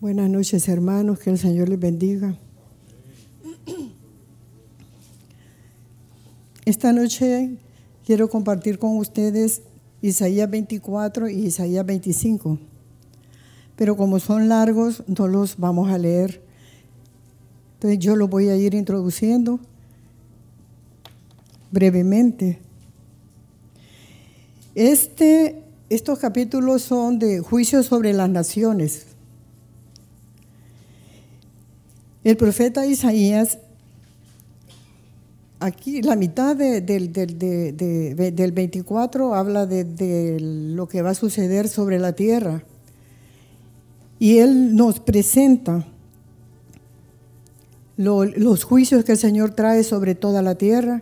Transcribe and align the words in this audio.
Buenas 0.00 0.30
noches 0.30 0.68
hermanos, 0.68 1.18
que 1.18 1.30
el 1.30 1.38
Señor 1.38 1.68
les 1.68 1.80
bendiga. 1.80 2.38
Esta 6.64 6.92
noche 6.92 7.56
quiero 8.06 8.30
compartir 8.30 8.78
con 8.78 8.96
ustedes 8.96 9.62
Isaías 10.00 10.48
24 10.48 11.28
y 11.28 11.46
Isaías 11.46 11.84
25, 11.84 12.60
pero 13.74 13.96
como 13.96 14.20
son 14.20 14.48
largos 14.48 15.02
no 15.08 15.26
los 15.26 15.56
vamos 15.56 15.90
a 15.90 15.98
leer. 15.98 16.42
Entonces 17.74 17.98
yo 17.98 18.14
los 18.14 18.30
voy 18.30 18.50
a 18.50 18.56
ir 18.56 18.74
introduciendo 18.74 19.58
brevemente. 21.72 22.60
Este, 24.76 25.64
estos 25.90 26.20
capítulos 26.20 26.82
son 26.82 27.18
de 27.18 27.40
juicio 27.40 27.82
sobre 27.82 28.12
las 28.12 28.30
naciones. 28.30 29.07
El 32.28 32.36
profeta 32.36 32.84
Isaías, 32.84 33.56
aquí 35.60 36.02
la 36.02 36.14
mitad 36.14 36.54
del 36.54 37.08
24 38.52 39.34
habla 39.34 39.64
de, 39.64 40.36
lo 40.38 40.86
que 40.88 41.00
va 41.00 41.08
a 41.08 41.14
suceder 41.14 41.70
sobre 41.70 41.98
la 41.98 42.12
tierra. 42.12 42.64
Y 44.18 44.40
él 44.40 44.76
nos 44.76 45.00
presenta 45.00 45.86
los 47.96 48.62
juicios 48.62 49.06
que 49.06 49.12
el 49.12 49.18
Señor 49.18 49.52
trae 49.52 49.82
sobre 49.82 50.14
toda 50.14 50.42
la 50.42 50.56
tierra. 50.56 51.00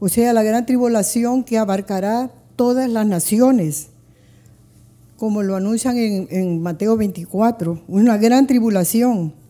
O 0.00 0.08
sea, 0.08 0.32
la 0.32 0.42
gran 0.42 0.66
tribulación 0.66 1.44
que 1.44 1.58
abarcará 1.58 2.32
todas 2.56 2.90
las 2.90 3.06
naciones, 3.06 3.90
como 5.16 5.44
lo 5.44 5.54
anuncian 5.54 5.96
en, 5.98 6.26
en 6.32 6.60
Mateo 6.60 6.96
24, 6.96 7.84
una 7.86 8.16
gran 8.18 8.48
tribulación 8.48 9.40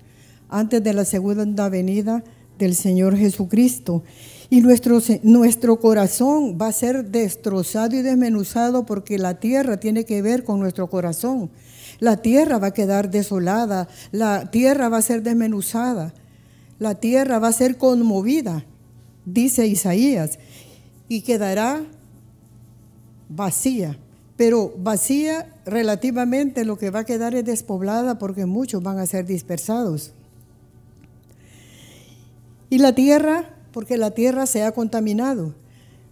antes 0.53 0.85
de 0.85 0.93
la 0.93 1.05
segunda 1.05 1.69
venida 1.69 2.23
del 2.59 2.75
Señor 2.75 3.17
Jesucristo. 3.17 4.05
Y 4.51 4.61
nuestro, 4.61 5.01
nuestro 5.23 5.81
corazón 5.81 6.59
va 6.61 6.69
a 6.69 6.73
ser 6.73 7.07
destrozado 7.07 7.97
y 7.97 8.03
desmenuzado 8.03 8.85
porque 8.85 9.19
la 9.19 9.41
tierra 9.41 9.79
tiene 9.79 10.05
que 10.05 10.21
ver 10.21 10.45
con 10.45 10.61
nuestro 10.61 10.89
corazón. 10.89 11.51
La 12.01 12.19
tierra 12.19 12.59
va 12.59 12.69
a 12.69 12.75
quedar 12.75 13.11
desolada, 13.11 13.89
la 14.11 14.51
tierra 14.51 14.91
va 14.91 14.99
a 14.99 15.03
ser 15.03 15.23
desmenuzada, 15.23 16.13
la 16.79 16.97
tierra 16.97 17.39
va 17.39 17.49
a 17.49 17.53
ser 17.53 17.79
conmovida, 17.79 18.67
dice 19.25 19.67
Isaías, 19.67 20.39
y 21.09 21.23
quedará 21.23 21.83
vacía. 23.29 23.99
Pero 24.37 24.75
vacía 24.77 25.49
relativamente 25.65 26.65
lo 26.65 26.77
que 26.77 26.91
va 26.91 27.01
a 27.01 27.05
quedar 27.05 27.35
es 27.35 27.45
despoblada 27.45 28.19
porque 28.19 28.45
muchos 28.45 28.83
van 28.83 28.99
a 28.99 29.07
ser 29.07 29.25
dispersados. 29.25 30.13
Y 32.73 32.79
la 32.79 32.95
tierra, 32.95 33.51
porque 33.71 33.99
la 33.99 34.13
tierra 34.13 34.47
se 34.47 34.63
ha 34.63 34.73
contaminado. 34.73 35.55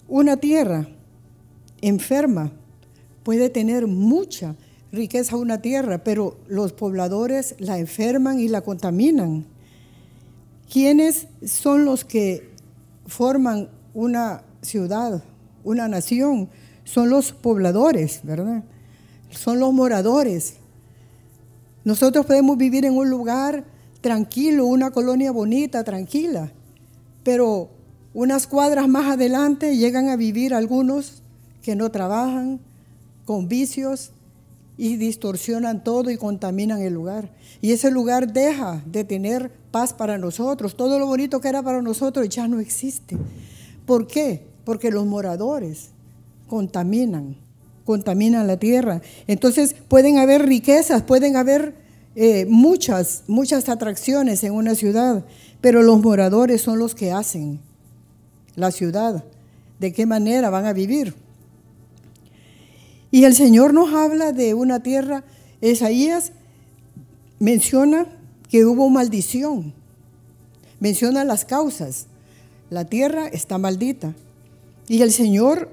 Una 0.08 0.36
tierra 0.36 0.86
enferma 1.80 2.52
puede 3.22 3.48
tener 3.48 3.86
mucha 3.86 4.56
riqueza 4.92 5.36
una 5.36 5.62
tierra, 5.62 6.04
pero 6.04 6.36
los 6.48 6.74
pobladores 6.74 7.54
la 7.60 7.78
enferman 7.78 8.40
y 8.40 8.48
la 8.48 8.60
contaminan. 8.60 9.46
¿Quiénes 10.70 11.28
son 11.46 11.86
los 11.86 12.04
que 12.04 12.50
forman 13.06 13.70
una 13.94 14.42
ciudad, 14.60 15.24
una 15.64 15.88
nación? 15.88 16.50
Son 16.84 17.08
los 17.08 17.32
pobladores, 17.32 18.20
¿verdad? 18.22 18.64
Son 19.30 19.60
los 19.60 19.72
moradores. 19.72 20.56
Nosotros 21.84 22.26
podemos 22.26 22.58
vivir 22.58 22.84
en 22.84 22.98
un 22.98 23.08
lugar 23.08 23.64
tranquilo, 24.00 24.66
una 24.66 24.90
colonia 24.90 25.32
bonita, 25.32 25.84
tranquila, 25.84 26.52
pero 27.22 27.70
unas 28.14 28.46
cuadras 28.46 28.88
más 28.88 29.12
adelante 29.12 29.76
llegan 29.76 30.08
a 30.08 30.16
vivir 30.16 30.54
algunos 30.54 31.22
que 31.62 31.76
no 31.76 31.90
trabajan, 31.90 32.60
con 33.24 33.48
vicios 33.48 34.10
y 34.76 34.96
distorsionan 34.96 35.84
todo 35.84 36.10
y 36.10 36.16
contaminan 36.16 36.80
el 36.80 36.94
lugar. 36.94 37.30
Y 37.60 37.72
ese 37.72 37.90
lugar 37.90 38.32
deja 38.32 38.82
de 38.86 39.04
tener 39.04 39.52
paz 39.70 39.92
para 39.92 40.18
nosotros. 40.18 40.74
Todo 40.74 40.98
lo 40.98 41.06
bonito 41.06 41.40
que 41.40 41.48
era 41.48 41.62
para 41.62 41.82
nosotros 41.82 42.28
ya 42.28 42.48
no 42.48 42.60
existe. 42.60 43.16
¿Por 43.86 44.06
qué? 44.06 44.42
Porque 44.64 44.90
los 44.90 45.06
moradores 45.06 45.90
contaminan, 46.48 47.36
contaminan 47.84 48.46
la 48.46 48.56
tierra. 48.56 49.02
Entonces 49.26 49.76
pueden 49.86 50.18
haber 50.18 50.46
riquezas, 50.46 51.02
pueden 51.02 51.36
haber 51.36 51.74
eh, 52.16 52.46
muchas, 52.46 53.22
muchas 53.28 53.68
atracciones 53.68 54.42
en 54.42 54.52
una 54.52 54.74
ciudad, 54.74 55.24
pero 55.60 55.82
los 55.82 56.00
moradores 56.00 56.60
son 56.60 56.78
los 56.78 56.94
que 56.94 57.12
hacen 57.12 57.60
la 58.56 58.70
ciudad, 58.70 59.24
de 59.78 59.92
qué 59.92 60.06
manera 60.06 60.50
van 60.50 60.66
a 60.66 60.72
vivir. 60.72 61.14
Y 63.10 63.24
el 63.24 63.34
Señor 63.34 63.74
nos 63.74 63.92
habla 63.94 64.32
de 64.32 64.54
una 64.54 64.82
tierra, 64.82 65.24
Isaías 65.60 66.32
menciona 67.38 68.06
que 68.48 68.64
hubo 68.64 68.88
maldición, 68.90 69.72
menciona 70.80 71.24
las 71.24 71.44
causas, 71.44 72.06
la 72.70 72.84
tierra 72.84 73.26
está 73.28 73.58
maldita. 73.58 74.14
Y 74.88 75.02
el 75.02 75.12
Señor 75.12 75.70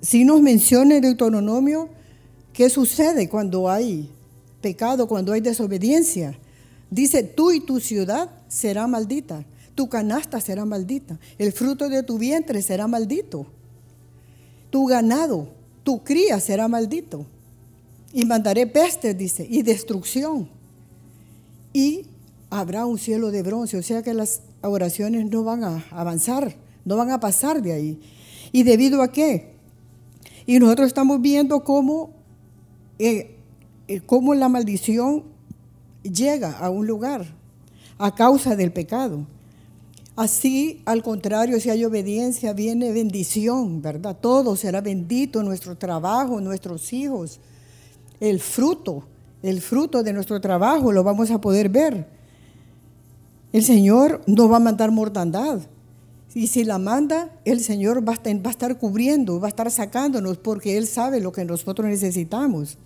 sí 0.00 0.24
nos 0.24 0.40
menciona 0.40 0.96
en 0.96 1.02
Deuteronomio 1.02 1.88
qué 2.52 2.70
sucede 2.70 3.28
cuando 3.28 3.70
hay 3.70 4.10
pecado, 4.64 5.06
cuando 5.06 5.34
hay 5.34 5.42
desobediencia. 5.42 6.38
Dice, 6.90 7.22
tú 7.22 7.52
y 7.52 7.60
tu 7.60 7.80
ciudad 7.80 8.30
será 8.48 8.86
maldita, 8.86 9.44
tu 9.74 9.90
canasta 9.90 10.40
será 10.40 10.64
maldita, 10.64 11.18
el 11.36 11.52
fruto 11.52 11.90
de 11.90 12.02
tu 12.02 12.16
vientre 12.16 12.62
será 12.62 12.86
maldito, 12.86 13.46
tu 14.70 14.86
ganado, 14.86 15.48
tu 15.82 16.02
cría 16.02 16.40
será 16.40 16.66
maldito. 16.66 17.26
Y 18.14 18.24
mandaré 18.24 18.66
pestes, 18.66 19.18
dice, 19.18 19.46
y 19.48 19.60
destrucción. 19.62 20.48
Y 21.74 22.06
habrá 22.48 22.86
un 22.86 22.96
cielo 22.96 23.30
de 23.30 23.42
bronce, 23.42 23.76
o 23.76 23.82
sea 23.82 24.02
que 24.02 24.14
las 24.14 24.40
oraciones 24.62 25.28
no 25.28 25.44
van 25.44 25.62
a 25.64 25.84
avanzar, 25.90 26.56
no 26.86 26.96
van 26.96 27.10
a 27.10 27.20
pasar 27.20 27.60
de 27.60 27.72
ahí. 27.74 28.00
¿Y 28.50 28.62
debido 28.62 29.02
a 29.02 29.12
qué? 29.12 29.52
Y 30.46 30.58
nosotros 30.58 30.86
estamos 30.86 31.20
viendo 31.20 31.64
cómo 31.64 32.14
eh, 32.98 33.33
cómo 34.06 34.34
la 34.34 34.48
maldición 34.48 35.24
llega 36.02 36.58
a 36.58 36.70
un 36.70 36.86
lugar 36.86 37.26
a 37.98 38.14
causa 38.14 38.56
del 38.56 38.72
pecado. 38.72 39.26
Así, 40.16 40.80
al 40.84 41.02
contrario, 41.02 41.58
si 41.58 41.70
hay 41.70 41.84
obediencia, 41.84 42.52
viene 42.52 42.92
bendición, 42.92 43.82
¿verdad? 43.82 44.16
Todo 44.20 44.54
será 44.54 44.80
bendito, 44.80 45.42
nuestro 45.42 45.76
trabajo, 45.76 46.40
nuestros 46.40 46.92
hijos, 46.92 47.40
el 48.20 48.38
fruto, 48.38 49.04
el 49.42 49.60
fruto 49.60 50.02
de 50.02 50.12
nuestro 50.12 50.40
trabajo 50.40 50.92
lo 50.92 51.02
vamos 51.02 51.30
a 51.30 51.40
poder 51.40 51.68
ver. 51.68 52.06
El 53.52 53.64
Señor 53.64 54.22
no 54.26 54.48
va 54.48 54.56
a 54.56 54.60
mandar 54.60 54.90
mortandad. 54.90 55.60
Y 56.34 56.48
si 56.48 56.64
la 56.64 56.78
manda, 56.78 57.30
el 57.44 57.60
Señor 57.60 58.06
va 58.08 58.14
a 58.14 58.50
estar 58.50 58.78
cubriendo, 58.78 59.38
va 59.40 59.48
a 59.48 59.50
estar 59.50 59.70
sacándonos 59.70 60.38
porque 60.38 60.76
Él 60.76 60.86
sabe 60.86 61.20
lo 61.20 61.30
que 61.32 61.44
nosotros 61.44 61.88
necesitamos. 61.88 62.78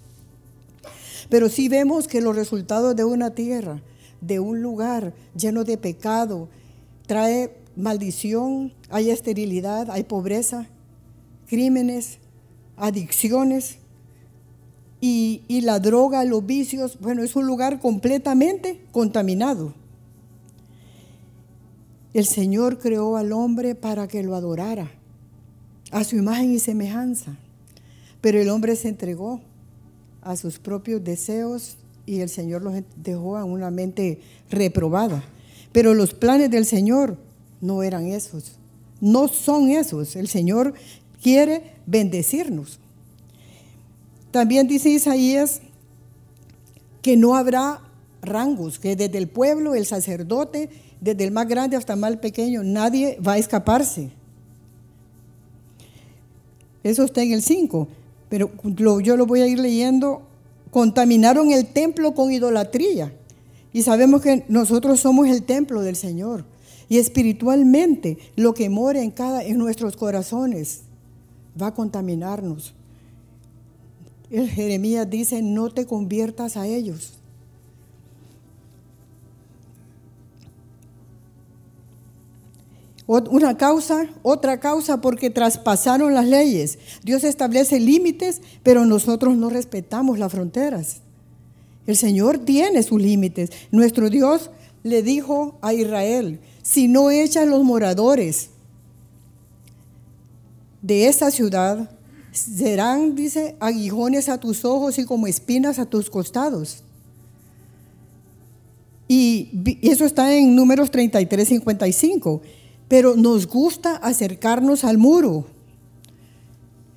Pero 1.28 1.48
si 1.48 1.68
vemos 1.68 2.08
que 2.08 2.20
los 2.20 2.34
resultados 2.34 2.96
de 2.96 3.04
una 3.04 3.30
tierra, 3.30 3.82
de 4.20 4.40
un 4.40 4.62
lugar 4.62 5.14
lleno 5.36 5.64
de 5.64 5.76
pecado, 5.76 6.48
trae 7.06 7.54
maldición, 7.76 8.72
hay 8.90 9.10
esterilidad, 9.10 9.90
hay 9.90 10.04
pobreza, 10.04 10.66
crímenes, 11.46 12.18
adicciones 12.76 13.78
y, 15.00 15.42
y 15.48 15.60
la 15.60 15.78
droga, 15.78 16.24
los 16.24 16.44
vicios. 16.44 16.98
Bueno, 17.00 17.22
es 17.22 17.36
un 17.36 17.46
lugar 17.46 17.78
completamente 17.80 18.84
contaminado. 18.90 19.74
El 22.14 22.24
Señor 22.24 22.78
creó 22.78 23.16
al 23.16 23.32
hombre 23.32 23.74
para 23.74 24.08
que 24.08 24.22
lo 24.22 24.34
adorara, 24.34 24.90
a 25.92 26.04
su 26.04 26.16
imagen 26.16 26.52
y 26.52 26.58
semejanza. 26.58 27.36
Pero 28.20 28.40
el 28.40 28.48
hombre 28.48 28.74
se 28.74 28.88
entregó 28.88 29.40
a 30.28 30.36
sus 30.36 30.58
propios 30.58 31.02
deseos 31.02 31.78
y 32.04 32.20
el 32.20 32.28
Señor 32.28 32.60
los 32.60 32.74
dejó 32.96 33.38
a 33.38 33.44
una 33.44 33.70
mente 33.70 34.20
reprobada. 34.50 35.24
Pero 35.72 35.94
los 35.94 36.12
planes 36.12 36.50
del 36.50 36.66
Señor 36.66 37.16
no 37.62 37.82
eran 37.82 38.08
esos, 38.08 38.58
no 39.00 39.28
son 39.28 39.70
esos. 39.70 40.16
El 40.16 40.28
Señor 40.28 40.74
quiere 41.22 41.72
bendecirnos. 41.86 42.78
También 44.30 44.68
dice 44.68 44.90
Isaías 44.90 45.62
que 47.00 47.16
no 47.16 47.34
habrá 47.34 47.80
rangos, 48.20 48.78
que 48.78 48.96
desde 48.96 49.16
el 49.16 49.28
pueblo, 49.28 49.74
el 49.74 49.86
sacerdote, 49.86 50.68
desde 51.00 51.24
el 51.24 51.30
más 51.30 51.48
grande 51.48 51.74
hasta 51.74 51.94
el 51.94 52.00
más 52.00 52.16
pequeño, 52.18 52.62
nadie 52.62 53.18
va 53.26 53.32
a 53.32 53.38
escaparse. 53.38 54.10
Eso 56.82 57.04
está 57.04 57.22
en 57.22 57.32
el 57.32 57.40
5. 57.40 57.88
Pero 58.28 58.50
yo 59.00 59.16
lo 59.16 59.26
voy 59.26 59.40
a 59.40 59.46
ir 59.46 59.58
leyendo 59.58 60.28
contaminaron 60.70 61.50
el 61.50 61.66
templo 61.66 62.14
con 62.14 62.32
idolatría. 62.32 63.12
Y 63.72 63.82
sabemos 63.82 64.22
que 64.22 64.44
nosotros 64.48 65.00
somos 65.00 65.28
el 65.28 65.42
templo 65.42 65.82
del 65.82 65.96
Señor. 65.96 66.44
Y 66.88 66.98
espiritualmente 66.98 68.18
lo 68.36 68.54
que 68.54 68.70
mora 68.70 69.02
en 69.02 69.10
cada 69.10 69.44
en 69.44 69.58
nuestros 69.58 69.96
corazones 69.96 70.82
va 71.60 71.68
a 71.68 71.74
contaminarnos. 71.74 72.74
El 74.30 74.48
Jeremías 74.48 75.08
dice, 75.08 75.42
"No 75.42 75.70
te 75.70 75.86
conviertas 75.86 76.56
a 76.56 76.66
ellos." 76.66 77.17
Una 83.08 83.56
causa, 83.56 84.06
otra 84.22 84.60
causa, 84.60 85.00
porque 85.00 85.30
traspasaron 85.30 86.12
las 86.12 86.26
leyes. 86.26 86.78
Dios 87.02 87.24
establece 87.24 87.80
límites, 87.80 88.42
pero 88.62 88.84
nosotros 88.84 89.34
no 89.34 89.48
respetamos 89.48 90.18
las 90.18 90.30
fronteras. 90.30 90.98
El 91.86 91.96
Señor 91.96 92.36
tiene 92.36 92.82
sus 92.82 93.00
límites. 93.00 93.50
Nuestro 93.70 94.10
Dios 94.10 94.50
le 94.82 95.02
dijo 95.02 95.56
a 95.62 95.72
Israel, 95.72 96.38
si 96.60 96.86
no 96.86 97.10
echas 97.10 97.48
los 97.48 97.64
moradores 97.64 98.50
de 100.82 101.06
esta 101.06 101.30
ciudad, 101.30 101.90
serán, 102.30 103.14
dice, 103.14 103.56
aguijones 103.58 104.28
a 104.28 104.38
tus 104.38 104.66
ojos 104.66 104.98
y 104.98 105.06
como 105.06 105.26
espinas 105.26 105.78
a 105.78 105.86
tus 105.86 106.10
costados. 106.10 106.82
Y 109.08 109.48
eso 109.80 110.04
está 110.04 110.34
en 110.34 110.54
números 110.54 110.90
33, 110.90 111.48
55. 111.48 112.42
Pero 112.88 113.16
nos 113.16 113.46
gusta 113.46 113.96
acercarnos 113.96 114.84
al 114.84 114.98
muro. 114.98 115.46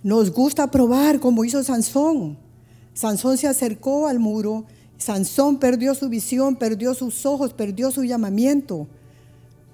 Nos 0.03 0.31
gusta 0.31 0.71
probar 0.71 1.19
como 1.19 1.45
hizo 1.45 1.63
Sansón. 1.63 2.37
Sansón 2.93 3.37
se 3.37 3.47
acercó 3.47 4.07
al 4.07 4.19
muro. 4.19 4.65
Sansón 4.97 5.57
perdió 5.57 5.93
su 5.95 6.09
visión, 6.09 6.55
perdió 6.55 6.93
sus 6.93 7.25
ojos, 7.25 7.53
perdió 7.53 7.91
su 7.91 8.03
llamamiento. 8.03 8.87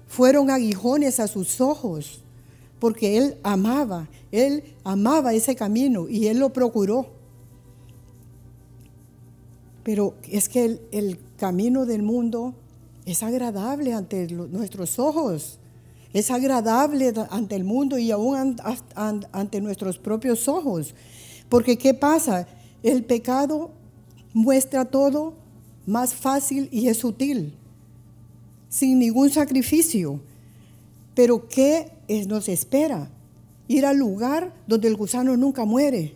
Fueron 0.06 0.50
aguijones 0.50 1.20
a 1.20 1.28
sus 1.28 1.60
ojos, 1.60 2.22
porque 2.78 3.18
él 3.18 3.36
amaba, 3.42 4.08
él 4.32 4.64
amaba 4.84 5.34
ese 5.34 5.54
camino 5.54 6.08
y 6.08 6.28
él 6.28 6.38
lo 6.38 6.52
procuró. 6.52 7.10
Pero 9.84 10.14
es 10.28 10.48
que 10.48 10.80
el, 10.90 11.18
camino 11.36 11.86
del 11.86 12.02
mundo 12.02 12.54
es 13.06 13.22
agradable 13.22 13.92
ante 13.92 14.26
nuestros 14.26 14.98
ojos. 14.98 15.58
Es 16.12 16.30
agradable 16.30 17.12
ante 17.30 17.54
el 17.54 17.64
mundo 17.64 17.98
y 17.98 18.10
aún 18.10 18.56
ante 19.32 19.60
nuestros 19.60 19.98
propios 19.98 20.48
ojos. 20.48 20.94
Porque 21.48 21.76
¿qué 21.76 21.94
pasa? 21.94 22.46
El 22.82 23.04
pecado 23.04 23.70
muestra 24.32 24.84
todo 24.86 25.34
más 25.86 26.14
fácil 26.14 26.68
y 26.70 26.88
es 26.88 26.98
sutil, 26.98 27.54
sin 28.68 28.98
ningún 28.98 29.30
sacrificio. 29.30 30.20
Pero 31.14 31.48
¿qué 31.48 31.92
nos 32.26 32.48
espera? 32.48 33.10
Ir 33.66 33.84
al 33.84 33.98
lugar 33.98 34.54
donde 34.66 34.88
el 34.88 34.96
gusano 34.96 35.36
nunca 35.36 35.64
muere. 35.64 36.14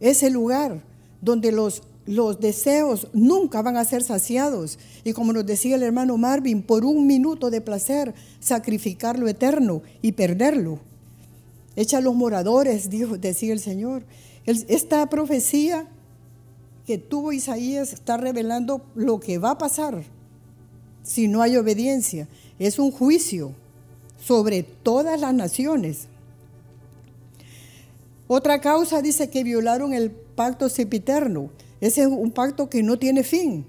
Ese 0.00 0.30
lugar 0.30 0.82
donde 1.20 1.50
los 1.50 1.82
los 2.06 2.40
deseos 2.40 3.08
nunca 3.12 3.62
van 3.62 3.76
a 3.76 3.84
ser 3.84 4.02
saciados. 4.02 4.78
Y 5.04 5.12
como 5.12 5.32
nos 5.32 5.46
decía 5.46 5.76
el 5.76 5.82
hermano 5.82 6.16
Marvin, 6.16 6.62
por 6.62 6.84
un 6.84 7.06
minuto 7.06 7.50
de 7.50 7.60
placer, 7.60 8.14
sacrificar 8.40 9.18
lo 9.18 9.28
eterno 9.28 9.82
y 10.02 10.12
perderlo. 10.12 10.80
Echa 11.76 11.98
a 11.98 12.00
los 12.00 12.14
moradores, 12.14 12.90
dijo, 12.90 13.18
decía 13.18 13.52
el 13.52 13.60
Señor. 13.60 14.04
Esta 14.46 15.08
profecía 15.08 15.88
que 16.86 16.98
tuvo 16.98 17.32
Isaías 17.32 17.92
está 17.92 18.16
revelando 18.16 18.84
lo 18.94 19.18
que 19.20 19.38
va 19.38 19.52
a 19.52 19.58
pasar 19.58 20.04
si 21.04 21.28
no 21.28 21.42
hay 21.42 21.56
obediencia. 21.56 22.26
Es 22.58 22.80
un 22.80 22.90
juicio 22.90 23.52
sobre 24.18 24.64
todas 24.64 25.20
las 25.20 25.34
naciones. 25.34 26.08
Otra 28.26 28.60
causa 28.60 29.02
dice 29.02 29.28
que 29.28 29.44
violaron 29.44 29.92
el 29.92 30.10
pacto 30.10 30.68
sepiterno. 30.68 31.50
Ese 31.84 32.00
es 32.00 32.06
un 32.06 32.30
pacto 32.30 32.70
que 32.70 32.82
no 32.82 32.98
tiene 32.98 33.22
fin. 33.22 33.66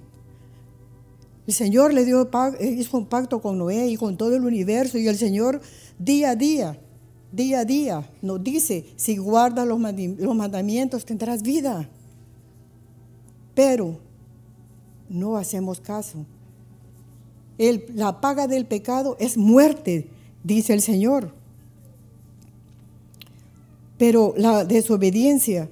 El 1.45 1.53
Señor 1.53 1.93
le 1.93 2.05
dio, 2.05 2.29
hizo 2.61 2.97
un 2.97 3.07
pacto 3.07 3.41
con 3.41 3.57
Noé 3.57 3.89
y 3.89 3.97
con 3.97 4.15
todo 4.15 4.33
el 4.37 4.45
universo 4.45 4.97
y 4.97 5.05
el 5.09 5.17
Señor 5.17 5.59
día 5.99 6.29
a 6.29 6.35
día, 6.37 6.79
día 7.33 7.59
a 7.59 7.65
día 7.65 8.09
nos 8.21 8.41
dice, 8.41 8.85
si 8.95 9.17
guardas 9.17 9.67
los 9.67 10.33
mandamientos 10.33 11.03
tendrás 11.03 11.41
vida. 11.41 11.89
Pero 13.53 13.99
no 15.09 15.35
hacemos 15.35 15.81
caso. 15.81 16.25
la 17.57 18.21
paga 18.21 18.47
del 18.47 18.65
pecado 18.65 19.17
es 19.19 19.35
muerte, 19.35 20.07
dice 20.41 20.71
el 20.71 20.81
Señor. 20.81 21.33
Pero 23.97 24.33
la 24.37 24.63
desobediencia 24.63 25.69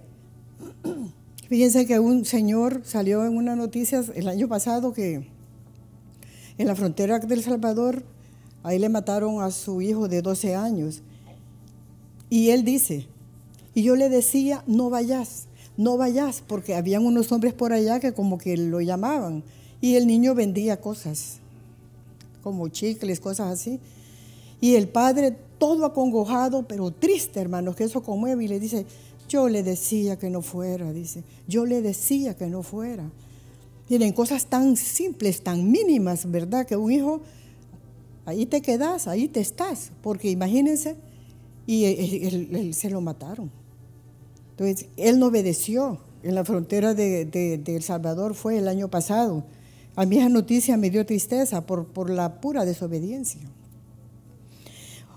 Fíjense 1.53 1.85
que 1.85 1.99
un 1.99 2.25
señor 2.25 2.81
salió 2.83 3.23
en 3.25 3.37
una 3.37 3.55
noticia 3.55 4.03
el 4.15 4.27
año 4.27 4.47
pasado 4.47 4.91
que 4.91 5.27
en 6.57 6.65
la 6.65 6.75
frontera 6.75 7.19
del 7.19 7.43
Salvador, 7.43 8.03
ahí 8.63 8.79
le 8.79 8.89
mataron 8.89 9.39
a 9.39 9.51
su 9.51 9.79
hijo 9.79 10.07
de 10.07 10.23
12 10.23 10.55
años. 10.55 11.03
Y 12.31 12.49
él 12.49 12.63
dice, 12.63 13.05
y 13.75 13.83
yo 13.83 13.95
le 13.95 14.09
decía, 14.09 14.63
no 14.65 14.89
vayas, 14.89 15.45
no 15.77 15.95
vayas, 15.95 16.41
porque 16.47 16.73
habían 16.73 17.05
unos 17.05 17.31
hombres 17.31 17.53
por 17.53 17.71
allá 17.71 17.99
que 17.99 18.13
como 18.13 18.39
que 18.39 18.57
lo 18.57 18.81
llamaban. 18.81 19.43
Y 19.79 19.93
el 19.93 20.07
niño 20.07 20.33
vendía 20.33 20.81
cosas, 20.81 21.37
como 22.41 22.67
chicles, 22.69 23.19
cosas 23.19 23.51
así. 23.51 23.79
Y 24.59 24.73
el 24.73 24.87
padre, 24.87 25.37
todo 25.59 25.85
acongojado, 25.85 26.67
pero 26.67 26.89
triste, 26.89 27.39
hermanos, 27.39 27.75
que 27.75 27.83
eso 27.83 28.01
conmueve, 28.01 28.45
y 28.45 28.47
le 28.47 28.59
dice, 28.59 28.87
yo 29.27 29.49
le 29.49 29.63
decía 29.63 30.17
que 30.17 30.29
no 30.29 30.41
fuera, 30.41 30.91
dice. 30.91 31.23
Yo 31.47 31.65
le 31.65 31.81
decía 31.81 32.35
que 32.35 32.47
no 32.47 32.63
fuera. 32.63 33.09
Miren, 33.89 34.13
cosas 34.13 34.45
tan 34.45 34.77
simples, 34.77 35.41
tan 35.41 35.69
mínimas, 35.69 36.29
¿verdad? 36.29 36.65
Que 36.65 36.75
un 36.75 36.91
hijo, 36.91 37.21
ahí 38.25 38.45
te 38.45 38.61
quedas, 38.61 39.07
ahí 39.07 39.27
te 39.27 39.39
estás. 39.39 39.91
Porque 40.01 40.29
imagínense, 40.29 40.95
y 41.65 41.85
él, 41.85 42.73
se 42.73 42.89
lo 42.89 43.01
mataron. 43.01 43.51
Entonces, 44.51 44.87
él 44.97 45.19
no 45.19 45.27
obedeció. 45.27 45.99
En 46.23 46.35
la 46.35 46.45
frontera 46.45 46.93
de, 46.93 47.61
El 47.65 47.83
Salvador 47.83 48.33
fue 48.33 48.57
el 48.57 48.69
año 48.69 48.87
pasado. 48.87 49.43
A 49.95 50.05
mí 50.05 50.17
esa 50.17 50.29
noticia 50.29 50.77
me 50.77 50.89
dio 50.89 51.05
tristeza 51.05 51.65
por, 51.65 51.87
por 51.87 52.09
la 52.09 52.39
pura 52.39 52.63
desobediencia. 52.63 53.41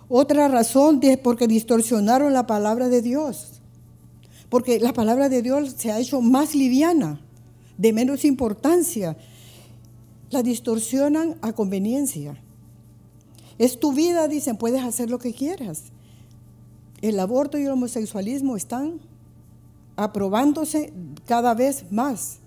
Otra 0.09 0.49
razón 0.49 0.99
es 1.03 1.17
porque 1.17 1.47
distorsionaron 1.47 2.33
la 2.33 2.47
palabra 2.47 2.89
de 2.89 3.03
Dios 3.03 3.56
porque 4.49 4.79
la 4.81 4.93
palabra 4.93 5.29
de 5.29 5.43
Dios 5.43 5.75
se 5.77 5.91
ha 5.91 5.99
hecho 5.99 6.21
más 6.21 6.55
liviana, 6.55 7.21
de 7.79 7.93
menos 7.93 8.25
importancia. 8.25 9.17
La 10.31 10.43
distorsionan 10.43 11.37
a 11.41 11.53
conveniencia. 11.53 12.41
Es 13.59 13.79
tu 13.81 13.93
vida, 13.93 14.29
dicen, 14.29 14.57
puedes 14.57 14.83
hacer 14.83 15.11
lo 15.11 15.19
que 15.19 15.33
quieras. 15.33 15.85
El 17.01 17.19
aborto 17.21 17.59
y 17.59 17.65
el 17.65 17.71
homosexualismo 17.71 18.57
están 18.57 19.01
aprobándose 19.97 20.93
cada 21.27 21.55
vez 21.55 21.85
más. 21.91 22.39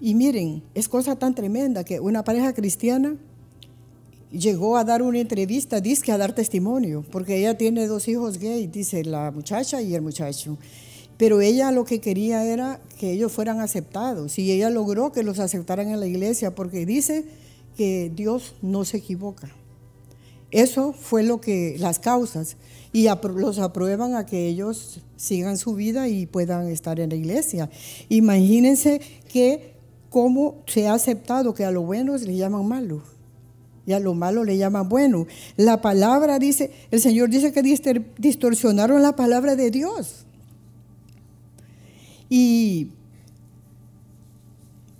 Y 0.00 0.14
miren, 0.14 0.62
es 0.74 0.88
cosa 0.88 1.16
tan 1.16 1.34
tremenda 1.34 1.84
que 1.84 2.00
una 2.00 2.24
pareja 2.24 2.52
cristiana 2.52 3.16
llegó 4.30 4.76
a 4.76 4.84
dar 4.84 5.02
una 5.02 5.20
entrevista, 5.20 5.80
dice 5.80 6.12
a 6.12 6.18
dar 6.18 6.34
testimonio, 6.34 7.04
porque 7.10 7.36
ella 7.36 7.56
tiene 7.56 7.86
dos 7.86 8.08
hijos 8.08 8.38
gay, 8.38 8.66
dice 8.66 9.04
la 9.04 9.30
muchacha 9.30 9.80
y 9.80 9.94
el 9.94 10.02
muchacho. 10.02 10.58
Pero 11.16 11.40
ella 11.40 11.72
lo 11.72 11.84
que 11.84 12.00
quería 12.00 12.44
era 12.44 12.80
que 12.98 13.12
ellos 13.12 13.32
fueran 13.32 13.60
aceptados 13.60 14.38
y 14.38 14.52
ella 14.52 14.70
logró 14.70 15.10
que 15.12 15.24
los 15.24 15.40
aceptaran 15.40 15.88
en 15.88 16.00
la 16.00 16.06
iglesia 16.06 16.54
porque 16.54 16.86
dice 16.86 17.24
que 17.76 18.12
Dios 18.14 18.54
no 18.62 18.84
se 18.84 18.98
equivoca. 18.98 19.50
Eso 20.50 20.92
fue 20.92 21.24
lo 21.24 21.40
que 21.40 21.76
las 21.78 21.98
causas 21.98 22.56
y 22.92 23.08
los 23.34 23.58
aprueban 23.58 24.14
a 24.14 24.24
que 24.24 24.46
ellos 24.46 25.00
sigan 25.16 25.58
su 25.58 25.74
vida 25.74 26.08
y 26.08 26.26
puedan 26.26 26.68
estar 26.68 27.00
en 27.00 27.10
la 27.10 27.16
iglesia. 27.16 27.68
Imagínense 28.08 29.00
que 29.30 29.74
cómo 30.08 30.62
se 30.66 30.86
ha 30.86 30.94
aceptado 30.94 31.52
que 31.52 31.64
a 31.64 31.70
lo 31.70 31.82
bueno 31.82 32.16
le 32.16 32.36
llaman 32.36 32.66
malo 32.66 33.02
y 33.88 34.00
lo 34.02 34.14
malo 34.14 34.44
le 34.44 34.58
llaman 34.58 34.88
bueno. 34.88 35.26
La 35.56 35.80
palabra 35.80 36.38
dice, 36.38 36.70
el 36.90 37.00
Señor 37.00 37.30
dice 37.30 37.52
que 37.52 37.62
distorsionaron 38.18 39.00
la 39.00 39.16
palabra 39.16 39.56
de 39.56 39.70
Dios. 39.70 40.26
Y 42.28 42.88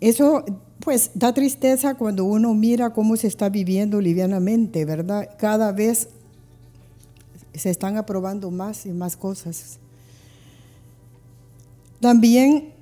eso 0.00 0.44
pues 0.80 1.10
da 1.14 1.34
tristeza 1.34 1.96
cuando 1.96 2.24
uno 2.24 2.54
mira 2.54 2.94
cómo 2.94 3.16
se 3.16 3.26
está 3.26 3.50
viviendo 3.50 4.00
livianamente, 4.00 4.86
¿verdad? 4.86 5.28
Cada 5.38 5.70
vez 5.72 6.08
se 7.52 7.68
están 7.68 7.98
aprobando 7.98 8.50
más 8.50 8.86
y 8.86 8.92
más 8.92 9.16
cosas. 9.16 9.78
También 12.00 12.72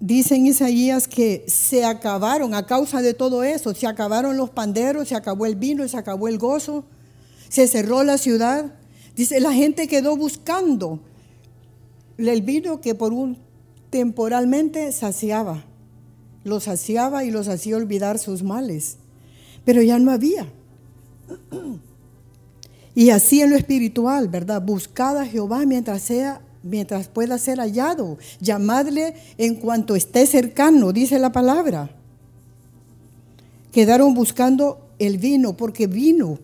dice 0.00 0.36
Isaías 0.38 1.06
que 1.06 1.44
se 1.46 1.84
acabaron 1.84 2.54
a 2.54 2.66
causa 2.66 3.02
de 3.02 3.14
todo 3.14 3.44
eso, 3.44 3.74
se 3.74 3.86
acabaron 3.86 4.36
los 4.36 4.50
panderos, 4.50 5.08
se 5.08 5.14
acabó 5.14 5.46
el 5.46 5.54
vino, 5.54 5.86
se 5.86 5.98
acabó 5.98 6.26
el 6.26 6.38
gozo, 6.38 6.84
se 7.48 7.68
cerró 7.68 8.02
la 8.02 8.18
ciudad. 8.18 8.72
Dice, 9.14 9.38
la 9.40 9.52
gente 9.52 9.86
quedó 9.86 10.16
buscando 10.16 11.00
el 12.16 12.42
vino 12.42 12.80
que 12.80 12.94
por 12.94 13.12
un 13.12 13.38
temporalmente 13.90 14.90
saciaba, 14.92 15.64
los 16.44 16.64
saciaba 16.64 17.24
y 17.24 17.30
los 17.30 17.48
hacía 17.48 17.76
olvidar 17.76 18.18
sus 18.18 18.42
males, 18.42 18.96
pero 19.64 19.82
ya 19.82 19.98
no 19.98 20.10
había. 20.10 20.46
Y 22.92 23.10
así 23.10 23.40
en 23.40 23.50
lo 23.50 23.56
espiritual, 23.56 24.28
¿verdad? 24.28 24.60
Buscad 24.60 25.16
a 25.16 25.24
Jehová 25.24 25.64
mientras 25.64 26.02
sea 26.02 26.42
mientras 26.62 27.08
pueda 27.08 27.38
ser 27.38 27.58
hallado. 27.58 28.18
Llamadle 28.40 29.14
en 29.38 29.56
cuanto 29.56 29.96
esté 29.96 30.26
cercano, 30.26 30.92
dice 30.92 31.18
la 31.18 31.32
palabra. 31.32 31.90
Quedaron 33.72 34.14
buscando 34.14 34.88
el 34.98 35.18
vino 35.18 35.56
porque 35.56 35.86
vino. 35.86 36.38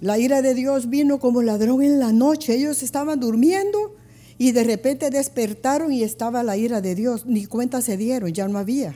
La 0.00 0.18
ira 0.18 0.42
de 0.42 0.54
Dios 0.54 0.90
vino 0.90 1.20
como 1.20 1.42
ladrón 1.42 1.82
en 1.82 2.00
la 2.00 2.12
noche. 2.12 2.54
Ellos 2.54 2.82
estaban 2.82 3.20
durmiendo 3.20 3.94
y 4.38 4.52
de 4.52 4.64
repente 4.64 5.10
despertaron 5.10 5.92
y 5.92 6.02
estaba 6.02 6.42
la 6.42 6.56
ira 6.56 6.80
de 6.80 6.94
Dios. 6.94 7.26
Ni 7.26 7.46
cuenta 7.46 7.80
se 7.80 7.96
dieron, 7.96 8.32
ya 8.32 8.48
no 8.48 8.58
había. 8.58 8.94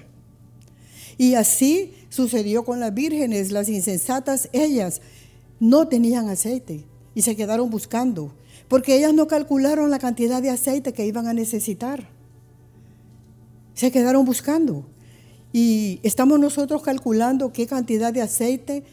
Y 1.18 1.34
así 1.34 1.94
sucedió 2.08 2.64
con 2.64 2.80
las 2.80 2.92
vírgenes, 2.92 3.52
las 3.52 3.68
insensatas, 3.68 4.48
ellas 4.52 5.00
no 5.60 5.88
tenían 5.88 6.28
aceite 6.28 6.84
y 7.14 7.22
se 7.22 7.36
quedaron 7.36 7.70
buscando, 7.70 8.32
porque 8.68 8.96
ellas 8.96 9.14
no 9.14 9.26
calcularon 9.26 9.90
la 9.90 9.98
cantidad 9.98 10.42
de 10.42 10.50
aceite 10.50 10.92
que 10.92 11.06
iban 11.06 11.26
a 11.28 11.34
necesitar. 11.34 12.08
Se 13.74 13.90
quedaron 13.90 14.24
buscando. 14.24 14.86
Y 15.52 16.00
estamos 16.02 16.40
nosotros 16.40 16.82
calculando 16.82 17.52
qué 17.52 17.66
cantidad 17.66 18.12
de 18.12 18.22
aceite 18.22 18.84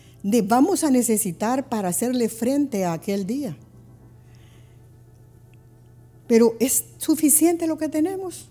vamos 0.44 0.84
a 0.84 0.92
necesitar 0.92 1.68
para 1.68 1.90
hacerle 1.90 2.30
frente 2.30 2.86
a 2.86 2.94
aquel 2.94 3.26
día. 3.26 3.58
Pero 6.28 6.56
¿es 6.60 6.86
suficiente 6.98 7.68
lo 7.68 7.78
que 7.78 7.90
tenemos? 7.90 8.50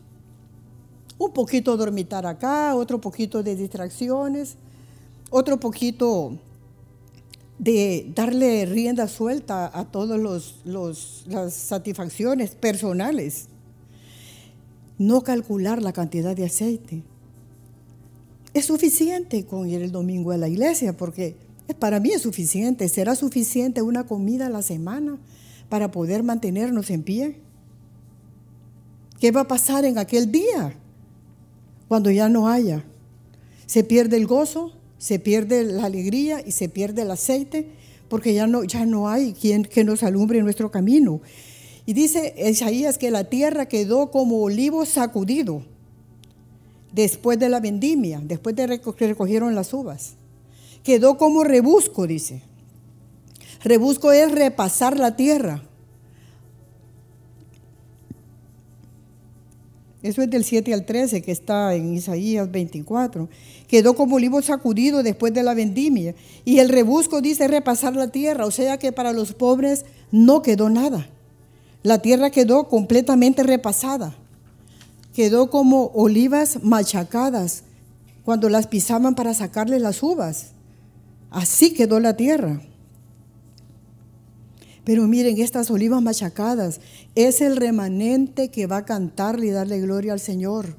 Un 1.18 1.32
poquito 1.32 1.76
dormitar 1.76 2.26
acá, 2.26 2.74
otro 2.74 3.00
poquito 3.00 3.42
de 3.42 3.56
distracciones, 3.56 4.56
otro 5.30 5.58
poquito 5.58 6.38
de 7.58 8.10
darle 8.14 8.66
rienda 8.66 9.06
suelta 9.08 9.70
a 9.72 9.84
todas 9.84 10.20
las 11.26 11.54
satisfacciones 11.54 12.54
personales. 12.54 13.46
No 14.98 15.22
calcular 15.22 15.82
la 15.82 15.92
cantidad 15.92 16.34
de 16.34 16.46
aceite. 16.46 17.02
Es 18.54 18.66
suficiente 18.66 19.46
con 19.46 19.68
ir 19.68 19.82
el 19.82 19.92
domingo 19.92 20.32
a 20.32 20.36
la 20.36 20.48
iglesia 20.48 20.96
porque 20.96 21.36
para 21.78 22.00
mí 22.00 22.10
es 22.10 22.22
suficiente. 22.22 22.88
¿Será 22.88 23.14
suficiente 23.14 23.82
una 23.82 24.04
comida 24.04 24.46
a 24.46 24.50
la 24.50 24.62
semana 24.62 25.18
para 25.68 25.90
poder 25.90 26.22
mantenernos 26.22 26.90
en 26.90 27.02
pie? 27.02 27.40
¿Qué 29.18 29.30
va 29.30 29.42
a 29.42 29.48
pasar 29.48 29.84
en 29.84 29.98
aquel 29.98 30.30
día 30.32 30.74
cuando 31.88 32.10
ya 32.10 32.28
no 32.28 32.48
haya? 32.48 32.84
¿Se 33.66 33.84
pierde 33.84 34.16
el 34.16 34.26
gozo? 34.26 34.72
Se 35.02 35.18
pierde 35.18 35.64
la 35.64 35.86
alegría 35.86 36.40
y 36.46 36.52
se 36.52 36.68
pierde 36.68 37.02
el 37.02 37.10
aceite, 37.10 37.66
porque 38.08 38.34
ya 38.34 38.46
no, 38.46 38.62
ya 38.62 38.86
no 38.86 39.08
hay 39.08 39.32
quien 39.32 39.64
que 39.64 39.82
nos 39.82 40.04
alumbre 40.04 40.40
nuestro 40.42 40.70
camino. 40.70 41.20
Y 41.86 41.92
dice 41.92 42.36
Isaías 42.38 42.98
que 42.98 43.10
la 43.10 43.24
tierra 43.24 43.66
quedó 43.66 44.12
como 44.12 44.40
olivo 44.40 44.86
sacudido 44.86 45.64
después 46.92 47.36
de 47.40 47.48
la 47.48 47.58
vendimia, 47.58 48.20
después 48.22 48.54
de 48.54 48.80
que 48.96 49.08
recogieron 49.08 49.56
las 49.56 49.74
uvas. 49.74 50.12
Quedó 50.84 51.18
como 51.18 51.42
rebusco, 51.42 52.06
dice. 52.06 52.42
Rebusco 53.64 54.12
es 54.12 54.30
repasar 54.30 55.00
la 55.00 55.16
tierra. 55.16 55.64
Eso 60.02 60.20
es 60.20 60.30
del 60.30 60.44
7 60.44 60.74
al 60.74 60.84
13 60.84 61.22
que 61.22 61.30
está 61.30 61.74
en 61.74 61.94
Isaías 61.94 62.50
24. 62.50 63.28
Quedó 63.68 63.94
como 63.94 64.16
olivo 64.16 64.42
sacudido 64.42 65.02
después 65.02 65.32
de 65.32 65.44
la 65.44 65.54
vendimia. 65.54 66.14
Y 66.44 66.58
el 66.58 66.68
rebusco 66.68 67.20
dice 67.20 67.46
repasar 67.46 67.94
la 67.94 68.08
tierra, 68.08 68.46
o 68.46 68.50
sea 68.50 68.78
que 68.78 68.90
para 68.90 69.12
los 69.12 69.32
pobres 69.32 69.84
no 70.10 70.42
quedó 70.42 70.70
nada. 70.70 71.08
La 71.84 72.00
tierra 72.00 72.30
quedó 72.30 72.68
completamente 72.68 73.44
repasada. 73.44 74.16
Quedó 75.14 75.50
como 75.50 75.86
olivas 75.94 76.62
machacadas 76.62 77.62
cuando 78.24 78.48
las 78.48 78.66
pisaban 78.66 79.14
para 79.14 79.34
sacarle 79.34 79.78
las 79.78 80.02
uvas. 80.02 80.52
Así 81.30 81.74
quedó 81.74 82.00
la 82.00 82.16
tierra. 82.16 82.60
Pero 84.84 85.06
miren, 85.06 85.40
estas 85.40 85.70
olivas 85.70 86.02
machacadas 86.02 86.80
es 87.14 87.40
el 87.40 87.56
remanente 87.56 88.48
que 88.48 88.66
va 88.66 88.78
a 88.78 88.84
cantarle 88.84 89.46
y 89.46 89.50
darle 89.50 89.80
gloria 89.80 90.12
al 90.12 90.20
Señor. 90.20 90.76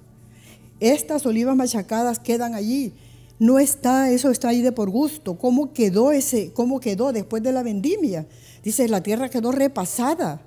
Estas 0.79 1.25
olivas 1.25 1.55
machacadas 1.55 2.19
quedan 2.19 2.53
allí. 2.53 2.93
No 3.39 3.60
está, 3.60 4.12
eso 4.12 4.29
está 4.29 4.50
ahí 4.50 4.62
de 4.62 4.74
por 4.74 4.89
gusto. 4.89 5.38
¿Cómo 5.38 5.74
quedó 5.74 6.12
ese, 6.12 6.51
cómo 6.53 6.79
quedó 6.79 7.13
después 7.13 7.41
de 7.41 7.53
la 7.53 7.63
vendimia? 7.63 8.27
Dice, 8.63 8.88
la 8.88 9.01
tierra 9.01 9.29
quedó 9.29 9.51
repasada 9.51 10.41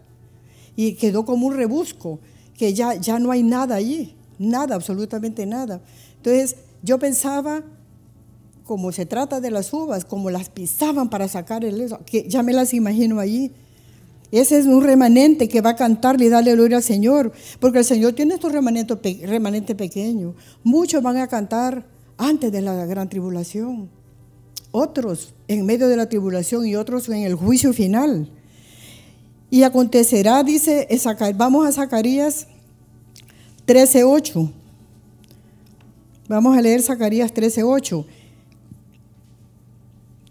y 0.77 0.93
quedó 0.95 1.25
como 1.25 1.47
un 1.47 1.57
rebusco, 1.57 2.21
que 2.57 2.75
ya, 2.75 2.95
ya 2.95 3.19
no 3.19 3.31
hay 3.31 3.43
nada 3.43 3.77
allí, 3.77 4.15
nada, 4.39 4.75
absolutamente 4.75 5.47
nada. 5.47 5.81
Entonces, 6.19 6.57
yo 6.83 6.99
pensaba, 6.99 7.63
como 8.67 8.91
se 8.91 9.07
trata 9.07 9.41
de 9.41 9.51
las 9.51 9.73
uvas, 9.73 10.05
como 10.05 10.29
las 10.29 10.51
pisaban 10.51 11.09
para 11.09 11.29
sacar 11.29 11.65
el 11.65 11.81
eso, 11.81 12.01
que 12.05 12.29
ya 12.29 12.43
me 12.43 12.53
las 12.53 12.75
imagino 12.75 13.21
allí. 13.21 13.53
Ese 14.33 14.59
es 14.59 14.67
un 14.67 14.83
remanente 14.83 15.49
que 15.49 15.61
va 15.61 15.71
a 15.71 15.77
cantarle 15.77 16.27
y 16.27 16.29
darle 16.29 16.53
gloria 16.53 16.79
al 16.79 16.83
Señor, 16.83 17.33
porque 17.61 17.79
el 17.79 17.85
Señor 17.85 18.15
tiene 18.15 18.35
estos 18.35 18.51
remanentes 18.51 18.99
remanente 19.23 19.77
pequeño. 19.77 20.35
Muchos 20.65 21.01
van 21.01 21.17
a 21.19 21.29
cantar 21.29 21.87
antes 22.19 22.51
de 22.51 22.61
la 22.61 22.85
gran 22.87 23.09
tribulación, 23.09 23.89
otros 24.73 25.33
en 25.47 25.65
medio 25.65 25.87
de 25.87 25.97
la 25.97 26.09
tribulación 26.09 26.67
y 26.67 26.75
otros 26.75 27.09
en 27.09 27.23
el 27.23 27.37
juicio 27.37 27.73
final. 27.73 28.29
Y 29.49 29.63
acontecerá, 29.63 30.43
dice, 30.43 30.89
vamos 31.37 31.69
a 31.69 31.73
Zacarías 31.73 32.49
13:8. 33.65 34.51
Vamos 36.29 36.59
a 36.59 36.61
leer 36.61 36.83
Zacarías 36.83 37.33
13:8 37.33 38.05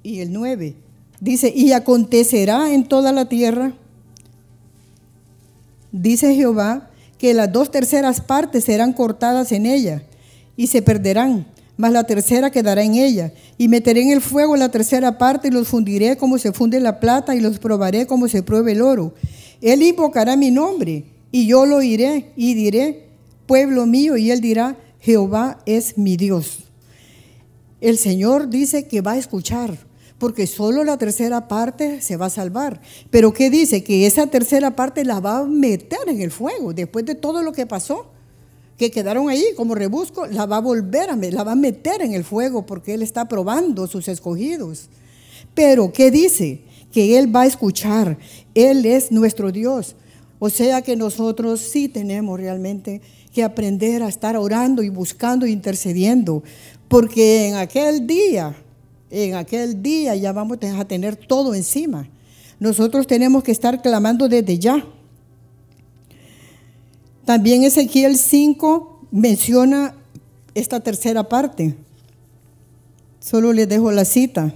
y 0.06 0.20
el 0.20 0.32
9. 0.32 0.76
Dice, 1.20 1.52
y 1.54 1.72
acontecerá 1.72 2.72
en 2.72 2.88
toda 2.88 3.12
la 3.12 3.28
tierra, 3.28 3.74
dice 5.92 6.36
Jehová, 6.36 6.92
que 7.18 7.34
las 7.34 7.52
dos 7.52 7.72
terceras 7.72 8.22
partes 8.22 8.66
serán 8.66 8.94
cortadas 8.94 9.52
en 9.52 9.66
ella 9.66 10.04
y 10.56 10.68
se 10.68 10.82
perderán, 10.82 11.48
mas 11.78 11.92
la 11.92 12.04
tercera 12.04 12.52
quedará 12.52 12.84
en 12.84 12.94
ella. 12.94 13.34
Y 13.58 13.68
meteré 13.68 14.02
en 14.02 14.12
el 14.12 14.22
fuego 14.22 14.56
la 14.56 14.70
tercera 14.70 15.18
parte 15.18 15.48
y 15.48 15.52
los 15.52 15.68
fundiré 15.68 16.18
como 16.18 16.38
se 16.38 16.52
funde 16.52 16.80
la 16.80 17.00
plata 17.00 17.36
y 17.36 17.40
los 17.40 17.58
probaré 17.58 18.06
como 18.06 18.28
se 18.28 18.44
pruebe 18.44 18.74
el 18.74 18.82
oro. 18.82 19.14
Él 19.62 19.82
invocará 19.82 20.36
mi 20.36 20.52
nombre 20.52 21.06
y 21.32 21.48
yo 21.48 21.66
lo 21.66 21.78
oiré 21.78 22.32
y 22.36 22.54
diré, 22.54 23.08
pueblo 23.48 23.86
mío, 23.88 24.18
y 24.18 24.30
él 24.30 24.40
dirá, 24.40 24.78
Jehová 25.00 25.60
es 25.66 25.98
mi 25.98 26.16
Dios. 26.16 26.60
El 27.82 27.98
Señor 27.98 28.50
dice 28.50 28.88
que 28.88 29.02
va 29.02 29.14
a 29.14 29.18
escuchar 29.18 29.85
porque 30.18 30.48
solo 30.48 30.84
la 30.84 30.98
tercera 30.98 31.48
parte 31.48 32.02
se 32.02 32.18
va 32.18 32.28
a 32.28 32.30
salvar. 32.30 32.82
Pero 33.10 33.34
¿qué 33.34 33.50
dice? 33.50 33.84
Que 33.84 34.06
esa 34.06 34.28
tercera 34.28 34.76
parte 34.76 35.04
la 35.04 35.20
va 35.20 35.40
a 35.40 35.46
meter 35.46 36.00
en 36.08 36.22
el 36.22 36.32
fuego 36.32 36.74
después 36.74 37.06
de 37.06 37.16
todo 37.16 37.44
lo 37.44 37.52
que 37.52 37.66
pasó, 37.66 38.08
que 38.78 38.92
quedaron 38.92 39.30
ahí 39.30 39.46
como 39.56 39.76
rebusco, 39.76 40.26
la 40.26 40.46
va 40.46 40.58
a 40.58 40.62
volver 40.62 41.10
a 41.10 41.16
la 41.16 41.44
va 41.44 41.54
a 41.54 41.56
meter 41.56 42.02
en 42.02 42.14
el 42.14 42.24
fuego 42.24 42.66
porque 42.66 42.94
él 42.94 43.02
está 43.02 43.28
probando 43.28 43.88
sus 43.88 44.08
escogidos. 44.08 44.90
Pero 45.54 45.92
¿qué 45.92 46.12
dice? 46.12 46.62
Que 46.92 47.18
él 47.18 47.34
va 47.34 47.42
a 47.42 47.46
escuchar, 47.46 48.18
él 48.54 48.86
es 48.86 49.12
nuestro 49.12 49.52
Dios. 49.52 49.96
O 50.40 50.50
sea 50.50 50.82
que 50.82 50.96
nosotros 50.96 51.62
sí 51.62 51.88
tenemos 51.88 52.40
realmente 52.40 53.02
que 53.34 53.44
aprender 53.44 54.04
a 54.04 54.10
estar 54.10 54.36
orando 54.38 54.84
y 54.84 54.90
buscando 54.90 55.46
e 55.46 55.50
intercediendo, 55.50 56.44
porque 56.88 57.48
en 57.48 57.56
aquel 57.56 58.06
día 58.06 58.56
en 59.24 59.36
aquel 59.36 59.82
día 59.82 60.14
ya 60.16 60.34
vamos 60.34 60.58
a 60.62 60.86
tener 60.86 61.16
todo 61.16 61.56
encima. 61.56 62.10
Nosotros 62.60 63.08
tenemos 63.08 63.44
que 63.44 63.54
estar 63.54 63.82
clamando 63.82 64.28
desde 64.28 64.60
ya. 64.60 64.86
También 67.24 67.64
Ezequiel 67.64 68.18
5 68.18 69.08
menciona 69.12 69.96
esta 70.54 70.82
tercera 70.82 71.24
parte. 71.30 71.76
Solo 73.22 73.54
les 73.54 73.70
dejo 73.70 73.90
la 73.92 74.04
cita. 74.04 74.54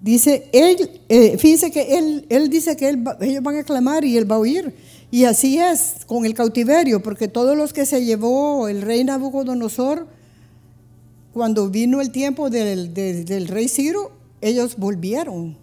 Dice, 0.00 0.48
él, 0.52 1.00
eh, 1.08 1.36
fíjense 1.36 1.72
que 1.72 1.98
él, 1.98 2.26
él 2.28 2.48
dice 2.48 2.76
que 2.76 2.96
ellos 3.20 3.42
van 3.42 3.56
a 3.56 3.64
clamar 3.64 4.04
y 4.04 4.16
él 4.16 4.30
va 4.30 4.36
a 4.36 4.38
oír. 4.38 4.72
Y 5.10 5.24
así 5.24 5.58
es 5.58 6.04
con 6.06 6.24
el 6.24 6.34
cautiverio, 6.34 7.02
porque 7.02 7.26
todos 7.26 7.56
los 7.56 7.72
que 7.72 7.86
se 7.86 8.04
llevó 8.04 8.68
el 8.68 8.82
rey 8.82 9.02
Nabucodonosor, 9.02 10.17
cuando 11.38 11.70
vino 11.70 12.00
el 12.00 12.10
tiempo 12.10 12.50
del, 12.50 12.92
del 12.92 13.46
rey 13.46 13.68
Ciro, 13.68 14.10
ellos 14.40 14.76
volvieron. 14.76 15.56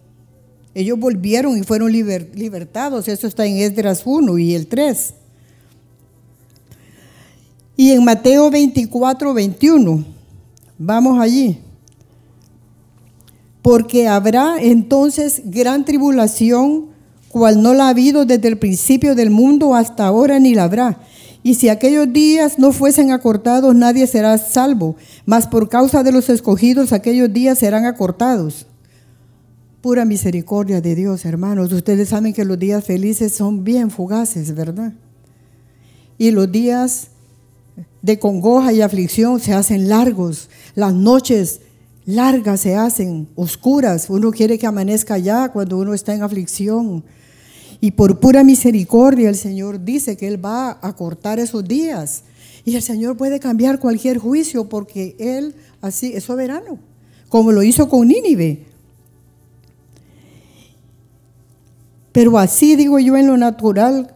Ellos 0.74 0.98
volvieron 0.98 1.58
y 1.58 1.64
fueron 1.64 1.92
libertados. 1.92 3.10
Eso 3.10 3.28
está 3.28 3.46
en 3.46 3.58
Esdras 3.58 4.04
1 4.06 4.38
y 4.38 4.56
el 4.56 4.68
3. 4.68 5.14
Y 7.76 7.92
en 7.92 8.06
Mateo 8.06 8.50
24, 8.50 9.34
21, 9.34 10.06
vamos 10.78 11.20
allí. 11.20 11.60
Porque 13.62 14.08
habrá 14.08 14.62
entonces 14.62 15.42
gran 15.44 15.84
tribulación, 15.84 16.86
cual 17.28 17.62
no 17.62 17.74
la 17.74 17.88
ha 17.88 17.90
habido 17.90 18.24
desde 18.24 18.48
el 18.48 18.58
principio 18.58 19.14
del 19.14 19.30
mundo 19.30 19.76
hasta 19.76 20.06
ahora 20.06 20.40
ni 20.40 20.56
la 20.56 20.64
habrá. 20.64 21.02
Y 21.46 21.54
si 21.54 21.70
aquellos 21.70 22.12
días 22.12 22.58
no 22.58 22.72
fuesen 22.72 23.12
acortados, 23.12 23.76
nadie 23.76 24.08
será 24.08 24.36
salvo, 24.40 24.96
mas 25.28 25.46
por 25.46 25.70
causa 25.70 26.02
de 26.02 26.12
los 26.12 26.28
escogidos 26.28 26.92
aquellos 26.92 27.32
días 27.32 27.60
serán 27.60 27.86
acortados. 27.86 28.66
Pura 29.80 30.06
misericordia 30.06 30.82
de 30.82 30.96
Dios, 30.96 31.24
hermanos. 31.24 31.72
Ustedes 31.72 32.10
saben 32.10 32.34
que 32.34 32.46
los 32.46 32.58
días 32.58 32.84
felices 32.84 33.32
son 33.32 33.64
bien 33.64 33.92
fugaces, 33.92 34.56
¿verdad? 34.56 34.94
Y 36.18 36.32
los 36.32 36.52
días 36.52 37.10
de 38.02 38.18
congoja 38.18 38.74
y 38.74 38.82
aflicción 38.82 39.40
se 39.40 39.54
hacen 39.54 39.88
largos. 39.88 40.50
Las 40.74 40.96
noches 40.96 41.62
largas 42.08 42.62
se 42.62 42.76
hacen, 42.76 43.28
oscuras. 43.36 44.10
Uno 44.10 44.32
quiere 44.32 44.58
que 44.58 44.66
amanezca 44.66 45.20
ya 45.20 45.50
cuando 45.50 45.78
uno 45.78 45.94
está 45.94 46.16
en 46.16 46.24
aflicción. 46.24 47.04
Y 47.82 47.92
por 47.92 48.20
pura 48.20 48.44
misericordia 48.44 49.30
el 49.30 49.36
Señor 49.36 49.84
dice 49.84 50.18
que 50.18 50.28
Él 50.28 50.44
va 50.44 50.80
a 50.82 50.96
cortar 50.96 51.40
esos 51.40 51.64
días. 51.68 52.24
Y 52.64 52.76
el 52.76 52.82
Señor 52.82 53.18
puede 53.18 53.40
cambiar 53.40 53.80
cualquier 53.80 54.18
juicio 54.18 54.70
porque 54.70 55.16
Él 55.20 55.56
así 55.82 56.14
es 56.14 56.24
soberano, 56.24 56.80
como 57.30 57.52
lo 57.52 57.62
hizo 57.64 57.90
con 57.90 58.08
Nínive. 58.08 58.66
Pero 62.12 62.38
así 62.40 62.76
digo 62.76 62.98
yo 62.98 63.18
en 63.18 63.28
lo 63.28 63.38
natural, 63.38 64.14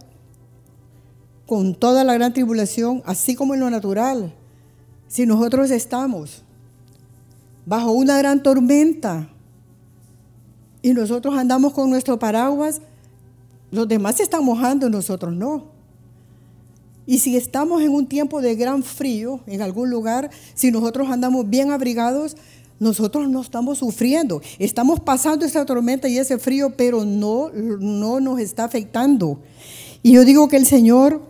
con 1.45 1.75
toda 1.75 2.03
la 2.03 2.13
gran 2.13 2.31
tribulación, 2.31 3.01
así 3.05 3.35
como 3.35 3.55
en 3.55 3.59
lo 3.59 3.69
natural, 3.69 4.33
si 5.07 5.25
nosotros 5.25 5.71
estamos 5.71 6.43
bajo 7.65 7.91
una 7.91 8.17
gran 8.17 8.41
tormenta 8.41 9.29
y 10.81 10.93
nosotros 10.93 11.35
andamos 11.37 11.73
con 11.73 11.89
nuestro 11.89 12.17
paraguas, 12.19 12.81
los 13.71 13.87
demás 13.87 14.17
se 14.17 14.23
están 14.23 14.43
mojando, 14.43 14.89
nosotros 14.89 15.33
no. 15.35 15.65
Y 17.05 17.19
si 17.19 17.35
estamos 17.35 17.81
en 17.81 17.89
un 17.89 18.05
tiempo 18.05 18.41
de 18.41 18.55
gran 18.55 18.83
frío 18.83 19.39
en 19.47 19.61
algún 19.61 19.89
lugar, 19.89 20.29
si 20.53 20.71
nosotros 20.71 21.09
andamos 21.09 21.49
bien 21.49 21.71
abrigados, 21.71 22.37
nosotros 22.79 23.27
no 23.27 23.41
estamos 23.41 23.79
sufriendo, 23.79 24.41
estamos 24.57 24.99
pasando 24.99 25.45
esa 25.45 25.65
tormenta 25.65 26.07
y 26.07 26.17
ese 26.17 26.37
frío, 26.37 26.73
pero 26.77 27.03
no, 27.05 27.49
no 27.51 28.19
nos 28.19 28.39
está 28.39 28.63
afectando. 28.63 29.39
Y 30.01 30.13
yo 30.13 30.23
digo 30.23 30.47
que 30.47 30.57
el 30.57 30.65
Señor 30.65 31.21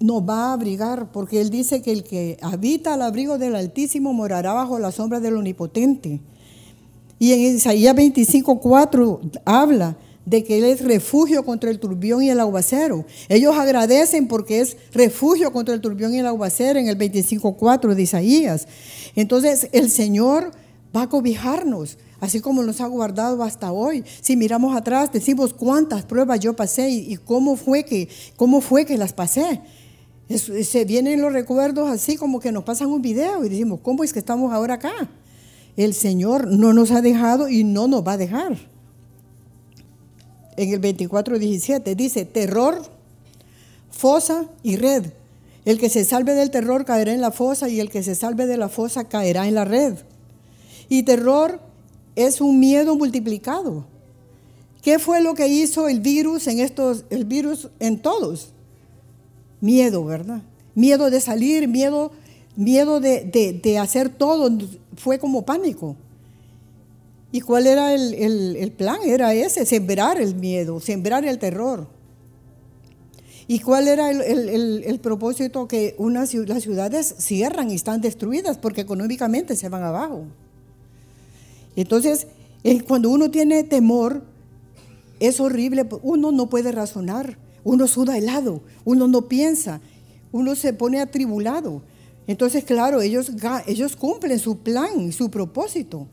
nos 0.00 0.22
va 0.22 0.50
a 0.50 0.52
abrigar, 0.52 1.10
porque 1.10 1.40
Él 1.40 1.50
dice 1.50 1.82
que 1.82 1.92
el 1.92 2.04
que 2.04 2.38
habita 2.40 2.94
al 2.94 3.02
abrigo 3.02 3.36
del 3.38 3.56
Altísimo 3.56 4.12
morará 4.12 4.52
bajo 4.52 4.78
la 4.78 4.92
sombra 4.92 5.18
del 5.18 5.36
Omnipotente. 5.36 6.20
Y 7.18 7.32
en 7.32 7.56
Isaías 7.56 7.96
25:4 7.96 9.40
habla 9.44 9.96
de 10.28 10.44
que 10.44 10.58
Él 10.58 10.64
es 10.64 10.84
refugio 10.84 11.42
contra 11.42 11.70
el 11.70 11.80
turbión 11.80 12.22
y 12.22 12.28
el 12.28 12.38
aguacero. 12.38 13.06
Ellos 13.28 13.56
agradecen 13.56 14.28
porque 14.28 14.60
es 14.60 14.76
refugio 14.92 15.52
contra 15.52 15.74
el 15.74 15.80
turbión 15.80 16.14
y 16.14 16.18
el 16.18 16.26
aguacero 16.26 16.78
en 16.78 16.88
el 16.88 16.98
25.4 16.98 17.94
de 17.94 18.02
Isaías. 18.02 18.68
Entonces 19.16 19.68
el 19.72 19.88
Señor 19.90 20.50
va 20.94 21.02
a 21.02 21.08
cobijarnos, 21.08 21.96
así 22.20 22.40
como 22.40 22.62
nos 22.62 22.82
ha 22.82 22.86
guardado 22.86 23.42
hasta 23.42 23.72
hoy. 23.72 24.04
Si 24.20 24.36
miramos 24.36 24.76
atrás, 24.76 25.10
decimos 25.10 25.54
cuántas 25.54 26.04
pruebas 26.04 26.40
yo 26.40 26.54
pasé 26.54 26.90
y, 26.90 27.16
cómo, 27.16 27.56
fue 27.56 27.84
que, 27.84 28.08
cómo 28.36 28.60
fue 28.60 28.84
que 28.84 28.98
las 28.98 29.14
pasé. 29.14 29.62
se 30.28 30.84
vienen 30.84 31.22
los 31.22 31.32
recuerdos 31.32 31.88
así 31.88 32.16
como 32.16 32.38
que 32.38 32.52
nos 32.52 32.64
pasan 32.64 32.88
un 32.88 33.00
video 33.00 33.46
y 33.46 33.48
decimos, 33.48 33.80
¿cómo 33.82 34.04
es 34.04 34.12
que 34.12 34.18
estamos 34.18 34.52
ahora 34.52 34.74
acá? 34.74 34.92
El 35.74 35.94
Señor 35.94 36.48
no 36.48 36.74
nos 36.74 36.90
ha 36.90 37.00
dejado 37.00 37.48
y 37.48 37.64
no 37.64 37.88
nos 37.88 38.06
va 38.06 38.12
a 38.12 38.18
dejar 38.18 38.77
en 40.58 40.72
el 40.72 40.80
24:17. 40.80 41.94
Dice, 41.94 42.24
terror, 42.24 42.82
fosa 43.90 44.46
y 44.62 44.76
red. 44.76 45.06
El 45.64 45.78
que 45.78 45.88
se 45.88 46.04
salve 46.04 46.34
del 46.34 46.50
terror 46.50 46.84
caerá 46.84 47.12
en 47.12 47.20
la 47.20 47.30
fosa 47.30 47.68
y 47.68 47.80
el 47.80 47.90
que 47.90 48.02
se 48.02 48.14
salve 48.14 48.46
de 48.46 48.56
la 48.56 48.68
fosa 48.68 49.04
caerá 49.04 49.46
en 49.46 49.54
la 49.54 49.64
red. 49.64 49.94
Y 50.88 51.04
terror 51.04 51.60
es 52.16 52.40
un 52.40 52.58
miedo 52.58 52.96
multiplicado. 52.96 53.84
¿Qué 54.82 54.98
fue 54.98 55.20
lo 55.20 55.34
que 55.34 55.48
hizo 55.48 55.88
el 55.88 56.00
virus 56.00 56.46
en 56.46 56.60
estos, 56.60 57.04
el 57.10 57.24
virus 57.24 57.68
en 57.78 57.98
todos? 57.98 58.48
Miedo, 59.60 60.04
¿verdad? 60.04 60.42
Miedo 60.74 61.10
de 61.10 61.20
salir, 61.20 61.68
miedo, 61.68 62.12
miedo 62.56 63.00
de, 63.00 63.60
de 63.62 63.78
hacer 63.78 64.08
todo, 64.08 64.50
fue 64.96 65.18
como 65.18 65.44
pánico. 65.44 65.96
¿Y 67.30 67.40
cuál 67.40 67.66
era 67.66 67.92
el, 67.92 68.72
plan? 68.76 68.98
Era 69.04 69.34
ese, 69.34 69.66
sembrar 69.66 70.20
el 70.20 70.34
miedo, 70.34 70.80
sembrar 70.80 71.26
el 71.26 71.38
terror. 71.38 71.86
¿Y 73.46 73.60
cuál 73.60 73.88
era 73.88 74.10
el, 74.10 75.00
propósito? 75.02 75.68
Que 75.68 75.94
unas, 75.98 76.32
las 76.32 76.62
ciudades 76.62 77.14
cierran 77.18 77.70
y 77.70 77.74
están 77.74 78.00
destruidas 78.00 78.56
porque 78.56 78.80
económicamente 78.80 79.56
se 79.56 79.68
van 79.68 79.82
abajo. 79.82 80.24
Entonces, 81.76 82.26
cuando 82.86 83.10
uno 83.10 83.30
tiene 83.30 83.62
temor, 83.62 84.22
es 85.20 85.38
horrible, 85.38 85.86
uno 86.02 86.32
no 86.32 86.48
puede 86.48 86.72
razonar, 86.72 87.36
uno 87.62 87.86
suda 87.86 88.16
helado, 88.16 88.62
uno 88.84 89.06
no 89.06 89.28
piensa, 89.28 89.80
uno 90.32 90.54
se 90.54 90.72
pone 90.72 91.00
atribulado. 91.00 91.82
Entonces, 92.26 92.64
claro, 92.64 93.02
ellos, 93.02 93.32
ellos 93.66 93.96
cumplen 93.96 94.38
su 94.38 94.58
plan, 94.58 95.12
su 95.12 95.30
propósito 95.30 96.08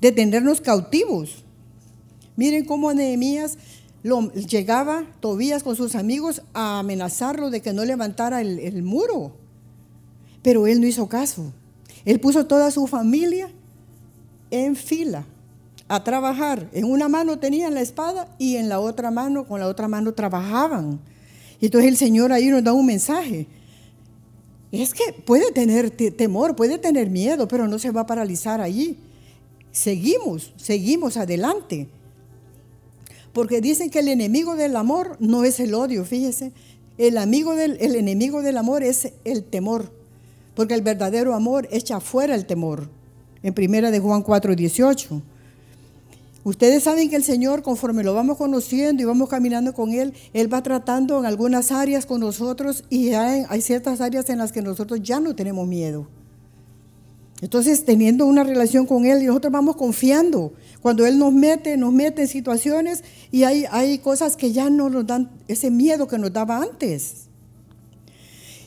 de 0.00 0.12
tenernos 0.12 0.60
cautivos. 0.60 1.44
Miren 2.36 2.64
cómo 2.64 2.92
Nehemías 2.92 3.58
lo, 4.02 4.32
llegaba 4.32 5.04
Tobías 5.20 5.62
con 5.62 5.76
sus 5.76 5.94
amigos 5.94 6.42
a 6.54 6.78
amenazarlo 6.78 7.50
de 7.50 7.60
que 7.60 7.72
no 7.72 7.84
levantara 7.84 8.40
el, 8.40 8.82
muro. 8.82 9.32
Pero 10.42 10.66
él 10.66 10.80
no 10.80 10.86
hizo 10.86 11.08
caso. 11.08 11.52
Él 12.04 12.18
puso 12.18 12.46
toda 12.46 12.70
su 12.70 12.86
familia 12.86 13.50
en 14.50 14.74
fila 14.74 15.26
a 15.86 16.02
trabajar. 16.02 16.68
En 16.72 16.84
una 16.84 17.08
mano 17.08 17.38
tenían 17.38 17.74
la 17.74 17.82
espada 17.82 18.34
y 18.38 18.56
en 18.56 18.70
la 18.70 18.80
otra 18.80 19.10
mano, 19.10 19.44
con 19.44 19.60
la 19.60 19.68
otra 19.68 19.86
mano 19.86 20.14
trabajaban. 20.14 20.98
Y 21.60 21.66
entonces 21.66 21.90
el 21.90 21.98
Señor 21.98 22.32
ahí 22.32 22.48
nos 22.48 22.64
da 22.64 22.72
un 22.72 22.86
mensaje. 22.86 23.46
Es 24.72 24.94
que 24.94 25.12
puede 25.12 25.52
tener 25.52 25.90
temor, 25.90 26.56
puede 26.56 26.78
tener 26.78 27.10
miedo, 27.10 27.48
pero 27.48 27.68
no 27.68 27.78
se 27.78 27.90
va 27.90 28.02
a 28.02 28.06
paralizar 28.06 28.62
allí 28.62 28.96
seguimos, 29.72 30.52
seguimos 30.56 31.16
adelante. 31.16 31.88
Porque 33.32 33.60
dicen 33.60 33.90
que 33.90 34.00
el 34.00 34.08
enemigo 34.08 34.56
del 34.56 34.76
amor 34.76 35.16
no 35.20 35.44
es 35.44 35.60
el 35.60 35.74
odio, 35.74 36.04
fíjese. 36.04 36.52
El, 36.98 37.16
amigo 37.16 37.54
del, 37.54 37.76
el 37.80 37.94
enemigo 37.94 38.42
del 38.42 38.58
amor 38.58 38.82
es 38.82 39.12
el 39.24 39.44
temor. 39.44 39.92
Porque 40.54 40.74
el 40.74 40.82
verdadero 40.82 41.34
amor 41.34 41.68
echa 41.70 42.00
fuera 42.00 42.34
el 42.34 42.46
temor. 42.46 42.88
En 43.42 43.54
primera 43.54 43.90
de 43.90 44.00
Juan 44.00 44.22
4, 44.22 44.56
18. 44.56 45.22
Ustedes 46.42 46.82
saben 46.84 47.10
que 47.10 47.16
el 47.16 47.22
Señor, 47.22 47.62
conforme 47.62 48.02
lo 48.02 48.14
vamos 48.14 48.38
conociendo 48.38 49.02
y 49.02 49.06
vamos 49.06 49.28
caminando 49.28 49.74
con 49.74 49.92
Él, 49.92 50.14
Él 50.32 50.52
va 50.52 50.62
tratando 50.62 51.18
en 51.18 51.26
algunas 51.26 51.70
áreas 51.70 52.06
con 52.06 52.20
nosotros 52.20 52.84
y 52.88 53.10
hay, 53.10 53.44
hay 53.48 53.60
ciertas 53.60 54.00
áreas 54.00 54.28
en 54.30 54.38
las 54.38 54.50
que 54.50 54.62
nosotros 54.62 55.00
ya 55.02 55.20
no 55.20 55.36
tenemos 55.36 55.68
miedo. 55.68 56.08
Entonces, 57.42 57.84
teniendo 57.84 58.26
una 58.26 58.44
relación 58.44 58.86
con 58.86 59.06
Él, 59.06 59.22
y 59.22 59.26
nosotros 59.26 59.52
vamos 59.52 59.76
confiando. 59.76 60.52
Cuando 60.82 61.06
Él 61.06 61.18
nos 61.18 61.32
mete, 61.32 61.76
nos 61.76 61.92
mete 61.92 62.22
en 62.22 62.28
situaciones 62.28 63.02
y 63.30 63.44
hay, 63.44 63.64
hay 63.70 63.98
cosas 63.98 64.36
que 64.36 64.52
ya 64.52 64.68
no 64.68 64.90
nos 64.90 65.06
dan 65.06 65.30
ese 65.48 65.70
miedo 65.70 66.06
que 66.06 66.18
nos 66.18 66.32
daba 66.32 66.58
antes. 66.58 67.28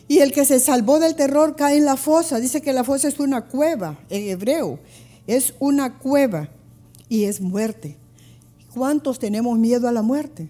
Y 0.08 0.20
el 0.20 0.32
que 0.32 0.46
se 0.46 0.60
salvó 0.60 1.00
del 1.00 1.16
terror 1.16 1.56
cae 1.56 1.78
en 1.78 1.86
la 1.86 1.98
fosa. 1.98 2.40
Dice 2.40 2.62
que 2.62 2.74
la 2.74 2.84
fosa 2.84 3.08
es 3.08 3.20
una 3.20 3.46
cueva 3.46 4.00
en 4.10 4.30
hebreo. 4.30 4.80
Es 5.28 5.54
una 5.60 5.98
cueva 5.98 6.50
y 7.10 7.26
es 7.26 7.42
muerte. 7.42 7.98
¿Cuántos 8.74 9.20
tenemos 9.20 9.58
miedo 9.58 9.88
a 9.88 9.92
la 9.92 10.02
muerte? 10.02 10.50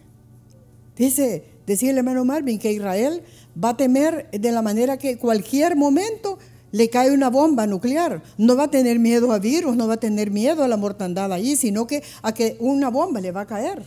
Dice, 0.96 1.44
decía 1.68 1.92
el 1.92 1.98
hermano 1.98 2.26
Marvin 2.26 2.58
que 2.58 2.72
Israel 2.72 3.22
va 3.62 3.70
a 3.70 3.78
temer 3.78 4.30
de 4.32 4.52
la 4.52 4.62
manera 4.62 4.98
que 4.98 5.18
cualquier 5.18 5.76
momento 5.76 6.40
le 6.74 6.90
cae 6.90 7.12
una 7.12 7.30
bomba 7.30 7.68
nuclear, 7.68 8.24
no 8.40 8.56
va 8.56 8.64
a 8.64 8.72
tener 8.72 8.98
miedo 8.98 9.32
a 9.32 9.38
virus, 9.38 9.76
no 9.76 9.88
va 9.88 9.94
a 9.94 10.00
tener 10.00 10.32
miedo 10.32 10.64
a 10.64 10.68
la 10.68 10.76
mortandad 10.76 11.32
ahí, 11.32 11.56
sino 11.56 11.86
que 11.86 12.04
a 12.24 12.34
que 12.34 12.58
una 12.60 12.90
bomba 12.90 13.22
le 13.22 13.32
va 13.32 13.42
a 13.42 13.46
caer. 13.46 13.86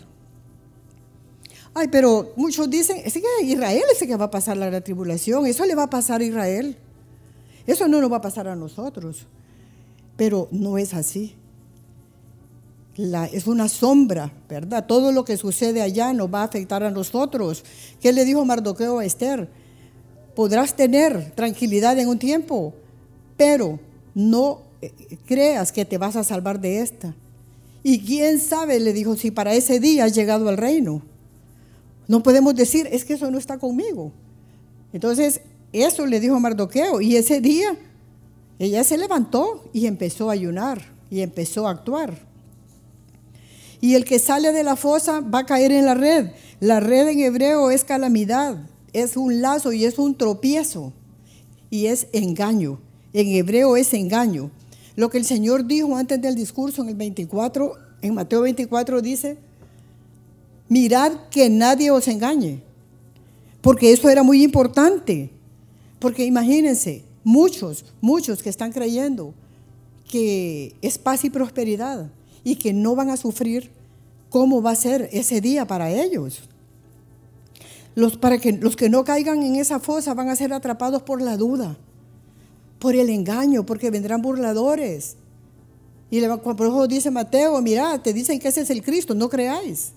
Ay, 1.75 1.89
pero 1.89 2.33
muchos 2.37 2.71
dicen, 2.71 3.03
es 3.05 3.13
que 3.13 3.45
Israel 3.45 3.83
es 3.93 4.01
el 4.01 4.09
que 4.09 4.17
va 4.17 4.27
a 4.27 4.31
pasar 4.31 4.57
la 4.57 4.81
tribulación, 4.81 5.47
eso 5.47 5.67
le 5.67 5.75
va 5.75 5.83
a 5.83 5.91
pasar 5.91 6.21
a 6.21 6.25
Israel. 6.25 6.79
Eso 7.67 7.89
no 7.89 8.01
nos 8.01 8.13
va 8.13 8.19
a 8.19 8.21
pasar 8.21 8.47
a 8.47 8.55
nosotros. 8.55 9.27
Pero 10.17 10.47
no 10.53 10.79
es 10.79 10.95
así. 10.95 11.35
es 13.33 13.47
una 13.49 13.69
sombra, 13.69 14.33
¿verdad? 14.49 14.87
Todo 14.87 15.11
lo 15.11 15.25
que 15.25 15.37
sucede 15.37 15.83
allá 15.83 16.13
nos 16.13 16.33
va 16.33 16.43
a 16.43 16.45
afectar 16.45 16.85
a 16.85 16.93
nosotros. 16.93 17.65
¿Qué 18.01 18.13
le 18.13 18.25
dijo 18.25 18.45
Mardoqueo 18.45 19.01
a 19.01 19.05
Esther? 19.05 19.66
Podrás 20.37 20.77
tener 20.77 21.33
tranquilidad 21.35 21.99
en 21.99 22.09
un 22.09 22.19
tiempo, 22.19 22.75
pero 23.39 23.81
no 24.15 24.61
eh, 24.83 24.93
creas 25.25 25.73
que 25.73 25.87
te 25.87 25.97
vas 25.97 26.15
a 26.15 26.23
salvar 26.23 26.61
de 26.61 26.81
esta. 26.81 27.15
Y 27.83 28.01
quién 28.01 28.39
sabe, 28.39 28.79
le 28.79 28.93
dijo, 28.93 29.17
si 29.17 29.31
para 29.31 29.55
ese 29.55 29.81
día 29.81 30.05
has 30.05 30.15
llegado 30.15 30.49
al 30.49 30.59
reino. 30.59 31.03
No 32.07 32.23
podemos 32.23 32.55
decir, 32.55 32.87
es 32.93 33.05
que 33.05 33.15
eso 33.15 33.31
no 33.31 33.39
está 33.39 33.59
conmigo. 33.59 34.13
Entonces, 34.93 35.41
eso 35.73 36.05
le 36.05 36.21
dijo 36.21 36.39
Mardoqueo. 36.39 37.01
Y 37.01 37.17
ese 37.17 37.41
día, 37.41 37.75
ella 38.59 38.85
se 38.85 38.99
levantó 38.99 39.71
y 39.73 39.87
empezó 39.87 40.29
a 40.29 40.35
ayunar 40.35 40.83
y 41.11 41.23
empezó 41.23 41.67
a 41.67 41.71
actuar. 41.71 42.19
Y 43.81 43.95
el 43.95 44.05
que 44.05 44.19
sale 44.19 44.53
de 44.53 44.65
la 44.65 44.77
fosa 44.77 45.21
va 45.21 45.41
a 45.41 45.47
caer 45.47 45.73
en 45.73 45.87
la 45.87 45.95
red. 45.95 46.31
La 46.61 46.81
red 46.81 47.09
en 47.09 47.21
hebreo 47.21 47.71
es 47.71 47.85
calamidad 47.85 48.59
es 48.97 49.19
un 49.19 49.43
lazo 49.43 49.73
y 49.75 49.85
es 49.85 49.99
un 49.99 50.15
tropiezo 50.15 50.91
y 51.69 51.87
es 51.87 52.07
engaño. 52.13 52.81
En 53.13 53.29
hebreo 53.29 53.77
es 53.77 53.93
engaño. 53.93 54.51
Lo 54.95 55.11
que 55.11 55.19
el 55.19 55.27
Señor 55.27 55.67
dijo 55.67 55.95
antes 55.97 56.21
del 56.23 56.35
discurso 56.35 56.81
en 56.81 56.89
el 56.89 56.95
24, 56.95 57.75
en 58.01 58.15
Mateo 58.15 58.41
24 58.41 59.03
dice, 59.03 59.37
mirad 60.71 61.13
que 61.31 61.51
nadie 61.51 61.91
os 61.91 62.09
engañe. 62.09 62.63
Porque 63.61 63.93
eso 63.93 64.09
era 64.09 64.23
muy 64.23 64.43
importante. 64.43 65.31
Porque 65.99 66.25
imagínense, 66.25 67.05
muchos, 67.23 67.85
muchos 68.01 68.43
que 68.43 68.49
están 68.49 68.73
creyendo 68.73 69.35
que 70.11 70.75
es 70.81 70.97
paz 70.97 71.23
y 71.25 71.31
prosperidad 71.31 72.11
y 72.45 72.57
que 72.57 72.73
no 72.73 72.95
van 72.95 73.11
a 73.11 73.19
sufrir, 73.19 73.71
¿cómo 74.31 74.63
va 74.63 74.71
a 74.71 74.77
ser 74.77 75.11
ese 75.13 75.43
día 75.43 75.67
para 75.67 75.91
ellos? 75.91 76.49
Los, 77.97 78.19
para 78.19 78.37
que 78.37 78.53
los 78.53 78.77
que 78.77 78.91
no 78.91 79.05
caigan 79.05 79.43
en 79.43 79.57
esa 79.57 79.81
fosa 79.81 80.13
van 80.13 80.29
a 80.29 80.37
ser 80.37 80.53
atrapados 80.53 81.03
por 81.03 81.23
la 81.23 81.39
duda, 81.39 81.79
por 82.79 82.95
el 82.95 83.09
engaño, 83.09 83.65
porque 83.65 83.91
vendrán 83.91 84.21
burladores. 84.21 85.17
Y 86.11 86.21
por 86.21 86.67
eso 86.67 86.87
dice 86.87 87.11
Mateo, 87.11 87.61
mira, 87.63 88.01
te 88.03 88.13
dicen 88.13 88.39
que 88.39 88.49
ese 88.49 88.61
es 88.61 88.71
el 88.71 88.83
Cristo, 88.83 89.15
no 89.15 89.31
creáis. 89.31 89.93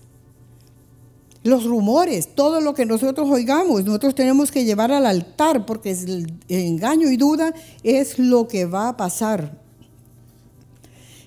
Los 1.44 1.64
rumores, 1.64 2.34
todo 2.34 2.62
lo 2.62 2.72
que 2.72 2.86
nosotros 2.86 3.28
oigamos, 3.28 3.84
nosotros 3.84 4.14
tenemos 4.14 4.50
que 4.50 4.64
llevar 4.64 4.92
al 4.92 5.04
altar, 5.04 5.66
porque 5.66 5.90
el 5.90 6.32
engaño 6.48 7.10
y 7.10 7.18
duda 7.18 7.52
es 7.82 8.18
lo 8.18 8.48
que 8.48 8.64
va 8.64 8.88
a 8.88 8.96
pasar. 8.96 9.60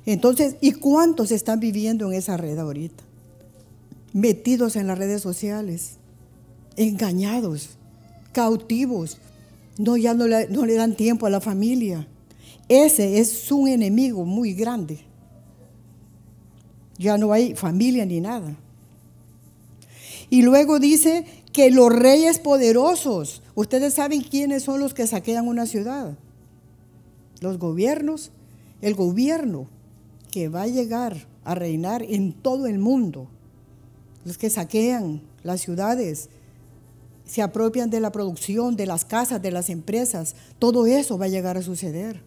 Entonces, 0.07 0.55
¿y 0.59 0.71
cuántos 0.71 1.31
están 1.31 1.59
viviendo 1.59 2.07
en 2.07 2.17
esa 2.17 2.35
red 2.35 2.57
ahorita? 2.57 3.03
Metidos 4.11 4.75
en 4.75 4.87
las 4.87 4.97
redes 4.97 5.21
sociales 5.21 5.97
engañados, 6.77 7.71
cautivos, 8.31 9.17
no, 9.77 9.97
ya 9.97 10.13
no 10.13 10.27
le, 10.27 10.47
no 10.49 10.65
le 10.65 10.75
dan 10.75 10.95
tiempo 10.95 11.25
a 11.25 11.29
la 11.29 11.41
familia. 11.41 12.07
Ese 12.69 13.19
es 13.19 13.51
un 13.51 13.67
enemigo 13.67 14.25
muy 14.25 14.53
grande. 14.53 14.99
Ya 16.97 17.17
no 17.17 17.33
hay 17.33 17.55
familia 17.55 18.05
ni 18.05 18.21
nada. 18.21 18.55
Y 20.29 20.41
luego 20.41 20.79
dice 20.79 21.25
que 21.51 21.69
los 21.69 21.93
reyes 21.93 22.39
poderosos, 22.39 23.43
ustedes 23.55 23.93
saben 23.93 24.21
quiénes 24.21 24.63
son 24.63 24.79
los 24.79 24.93
que 24.93 25.05
saquean 25.05 25.47
una 25.47 25.65
ciudad. 25.65 26.17
Los 27.41 27.59
gobiernos, 27.59 28.31
el 28.81 28.95
gobierno 28.95 29.67
que 30.31 30.49
va 30.49 30.63
a 30.63 30.67
llegar 30.67 31.27
a 31.43 31.55
reinar 31.55 32.01
en 32.03 32.33
todo 32.33 32.65
el 32.65 32.79
mundo, 32.79 33.27
los 34.25 34.37
que 34.37 34.49
saquean 34.49 35.21
las 35.43 35.61
ciudades, 35.61 36.29
se 37.25 37.41
apropian 37.41 37.89
de 37.89 37.99
la 37.99 38.11
producción, 38.11 38.75
de 38.75 38.85
las 38.85 39.05
casas, 39.05 39.41
de 39.41 39.51
las 39.51 39.69
empresas. 39.69 40.35
Todo 40.59 40.85
eso 40.85 41.17
va 41.17 41.25
a 41.25 41.29
llegar 41.29 41.57
a 41.57 41.61
suceder. 41.61 42.21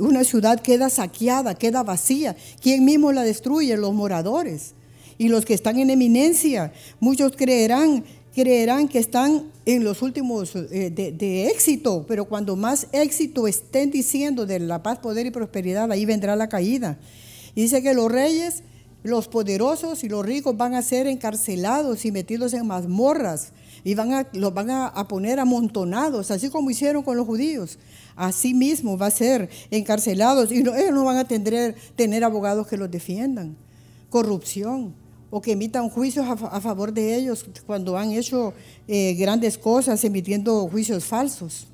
una 0.00 0.24
ciudad 0.24 0.60
queda 0.60 0.90
saqueada, 0.90 1.54
queda 1.54 1.82
vacía. 1.82 2.36
¿Quién 2.60 2.84
mismo 2.84 3.12
la 3.12 3.22
destruye? 3.22 3.76
Los 3.76 3.94
moradores. 3.94 4.74
Y 5.18 5.28
los 5.28 5.44
que 5.44 5.54
están 5.54 5.78
en 5.78 5.90
eminencia, 5.90 6.72
muchos 7.00 7.32
creerán, 7.36 8.04
creerán 8.34 8.88
que 8.88 9.00
están 9.00 9.50
en 9.66 9.84
los 9.84 10.00
últimos 10.00 10.54
eh, 10.54 10.90
de, 10.90 11.12
de, 11.12 11.48
éxito, 11.48 12.04
pero 12.06 12.24
cuando 12.24 12.56
más 12.56 12.86
éxito 12.92 13.48
estén 13.48 13.90
diciendo 13.90 14.46
de 14.46 14.60
la 14.60 14.82
paz, 14.82 14.98
poder 15.00 15.26
y 15.26 15.30
prosperidad, 15.30 15.90
ahí 15.90 16.06
vendrá 16.06 16.36
la 16.36 16.48
caída. 16.48 16.98
Y 17.54 17.62
dice 17.62 17.82
que 17.82 17.92
los 17.94 18.10
reyes, 18.10 18.62
los 19.02 19.28
poderosos 19.28 20.02
y 20.04 20.08
los 20.08 20.24
ricos 20.24 20.56
van 20.56 20.74
a 20.74 20.82
ser 20.82 21.06
encarcelados 21.06 22.04
y 22.04 22.12
metidos 22.12 22.52
en 22.52 22.66
mazmorras 22.66 23.52
y 23.84 23.94
van 23.94 24.12
a, 24.12 24.28
los 24.32 24.52
van 24.52 24.70
a, 24.70 25.08
poner 25.08 25.38
amontonados, 25.38 26.30
así 26.30 26.50
como 26.50 26.70
hicieron 26.70 27.02
con 27.02 27.16
los 27.16 27.26
judíos. 27.26 27.78
Así 28.16 28.52
mismo 28.54 28.98
va 28.98 29.06
a 29.06 29.10
ser 29.10 29.48
encarcelados 29.70 30.50
y 30.50 30.58
ellos 30.58 30.92
no 30.92 31.04
van 31.04 31.18
a 31.18 31.24
tener, 31.26 32.24
abogados 32.24 32.66
que 32.66 32.76
los 32.76 32.90
defiendan. 32.90 33.56
Corrupción 34.10 34.94
o 35.30 35.40
que 35.40 35.52
emitan 35.52 35.88
juicios 35.90 36.26
a, 36.26 36.60
favor 36.60 36.92
de 36.92 37.14
ellos 37.14 37.46
cuando 37.66 37.96
han 37.96 38.12
hecho 38.12 38.54
eh, 38.88 39.14
grandes 39.14 39.56
cosas, 39.56 40.02
emitiendo 40.04 40.66
juicios 40.68 41.04
falsos. 41.04 41.68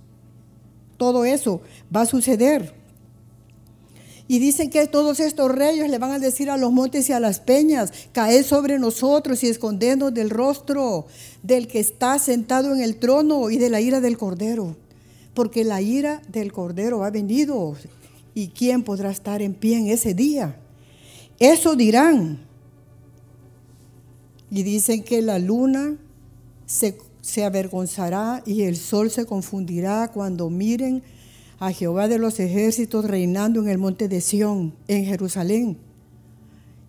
Todo 0.96 1.24
eso 1.24 1.62
va 1.94 2.02
a 2.02 2.06
suceder. 2.06 2.83
Y 4.26 4.38
dicen 4.38 4.70
que 4.70 4.86
todos 4.86 5.20
estos 5.20 5.50
reyes 5.50 5.90
le 5.90 5.98
van 5.98 6.12
a 6.12 6.18
decir 6.18 6.48
a 6.48 6.56
los 6.56 6.72
montes 6.72 7.08
y 7.10 7.12
a 7.12 7.20
las 7.20 7.40
peñas, 7.40 7.92
caed 8.12 8.44
sobre 8.44 8.78
nosotros 8.78 9.42
y 9.44 9.48
escondernos 9.48 10.14
del 10.14 10.30
rostro 10.30 11.06
del 11.42 11.68
que 11.68 11.78
está 11.78 12.18
sentado 12.18 12.74
en 12.74 12.80
el 12.80 12.96
trono 12.96 13.50
y 13.50 13.58
de 13.58 13.68
la 13.68 13.82
ira 13.82 14.00
del 14.00 14.16
cordero. 14.16 14.76
Porque 15.34 15.64
la 15.64 15.82
ira 15.82 16.22
del 16.28 16.52
cordero 16.52 17.04
ha 17.04 17.10
venido. 17.10 17.76
¿Y 18.34 18.48
quién 18.48 18.82
podrá 18.82 19.10
estar 19.10 19.42
en 19.42 19.52
pie 19.52 19.78
en 19.78 19.88
ese 19.88 20.14
día? 20.14 20.56
Eso 21.38 21.76
dirán. 21.76 22.46
Y 24.50 24.62
dicen 24.62 25.02
que 25.02 25.20
la 25.20 25.38
luna 25.38 25.98
se, 26.64 26.96
se 27.20 27.44
avergonzará 27.44 28.42
y 28.46 28.62
el 28.62 28.76
sol 28.76 29.10
se 29.10 29.26
confundirá 29.26 30.10
cuando 30.12 30.48
miren 30.48 31.02
a 31.58 31.72
Jehová 31.72 32.08
de 32.08 32.18
los 32.18 32.40
ejércitos 32.40 33.04
reinando 33.04 33.62
en 33.62 33.68
el 33.68 33.78
monte 33.78 34.08
de 34.08 34.20
Sión, 34.20 34.74
en 34.88 35.04
Jerusalén. 35.04 35.78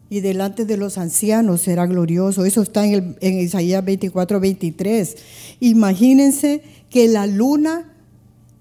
Y 0.09 0.19
delante 0.19 0.65
de 0.65 0.77
los 0.77 0.97
ancianos 0.97 1.61
será 1.61 1.85
glorioso. 1.87 2.45
Eso 2.45 2.61
está 2.61 2.85
en, 2.85 3.17
Isaías 3.21 3.83
24, 3.83 4.39
23. 4.39 5.17
Imagínense 5.59 6.61
que 6.89 7.07
la 7.07 7.25
luna 7.27 7.91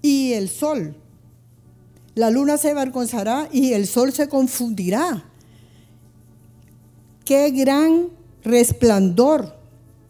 y 0.01 0.33
el 0.33 0.49
sol, 0.49 0.95
la 2.15 2.29
luna 2.29 2.57
se 2.57 2.71
avergonzará 2.71 3.49
y 3.51 3.73
el 3.73 3.87
sol 3.87 4.11
se 4.13 4.29
confundirá. 4.29 5.25
Qué 7.25 7.51
gran 7.51 8.07
resplandor 8.43 9.55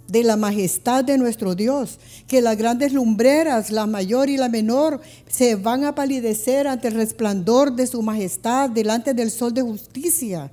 de 0.07 0.23
la 0.23 0.37
majestad 0.37 1.03
de 1.03 1.17
nuestro 1.17 1.55
Dios, 1.55 1.99
que 2.27 2.41
las 2.41 2.57
grandes 2.57 2.93
lumbreras, 2.93 3.71
la 3.71 3.87
mayor 3.87 4.29
y 4.29 4.37
la 4.37 4.49
menor, 4.49 5.01
se 5.27 5.55
van 5.55 5.83
a 5.83 5.95
palidecer 5.95 6.67
ante 6.67 6.89
el 6.89 6.93
resplandor 6.93 7.75
de 7.75 7.87
su 7.87 8.01
majestad, 8.01 8.69
delante 8.69 9.13
del 9.13 9.31
sol 9.31 9.53
de 9.53 9.61
justicia. 9.61 10.51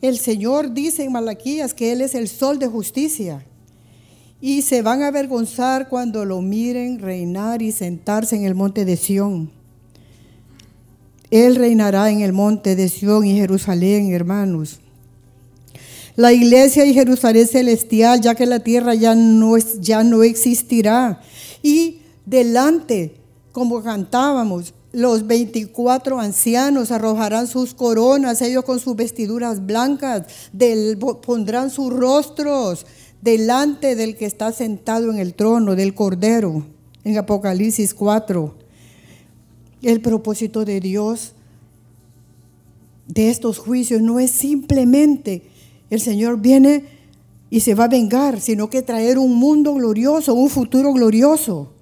El 0.00 0.18
Señor 0.18 0.72
dice 0.72 1.04
en 1.04 1.12
Malaquías 1.12 1.74
que 1.74 1.92
Él 1.92 2.00
es 2.00 2.14
el 2.14 2.28
sol 2.28 2.58
de 2.58 2.68
justicia. 2.68 3.44
Y 4.40 4.62
se 4.62 4.82
van 4.82 5.02
a 5.02 5.08
avergonzar 5.08 5.88
cuando 5.88 6.24
lo 6.24 6.40
miren 6.40 7.00
reinar 7.00 7.60
y 7.60 7.72
sentarse 7.72 8.36
en 8.36 8.44
el 8.44 8.54
monte 8.54 8.84
de 8.84 8.96
Sión. 8.96 9.50
Él 11.30 11.56
reinará 11.56 12.10
en 12.10 12.20
el 12.20 12.32
monte 12.32 12.76
de 12.76 12.88
Sión 12.88 13.26
y 13.26 13.34
Jerusalén, 13.34 14.12
hermanos 14.12 14.80
la 16.18 16.32
iglesia 16.32 16.84
y 16.84 16.94
Jerusalén 16.94 17.46
celestial, 17.46 18.20
ya 18.20 18.34
que 18.34 18.44
la 18.44 18.58
tierra 18.58 18.96
ya 18.96 19.14
no, 19.14 19.56
es, 19.56 19.80
ya 19.80 20.02
no 20.02 20.24
existirá. 20.24 21.20
Y 21.62 22.00
delante, 22.26 23.14
como 23.52 23.84
cantábamos, 23.84 24.74
los 24.90 25.28
24 25.28 26.18
ancianos 26.18 26.90
arrojarán 26.90 27.46
sus 27.46 27.72
coronas, 27.72 28.42
ellos 28.42 28.64
con 28.64 28.80
sus 28.80 28.96
vestiduras 28.96 29.64
blancas, 29.64 30.24
pondrán 31.24 31.70
sus 31.70 31.92
rostros 31.92 32.84
delante 33.22 33.94
del 33.94 34.16
que 34.16 34.26
está 34.26 34.50
sentado 34.50 35.12
en 35.12 35.20
el 35.20 35.34
trono, 35.34 35.76
del 35.76 35.94
Cordero, 35.94 36.66
en 37.04 37.16
Apocalipsis 37.16 37.94
4. 37.94 38.56
El 39.82 40.00
propósito 40.00 40.64
de 40.64 40.80
Dios 40.80 41.34
de 43.06 43.30
estos 43.30 43.58
juicios 43.58 44.02
no 44.02 44.18
es 44.18 44.32
simplemente 44.32 45.56
el 45.90 46.00
Señor 46.00 46.40
viene 46.40 46.84
y 47.50 47.60
se 47.60 47.74
va 47.74 47.84
a 47.84 47.88
vengar, 47.88 48.40
sino 48.40 48.68
que 48.68 48.82
traer 48.82 49.18
un 49.18 49.34
mundo 49.34 49.74
glorioso, 49.74 50.34
un 50.34 50.50
futuro 50.50 50.92
glorioso. 50.92 51.72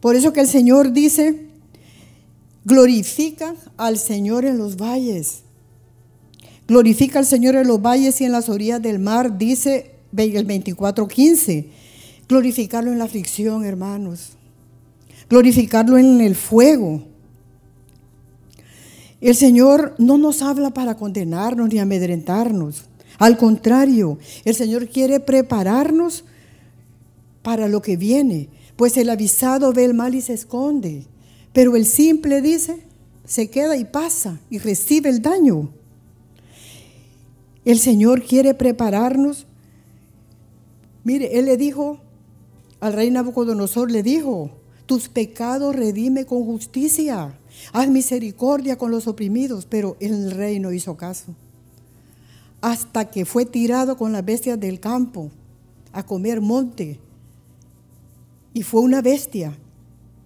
Por 0.00 0.16
eso 0.16 0.32
que 0.32 0.40
el 0.40 0.48
Señor 0.48 0.92
dice, 0.92 1.46
glorifica 2.64 3.54
al 3.76 3.98
Señor 3.98 4.44
en 4.44 4.58
los 4.58 4.76
valles. 4.76 5.42
Glorifica 6.68 7.18
al 7.18 7.26
Señor 7.26 7.56
en 7.56 7.66
los 7.66 7.82
valles 7.82 8.20
y 8.20 8.24
en 8.24 8.32
las 8.32 8.48
orillas 8.48 8.80
del 8.80 8.98
mar, 8.98 9.36
dice 9.36 9.92
el 10.16 10.46
24:15. 10.46 11.66
Glorificarlo 12.28 12.92
en 12.92 12.98
la 12.98 13.04
aflicción, 13.04 13.64
hermanos. 13.64 14.32
Glorificarlo 15.28 15.98
en 15.98 16.20
el 16.20 16.34
fuego. 16.34 17.02
El 19.20 19.36
Señor 19.36 19.94
no 19.98 20.18
nos 20.18 20.42
habla 20.42 20.70
para 20.70 20.96
condenarnos 20.96 21.68
ni 21.68 21.78
amedrentarnos. 21.78 22.86
Al 23.22 23.36
contrario, 23.36 24.18
el 24.44 24.56
Señor 24.56 24.88
quiere 24.88 25.20
prepararnos 25.20 26.24
para 27.42 27.68
lo 27.68 27.80
que 27.80 27.96
viene, 27.96 28.48
pues 28.74 28.96
el 28.96 29.08
avisado 29.10 29.72
ve 29.72 29.84
el 29.84 29.94
mal 29.94 30.16
y 30.16 30.20
se 30.20 30.32
esconde, 30.32 31.06
pero 31.52 31.76
el 31.76 31.86
simple 31.86 32.42
dice, 32.42 32.82
se 33.24 33.48
queda 33.48 33.76
y 33.76 33.84
pasa 33.84 34.40
y 34.50 34.58
recibe 34.58 35.08
el 35.08 35.22
daño. 35.22 35.70
El 37.64 37.78
Señor 37.78 38.24
quiere 38.24 38.54
prepararnos. 38.54 39.46
Mire, 41.04 41.38
Él 41.38 41.44
le 41.44 41.56
dijo 41.56 42.00
al 42.80 42.92
rey 42.92 43.12
Nabucodonosor, 43.12 43.92
le 43.92 44.02
dijo, 44.02 44.50
tus 44.86 45.08
pecados 45.08 45.76
redime 45.76 46.26
con 46.26 46.44
justicia, 46.44 47.38
haz 47.72 47.88
misericordia 47.88 48.76
con 48.76 48.90
los 48.90 49.06
oprimidos, 49.06 49.64
pero 49.66 49.96
el 50.00 50.32
rey 50.32 50.58
no 50.58 50.72
hizo 50.72 50.96
caso. 50.96 51.36
Hasta 52.62 53.10
que 53.10 53.26
fue 53.26 53.44
tirado 53.44 53.98
con 53.98 54.12
las 54.12 54.24
bestias 54.24 54.58
del 54.58 54.80
campo 54.80 55.30
a 55.92 56.06
comer 56.06 56.40
monte. 56.40 56.98
Y 58.54 58.62
fue 58.62 58.80
una 58.80 59.02
bestia. 59.02 59.58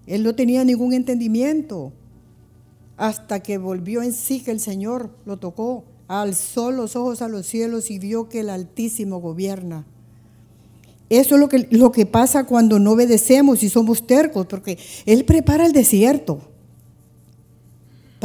Él 0.07 0.23
no 0.23 0.37
tenía 0.37 0.63
ningún 0.63 0.93
entendimiento. 0.93 1.93
Hasta 2.97 3.41
que 3.41 3.59
volvió 3.59 4.03
en 4.03 4.13
sí 4.13 4.41
que 4.41 4.53
el 4.53 4.61
Señor 4.61 5.11
lo 5.25 5.39
tocó 5.39 5.83
alzó 6.09 6.71
los 6.71 6.97
ojos 6.97 7.23
a 7.23 7.29
los 7.29 7.47
cielos 7.47 7.91
y 7.91 7.99
vio 7.99 8.29
que 8.29 8.41
el 8.41 8.51
Altísimo 8.51 9.21
gobierna. 9.21 9.85
Eso 11.09 11.35
es 11.37 11.41
lo 11.41 11.49
que, 11.49 11.67
lo 11.71 11.93
que 11.93 12.07
pasa 12.07 12.45
cuando 12.45 12.79
no 12.79 12.93
obedecemos 12.93 13.63
y 13.63 13.69
somos 13.69 14.07
tercos, 14.07 14.47
porque 14.47 14.79
Él 15.05 15.25
prepara 15.25 15.67
el 15.67 15.73
desierto 15.73 16.41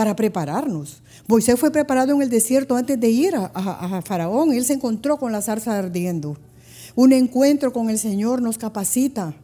para 0.01 0.15
prepararnos. 0.15 1.03
Moisés 1.27 1.59
fue 1.59 1.69
preparado 1.69 2.11
en 2.11 2.23
el 2.23 2.29
desierto 2.31 2.75
antes 2.75 2.99
de 2.99 3.07
ir 3.07 3.35
a, 3.35 4.01
Faraón. 4.03 4.51
Él 4.51 4.65
se 4.65 4.73
encontró 4.73 5.17
con 5.17 5.31
la 5.31 5.43
zarza 5.43 5.77
ardiendo. 5.77 6.37
Un 6.95 7.13
encuentro 7.13 7.71
con 7.71 7.87
el 7.87 7.99
Señor 7.99 8.41
nos 8.41 8.57
capacita, 8.57 9.35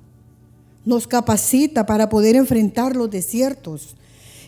nos 0.84 1.06
capacita 1.06 1.86
para 1.86 2.10
poder 2.10 2.36
enfrentar 2.36 2.96
los 2.96 3.12
desiertos. 3.12 3.96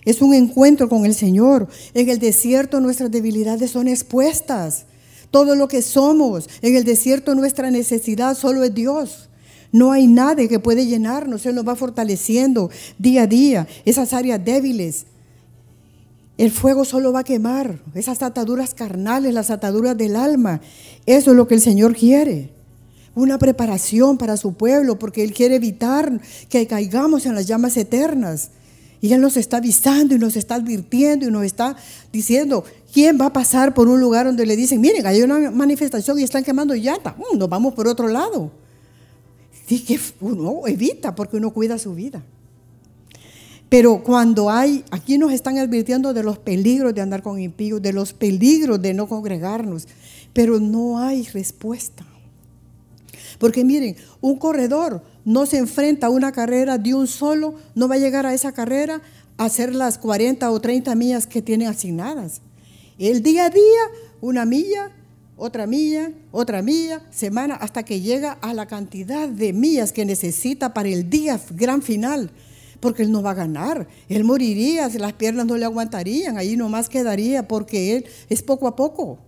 Es 0.03 0.23
un 0.23 0.33
encuentro 0.33 0.89
con 0.89 1.05
el 1.05 1.13
Señor. 1.13 1.67
En 1.93 2.09
el 2.09 2.17
desierto 2.17 2.79
nuestras 2.79 3.11
debilidades 3.11 3.69
son 3.69 3.87
expuestas. 3.87 4.85
Todo 5.29 5.53
lo 5.53 5.67
que 5.67 5.83
somos, 5.83 6.49
en 6.63 6.75
el 6.75 6.85
desierto 6.85 7.35
nuestra 7.35 7.69
necesidad 7.69 8.35
solo 8.35 8.63
es 8.63 8.73
Dios. 8.73 9.29
No 9.71 9.91
hay 9.91 10.07
nadie 10.07 10.49
que 10.49 10.57
puede 10.57 10.87
llenarnos. 10.87 11.45
Él 11.45 11.53
nos 11.53 11.67
va 11.67 11.75
fortaleciendo 11.75 12.71
día 12.97 13.21
a 13.21 13.27
día 13.27 13.67
esas 13.85 14.11
áreas 14.13 14.43
débiles. 14.43 15.05
El 16.39 16.51
fuego 16.51 16.85
solo 16.85 17.11
va 17.11 17.19
a 17.19 17.23
quemar 17.25 17.79
esas 17.93 18.23
ataduras 18.23 18.73
carnales, 18.73 19.33
las 19.33 19.49
ataduras 19.49 19.97
del 19.97 20.15
alma. 20.15 20.61
Eso 21.05 21.31
es 21.31 21.35
lo 21.35 21.49
que 21.49 21.55
el 21.55 21.59
Señor 21.59 21.97
quiere. 21.97 22.49
Una 23.13 23.37
preparación 23.37 24.17
para 24.17 24.37
su 24.37 24.53
pueblo, 24.53 24.97
porque 24.97 25.25
Él 25.25 25.33
quiere 25.33 25.55
evitar 25.55 26.21
que 26.47 26.65
caigamos 26.65 27.25
en 27.25 27.35
las 27.35 27.45
llamas 27.45 27.75
eternas. 27.75 28.51
Y 29.01 29.11
Él 29.11 29.19
nos 29.19 29.35
está 29.35 29.57
avisando 29.57 30.15
y 30.15 30.17
nos 30.17 30.37
está 30.37 30.55
advirtiendo 30.55 31.27
y 31.27 31.29
nos 31.29 31.43
está 31.43 31.75
diciendo, 32.13 32.63
¿quién 32.93 33.19
va 33.19 33.25
a 33.25 33.33
pasar 33.33 33.73
por 33.73 33.89
un 33.89 33.99
lugar 33.99 34.25
donde 34.25 34.45
le 34.45 34.55
dicen, 34.55 34.79
miren, 34.79 35.05
hay 35.07 35.21
una 35.21 35.51
manifestación 35.51 36.17
y 36.19 36.23
están 36.23 36.45
quemando 36.45 36.73
llanta? 36.73 37.17
Mm, 37.17 37.37
nos 37.37 37.49
vamos 37.49 37.73
por 37.73 37.85
otro 37.85 38.07
lado. 38.07 38.49
Y 39.67 39.79
que 39.79 39.99
uno 40.21 40.61
evita 40.67 41.13
porque 41.15 41.35
uno 41.35 41.51
cuida 41.51 41.77
su 41.77 41.93
vida. 41.95 42.23
Pero 43.69 44.03
cuando 44.03 44.49
hay, 44.49 44.83
aquí 44.89 45.19
nos 45.19 45.31
están 45.31 45.59
advirtiendo 45.59 46.13
de 46.13 46.23
los 46.23 46.39
peligros 46.39 46.93
de 46.93 47.01
andar 47.01 47.21
con 47.21 47.39
impíos, 47.39 47.81
de 47.81 47.93
los 47.93 48.13
peligros 48.13 48.81
de 48.81 48.95
no 48.95 49.07
congregarnos, 49.07 49.87
pero 50.33 50.59
no 50.59 50.99
hay 50.99 51.23
respuesta. 51.23 52.03
Porque 53.37 53.63
miren, 53.63 53.95
un 54.21 54.37
corredor 54.37 55.03
no 55.23 55.45
se 55.45 55.59
enfrenta 55.59 56.07
a 56.07 56.09
una 56.09 56.31
carrera 56.31 56.77
de 56.79 56.95
un 56.95 57.07
solo, 57.07 57.55
no 57.75 57.87
va 57.87 57.95
a 57.95 57.99
llegar 57.99 58.25
a 58.25 58.33
esa 58.33 58.51
carrera 58.51 59.01
a 59.37 59.45
hacer 59.45 59.73
las 59.75 59.99
40 59.99 60.49
o 60.49 60.59
30 60.59 60.95
millas 60.95 61.27
que 61.27 61.41
tiene 61.41 61.67
asignadas. 61.67 62.41
El 62.97 63.21
día 63.21 63.45
a 63.45 63.49
día, 63.49 63.81
una 64.19 64.45
milla, 64.45 64.91
otra 65.37 65.67
milla, 65.67 66.11
otra 66.31 66.61
milla, 66.61 67.01
semana, 67.11 67.55
hasta 67.55 67.83
que 67.83 68.01
llega 68.01 68.33
a 68.33 68.53
la 68.53 68.65
cantidad 68.65 69.29
de 69.29 69.53
millas 69.53 69.93
que 69.93 70.05
necesita 70.05 70.73
para 70.73 70.89
el 70.89 71.09
día 71.09 71.39
gran 71.51 71.81
final. 71.81 72.31
Porque 72.79 73.03
él 73.03 73.11
no 73.11 73.21
va 73.21 73.31
a 73.31 73.35
ganar, 73.35 73.87
él 74.07 74.23
moriría, 74.23 74.87
las 74.87 75.13
piernas 75.13 75.45
no 75.45 75.57
le 75.57 75.65
aguantarían, 75.65 76.37
ahí 76.37 76.55
nomás 76.55 76.87
quedaría 76.87 77.47
porque 77.47 77.97
él 77.97 78.05
es 78.29 78.41
poco 78.41 78.67
a 78.67 78.75
poco. 78.75 79.19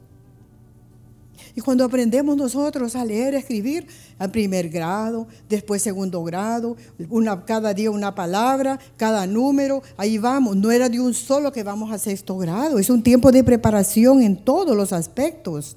Y 1.56 1.62
cuando 1.62 1.84
aprendemos 1.84 2.38
nosotros 2.38 2.96
a 2.96 3.04
leer, 3.04 3.36
a 3.36 3.40
escribir, 3.40 3.86
a 4.18 4.28
primer 4.30 4.70
grado, 4.70 5.28
después 5.50 5.82
segundo 5.82 6.24
grado, 6.24 6.78
una, 7.10 7.44
cada 7.44 7.74
día 7.74 7.92
una 7.92 8.16
palabra, 8.16 8.80
cada 8.96 9.28
número, 9.28 9.84
ahí 9.98 10.18
vamos. 10.18 10.56
No 10.56 10.72
era 10.72 10.88
de 10.88 11.00
un 11.00 11.14
solo 11.14 11.52
que 11.52 11.64
vamos 11.64 11.92
a 11.92 11.98
sexto 11.98 12.38
grado, 12.38 12.80
es 12.80 12.90
un 12.90 13.04
tiempo 13.04 13.32
de 13.32 13.44
preparación 13.44 14.22
en 14.22 14.38
todos 14.38 14.76
los 14.78 14.94
aspectos. 14.94 15.76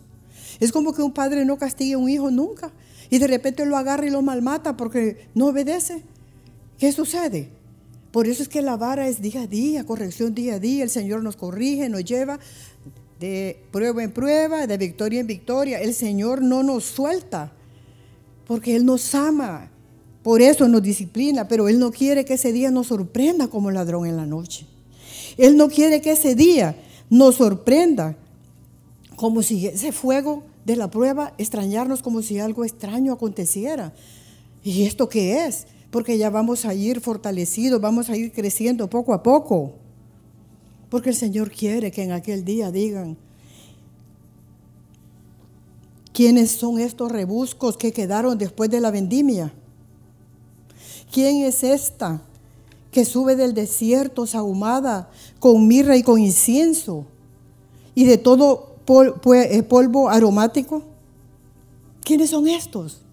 Es 0.60 0.70
como 0.70 0.92
que 0.92 1.02
un 1.02 1.12
padre 1.12 1.44
no 1.44 1.58
castigue 1.58 1.94
a 1.94 1.98
un 1.98 2.08
hijo 2.08 2.30
nunca 2.30 2.70
y 3.10 3.18
de 3.18 3.26
repente 3.26 3.66
lo 3.66 3.76
agarra 3.76 4.06
y 4.06 4.10
lo 4.10 4.22
malmata 4.22 4.76
porque 4.76 5.26
no 5.34 5.46
obedece. 5.46 6.02
¿Qué 6.78 6.92
sucede? 6.92 7.50
Por 8.14 8.28
eso 8.28 8.44
es 8.44 8.48
que 8.48 8.62
la 8.62 8.76
vara 8.76 9.08
es 9.08 9.20
día 9.20 9.40
a 9.40 9.46
día, 9.48 9.82
corrección 9.82 10.36
día 10.36 10.54
a 10.54 10.58
día, 10.60 10.84
el 10.84 10.90
Señor 10.90 11.24
nos 11.24 11.34
corrige, 11.34 11.88
nos 11.88 12.04
lleva 12.04 12.38
de 13.18 13.60
prueba 13.72 14.04
en 14.04 14.12
prueba, 14.12 14.68
de 14.68 14.78
victoria 14.78 15.18
en 15.18 15.26
victoria. 15.26 15.80
El 15.80 15.94
Señor 15.94 16.40
no 16.40 16.62
nos 16.62 16.84
suelta 16.84 17.50
porque 18.46 18.76
Él 18.76 18.86
nos 18.86 19.16
ama. 19.16 19.68
Por 20.22 20.42
eso 20.42 20.68
nos 20.68 20.80
disciplina, 20.80 21.48
pero 21.48 21.68
Él 21.68 21.80
no 21.80 21.90
quiere 21.90 22.24
que 22.24 22.34
ese 22.34 22.52
día 22.52 22.70
nos 22.70 22.86
sorprenda 22.86 23.48
como 23.48 23.72
ladrón 23.72 24.06
en 24.06 24.16
la 24.16 24.26
noche. 24.26 24.64
Él 25.36 25.56
no 25.56 25.68
quiere 25.68 26.00
que 26.00 26.12
ese 26.12 26.36
día 26.36 26.76
nos 27.10 27.34
sorprenda 27.34 28.16
como 29.16 29.42
si 29.42 29.66
ese 29.66 29.90
fuego 29.90 30.44
de 30.64 30.76
la 30.76 30.88
prueba 30.88 31.34
extrañarnos 31.36 32.00
como 32.00 32.22
si 32.22 32.38
algo 32.38 32.64
extraño 32.64 33.12
aconteciera. 33.12 33.92
¿Y 34.62 34.84
esto 34.84 35.08
qué 35.08 35.46
es? 35.46 35.66
Porque 35.94 36.18
ya 36.18 36.28
vamos 36.28 36.64
a 36.64 36.74
ir 36.74 37.00
fortalecidos, 37.00 37.80
vamos 37.80 38.10
a 38.10 38.16
ir 38.16 38.32
creciendo 38.32 38.90
poco 38.90 39.14
a 39.14 39.22
poco. 39.22 39.74
Porque 40.90 41.10
el 41.10 41.14
Señor 41.14 41.52
quiere 41.52 41.92
que 41.92 42.02
en 42.02 42.10
aquel 42.10 42.44
día 42.44 42.72
digan, 42.72 43.16
¿quiénes 46.12 46.50
son 46.50 46.80
estos 46.80 47.12
rebuscos 47.12 47.76
que 47.76 47.92
quedaron 47.92 48.36
después 48.36 48.70
de 48.70 48.80
la 48.80 48.90
vendimia? 48.90 49.52
¿Quién 51.12 51.44
es 51.44 51.62
esta 51.62 52.20
que 52.90 53.04
sube 53.04 53.36
del 53.36 53.54
desierto 53.54 54.26
sahumada 54.26 55.08
con 55.38 55.68
mirra 55.68 55.96
y 55.96 56.02
con 56.02 56.18
incienso 56.18 57.06
y 57.94 58.04
de 58.04 58.18
todo 58.18 58.78
eh, 59.32 59.62
polvo 59.62 60.08
aromático? 60.08 60.82
¿Quiénes 62.02 62.30
son 62.30 62.48
estos? 62.48 63.03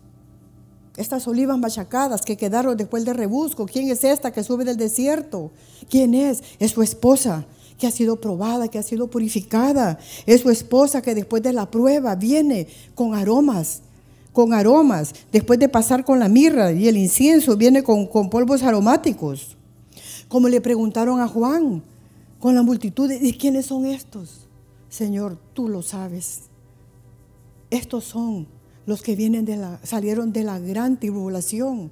Estas 0.97 1.25
olivas 1.27 1.57
machacadas 1.57 2.21
que 2.21 2.35
quedaron 2.35 2.75
después 2.75 3.05
del 3.05 3.15
rebusco. 3.15 3.65
¿Quién 3.65 3.89
es 3.89 4.03
esta 4.03 4.31
que 4.31 4.43
sube 4.43 4.65
del 4.65 4.77
desierto? 4.77 5.51
¿Quién 5.89 6.13
es? 6.13 6.43
Es 6.59 6.71
su 6.71 6.81
esposa 6.81 7.45
que 7.77 7.87
ha 7.87 7.91
sido 7.91 8.19
probada, 8.21 8.67
que 8.67 8.77
ha 8.77 8.83
sido 8.83 9.07
purificada. 9.07 9.97
Es 10.25 10.41
su 10.41 10.49
esposa 10.49 11.01
que 11.01 11.15
después 11.15 11.41
de 11.41 11.53
la 11.53 11.71
prueba 11.71 12.15
viene 12.15 12.67
con 12.93 13.15
aromas, 13.15 13.81
con 14.33 14.53
aromas. 14.53 15.13
Después 15.31 15.59
de 15.59 15.69
pasar 15.69 16.03
con 16.03 16.19
la 16.19 16.27
mirra 16.27 16.73
y 16.73 16.87
el 16.87 16.97
incienso, 16.97 17.55
viene 17.55 17.83
con, 17.83 18.07
polvos 18.29 18.61
aromáticos. 18.61 19.57
Como 20.27 20.49
le 20.49 20.61
preguntaron 20.61 21.21
a 21.21 21.27
Juan, 21.27 21.81
con 22.39 22.53
la 22.53 22.63
multitud, 22.63 23.09
¿y 23.09 23.33
quiénes 23.33 23.65
son 23.67 23.85
estos? 23.85 24.47
Señor, 24.89 25.37
tú 25.53 25.69
lo 25.69 25.81
sabes. 25.81 26.41
Estos 27.69 28.03
son 28.03 28.45
los 28.85 29.01
que 29.01 29.15
vienen 29.15 29.45
de 29.45 29.57
la, 29.57 29.79
salieron 29.83 30.33
de 30.33 30.43
la 30.43 30.59
gran 30.59 30.99
tribulación 30.99 31.91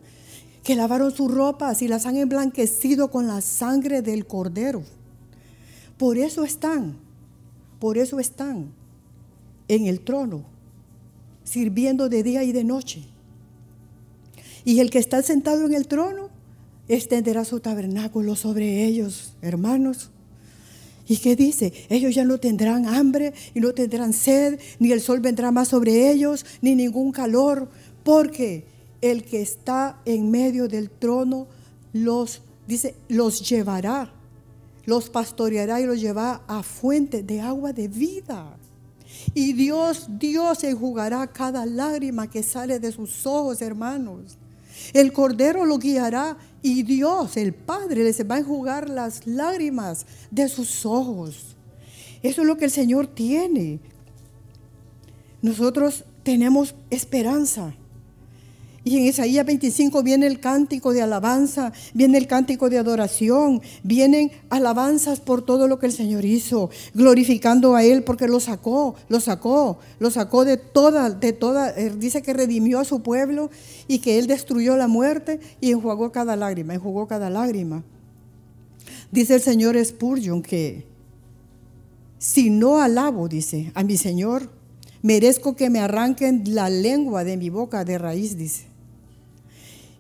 que 0.64 0.76
lavaron 0.76 1.12
sus 1.12 1.34
ropas 1.34 1.82
y 1.82 1.88
las 1.88 2.06
han 2.06 2.18
emblanquecido 2.18 3.10
con 3.10 3.28
la 3.28 3.42
sangre 3.42 4.02
del 4.02 4.26
cordero. 4.26 4.84
Por 5.98 6.18
eso 6.18 6.44
están, 6.44 6.98
por 7.80 7.98
eso 7.98 8.20
están 8.20 8.72
en 9.68 9.88
el 9.88 10.02
trono, 10.02 10.44
sirviendo 11.44 12.10
de 12.10 12.24
día 12.24 12.44
y 12.44 12.52
de 12.52 12.64
noche. 12.64 13.04
Y 14.66 14.80
el 14.80 14.90
que 14.90 15.00
está 15.00 15.22
sentado 15.22 15.66
en 15.66 15.74
el 15.74 15.88
trono 15.88 16.30
extenderá 16.88 17.46
su 17.46 17.60
tabernáculo 17.60 18.36
sobre 18.36 18.86
ellos, 18.86 19.34
hermanos. 19.42 20.12
¿Y 21.10 21.18
qué 21.18 21.36
dice? 21.36 21.74
Ellos 21.90 22.14
ya 22.14 22.24
no 22.24 22.38
tendrán 22.38 22.88
hambre 22.88 23.34
y 23.56 23.60
no 23.60 23.74
tendrán 23.74 24.14
sed, 24.14 24.60
ni 24.78 24.92
el 24.92 25.02
sol 25.02 25.20
vendrá 25.22 25.52
más 25.52 25.70
sobre 25.70 26.12
ellos, 26.12 26.46
ni 26.62 26.76
ningún 26.76 27.12
calor, 27.12 27.68
porque 28.04 28.64
el 29.02 29.24
que 29.24 29.42
está 29.42 30.00
en 30.06 30.30
medio 30.30 30.68
del 30.68 30.92
trono 30.92 31.48
los, 31.94 32.44
dice, 32.68 32.94
los 33.08 33.50
llevará, 33.50 34.14
los 34.86 35.10
pastoreará 35.10 35.82
y 35.82 35.88
los 35.88 36.00
llevará 36.00 36.44
a 36.48 36.62
fuente 36.62 37.24
de 37.24 37.42
agua 37.42 37.74
de 37.74 37.88
vida. 37.88 38.56
Y 39.34 39.54
Dios, 39.54 40.06
Dios 40.20 40.64
enjugará 40.64 41.26
cada 41.26 41.66
lágrima 41.66 42.30
que 42.30 42.44
sale 42.44 42.80
de 42.80 42.92
sus 42.92 43.26
ojos, 43.26 43.64
hermanos. 43.64 44.38
El 44.94 45.14
Cordero 45.14 45.66
lo 45.66 45.78
guiará 45.78 46.38
y 46.62 46.84
Dios, 46.84 47.38
el 47.38 47.54
Padre, 47.54 48.04
les 48.04 48.30
va 48.30 48.36
a 48.36 48.40
enjugar 48.40 48.90
las 48.90 49.26
lágrimas 49.26 50.06
de 50.32 50.50
sus 50.50 50.86
ojos. 50.86 51.56
Eso 52.22 52.42
es 52.42 52.48
lo 52.48 52.58
que 52.58 52.66
el 52.66 52.72
Señor 52.72 53.08
tiene. 53.08 53.80
Nosotros 55.42 56.04
tenemos 56.24 56.76
esperanza. 56.90 57.74
Y 58.84 58.98
en 58.98 59.06
Isaías 59.06 59.46
25 59.46 60.04
viene 60.04 60.26
el 60.26 60.40
cántico 60.40 60.94
de 60.94 61.02
alabanza, 61.02 61.74
viene 61.94 62.18
el 62.18 62.28
cántico 62.28 62.70
de 62.70 62.78
adoración, 62.78 63.62
vienen 63.84 64.32
alabanzas 64.50 65.20
por 65.20 65.42
todo 65.42 65.68
lo 65.68 65.80
que 65.80 65.88
el 65.88 65.92
Señor 65.92 66.24
hizo, 66.24 66.70
glorificando 66.94 67.76
a 67.76 67.84
Él 67.84 68.04
porque 68.04 68.28
lo 68.28 68.40
sacó, 68.40 68.96
lo 69.10 69.20
sacó, 69.20 69.80
lo 70.00 70.10
sacó 70.12 70.46
de 70.46 70.58
toda, 70.58 71.10
de 71.10 71.34
toda, 71.34 71.72
eh, 71.72 71.92
dice 71.98 72.22
que 72.22 72.34
redimió 72.34 72.80
a 72.80 72.86
su 72.86 73.02
pueblo 73.02 73.50
y 73.88 74.00
que 74.00 74.18
Él 74.18 74.28
destruyó 74.28 74.78
la 74.78 74.88
muerte 74.88 75.40
y 75.60 75.72
enjuagó 75.72 76.12
cada 76.12 76.38
lágrima, 76.38 76.74
enjugó 76.74 77.08
cada 77.08 77.30
lágrima. 77.30 77.84
Dice 79.12 79.36
el 79.36 79.42
Señor 79.42 79.84
Spurgeon 79.84 80.42
que 80.42 80.88
si 82.18 82.50
no 82.50 82.82
alabo, 82.82 83.28
dice, 83.28 83.72
a 83.76 83.84
mi 83.84 83.98
Señor, 83.98 84.50
merezco 85.02 85.56
que 85.56 85.70
me 85.70 85.80
arranquen 85.80 86.44
la 86.54 86.70
lengua 86.70 87.24
de 87.24 87.38
mi 87.38 87.50
boca 87.50 87.84
de 87.84 87.98
raíz, 87.98 88.38
dice. 88.38 88.69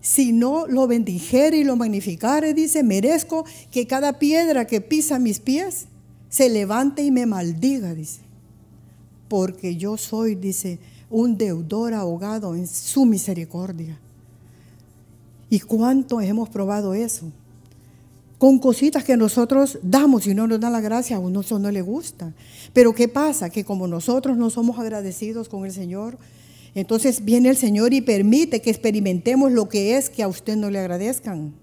Si 0.01 0.31
no 0.31 0.65
lo 0.67 0.88
bendijere 0.88 1.57
y 1.57 1.63
lo 1.63 1.75
magnificare, 1.75 2.53
dice, 2.53 2.83
merezco 2.83 3.45
que 3.71 3.85
cada 3.85 4.19
piedra 4.19 4.65
que 4.65 4.81
pisa 4.81 5.19
mis 5.19 5.39
pies 5.39 5.88
se 6.29 6.49
levante 6.49 7.03
y 7.03 7.12
me 7.12 7.25
maldiga, 7.25 7.93
dice. 7.93 8.21
Porque 9.27 9.75
yo 9.75 9.97
soy, 9.97 10.35
dice, 10.35 10.79
un 11.09 11.38
deudor 11.38 11.93
ahogado 11.93 12.55
en 12.55 12.67
su 12.67 13.05
misericordia. 13.05 13.99
¿Y 15.49 15.59
cuánto 15.59 16.21
hemos 16.21 16.49
probado 16.49 16.93
eso? 16.93 17.31
Con 18.38 18.59
cositas 18.59 19.03
que 19.03 19.17
nosotros 19.17 19.79
damos 19.81 20.25
y 20.27 20.33
no 20.33 20.47
nos 20.47 20.59
dan 20.59 20.71
la 20.71 20.79
gracia, 20.79 21.17
a 21.17 21.19
uno 21.19 21.41
eso 21.41 21.59
no 21.59 21.71
le 21.71 21.81
gusta. 21.81 22.33
Pero 22.71 22.93
¿qué 22.93 23.07
pasa? 23.07 23.49
Que 23.49 23.65
como 23.65 23.88
nosotros 23.88 24.38
no 24.38 24.49
somos 24.49 24.79
agradecidos 24.79 25.49
con 25.49 25.65
el 25.65 25.73
Señor, 25.73 26.17
entonces 26.79 27.23
viene 27.23 27.49
el 27.49 27.57
Señor 27.57 27.93
y 27.93 28.01
permite 28.01 28.61
que 28.61 28.69
experimentemos 28.69 29.51
lo 29.51 29.69
que 29.69 29.97
es 29.97 30.09
que 30.09 30.23
a 30.23 30.27
usted 30.27 30.55
no 30.55 30.69
le 30.69 30.79
agradezcan. 30.79 31.53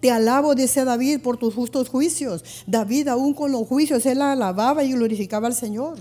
Te 0.00 0.10
alabo, 0.10 0.54
dice 0.54 0.84
David, 0.84 1.20
por 1.20 1.36
tus 1.36 1.54
justos 1.54 1.88
juicios. 1.88 2.44
David 2.66 3.08
aún 3.08 3.34
con 3.34 3.52
los 3.52 3.68
juicios, 3.68 4.04
él 4.04 4.20
alababa 4.20 4.82
y 4.82 4.92
glorificaba 4.92 5.46
al 5.46 5.54
Señor. 5.54 5.96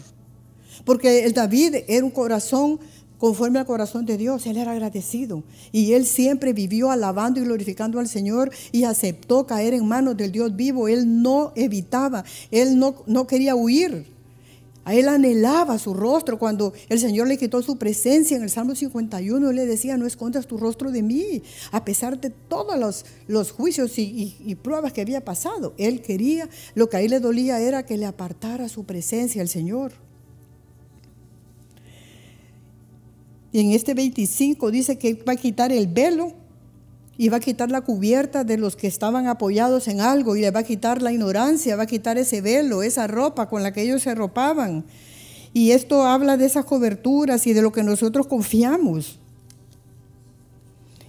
Porque 0.86 1.24
el 1.26 1.34
David 1.34 1.76
era 1.88 2.04
un 2.04 2.10
corazón 2.10 2.80
conforme 3.20 3.60
al 3.60 3.68
corazón 3.68 4.08
de 4.08 4.18
Dios, 4.18 4.48
él 4.48 4.58
era 4.58 4.72
agradecido. 4.72 5.44
Y 5.72 5.94
él 5.94 6.08
siempre 6.08 6.54
vivió 6.54 6.90
alabando 6.90 7.40
y 7.40 7.44
glorificando 7.44 8.00
al 8.00 8.08
Señor 8.08 8.50
y 8.72 8.86
aceptó 8.86 9.46
caer 9.46 9.76
en 9.76 9.86
manos 9.86 10.18
del 10.18 10.32
Dios 10.32 10.56
vivo. 10.56 10.88
Él 10.88 11.22
no 11.22 11.54
evitaba, 11.56 12.26
él 12.50 12.80
no, 12.80 12.96
no 13.06 13.28
quería 13.28 13.56
huir. 13.56 14.08
A 14.84 14.96
él 14.96 15.08
anhelaba 15.08 15.78
su 15.78 15.94
rostro 15.94 16.40
cuando 16.40 16.74
el 16.90 17.00
Señor 17.00 17.28
le 17.28 17.38
quitó 17.38 17.62
su 17.62 17.78
presencia 17.78 18.36
en 18.36 18.44
el 18.44 18.50
Salmo 18.50 18.74
51. 18.74 19.50
Él 19.50 19.56
le 19.56 19.66
decía, 19.68 19.96
no 19.96 20.08
escondas 20.08 20.48
tu 20.48 20.58
rostro 20.58 20.92
de 20.92 21.04
mí, 21.04 21.44
a 21.72 21.86
pesar 21.86 22.20
de 22.20 22.32
todos 22.32 22.80
los, 22.80 23.06
los 23.28 23.52
juicios 23.52 24.00
y, 24.00 24.36
y, 24.44 24.56
pruebas 24.56 24.92
que 24.92 25.02
había 25.02 25.24
pasado. 25.24 25.76
Él 25.78 26.02
quería, 26.02 26.50
lo 26.74 26.90
que 26.90 26.98
a 26.98 27.02
él 27.02 27.12
le 27.12 27.20
dolía 27.20 27.60
era 27.60 27.86
que 27.86 27.98
le 27.98 28.08
apartara 28.08 28.70
su 28.70 28.84
presencia 28.84 29.42
el 29.42 29.50
Señor. 29.50 29.92
Y 33.52 33.60
en 33.60 33.72
este 33.72 33.94
25 33.94 34.72
dice 34.72 34.98
que 34.98 35.14
va 35.14 35.34
a 35.34 35.36
quitar 35.36 35.72
el 35.72 35.88
velo 35.88 36.41
y 37.22 37.30
va 37.30 37.38
a 37.38 37.40
quitar 37.40 37.70
la 37.70 37.82
cubierta 37.82 38.44
de 38.44 38.58
los 38.58 38.76
que 38.76 38.88
estaban 38.88 39.28
apoyados 39.28 39.88
en 39.88 40.02
algo 40.02 40.36
y 40.36 40.42
le 40.42 40.50
va 40.50 40.62
a 40.62 40.64
quitar 40.64 41.04
la 41.04 41.14
ignorancia, 41.14 41.76
va 41.76 41.84
a 41.84 41.86
quitar 41.86 42.18
ese 42.18 42.42
velo, 42.42 42.82
esa 42.82 43.06
ropa 43.06 43.48
con 43.48 43.62
la 43.62 43.72
que 43.72 43.84
ellos 43.84 44.02
se 44.02 44.10
arropaban. 44.10 44.86
Y 45.54 45.70
esto 45.70 46.08
habla 46.08 46.36
de 46.36 46.48
esas 46.48 46.66
coberturas 46.66 47.46
y 47.46 47.54
de 47.54 47.62
lo 47.62 47.72
que 47.72 47.84
nosotros 47.84 48.26
confiamos. 48.26 49.20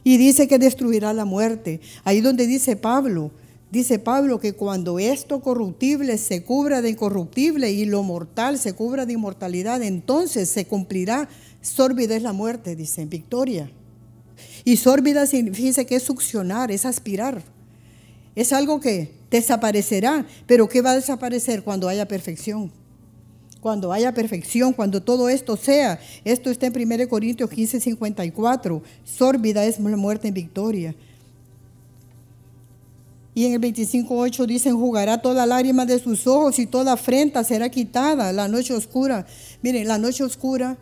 Y 0.04 0.18
dice 0.18 0.48
que 0.48 0.58
destruirá 0.58 1.14
la 1.14 1.24
muerte. 1.24 1.80
Ahí 2.04 2.20
donde 2.20 2.46
dice 2.46 2.76
Pablo, 2.76 3.30
dice 3.70 3.98
Pablo 3.98 4.38
que 4.38 4.52
cuando 4.52 4.98
esto 4.98 5.40
corruptible 5.40 6.18
se 6.18 6.42
cubra 6.42 6.82
de 6.82 6.90
incorruptible 6.90 7.72
y 7.72 7.86
lo 7.86 8.02
mortal 8.02 8.58
se 8.58 8.74
cubra 8.74 9.06
de 9.06 9.14
inmortalidad, 9.14 9.82
entonces 9.82 10.50
se 10.50 10.66
cumplirá, 10.66 11.30
sórbida 11.62 12.14
es 12.16 12.22
la 12.22 12.34
muerte, 12.34 12.76
dice, 12.76 13.00
en 13.00 13.08
victoria. 13.08 13.70
Y 14.64 14.76
sórbida, 14.76 15.26
fíjense 15.26 15.86
que 15.86 15.96
es 15.96 16.02
succionar, 16.02 16.70
es 16.70 16.86
aspirar. 16.86 17.42
Es 18.34 18.52
algo 18.52 18.80
que 18.80 19.12
desaparecerá, 19.30 20.26
pero 20.46 20.68
¿qué 20.68 20.80
va 20.80 20.92
a 20.92 20.96
desaparecer 20.96 21.62
cuando 21.62 21.88
haya 21.88 22.06
perfección? 22.06 22.70
Cuando 23.60 23.92
haya 23.92 24.12
perfección, 24.12 24.72
cuando 24.72 25.02
todo 25.02 25.28
esto 25.28 25.56
sea. 25.56 26.00
Esto 26.24 26.50
está 26.50 26.66
en 26.66 26.92
1 26.92 27.08
Corintios 27.08 27.48
15, 27.50 27.80
54. 27.80 28.82
Sórbida 29.04 29.64
es 29.64 29.78
la 29.78 29.96
muerte 29.96 30.28
en 30.28 30.34
victoria. 30.34 30.94
Y 33.34 33.46
en 33.46 33.52
el 33.54 33.60
25.8 33.60 34.46
dicen, 34.46 34.76
jugará 34.76 35.22
toda 35.22 35.46
lágrima 35.46 35.86
de 35.86 35.98
sus 35.98 36.26
ojos 36.26 36.58
y 36.58 36.66
toda 36.66 36.92
afrenta 36.92 37.42
será 37.44 37.68
quitada. 37.70 38.32
La 38.32 38.48
noche 38.48 38.74
oscura. 38.74 39.26
Miren, 39.62 39.88
la 39.88 39.96
noche 39.96 40.22
oscura, 40.22 40.76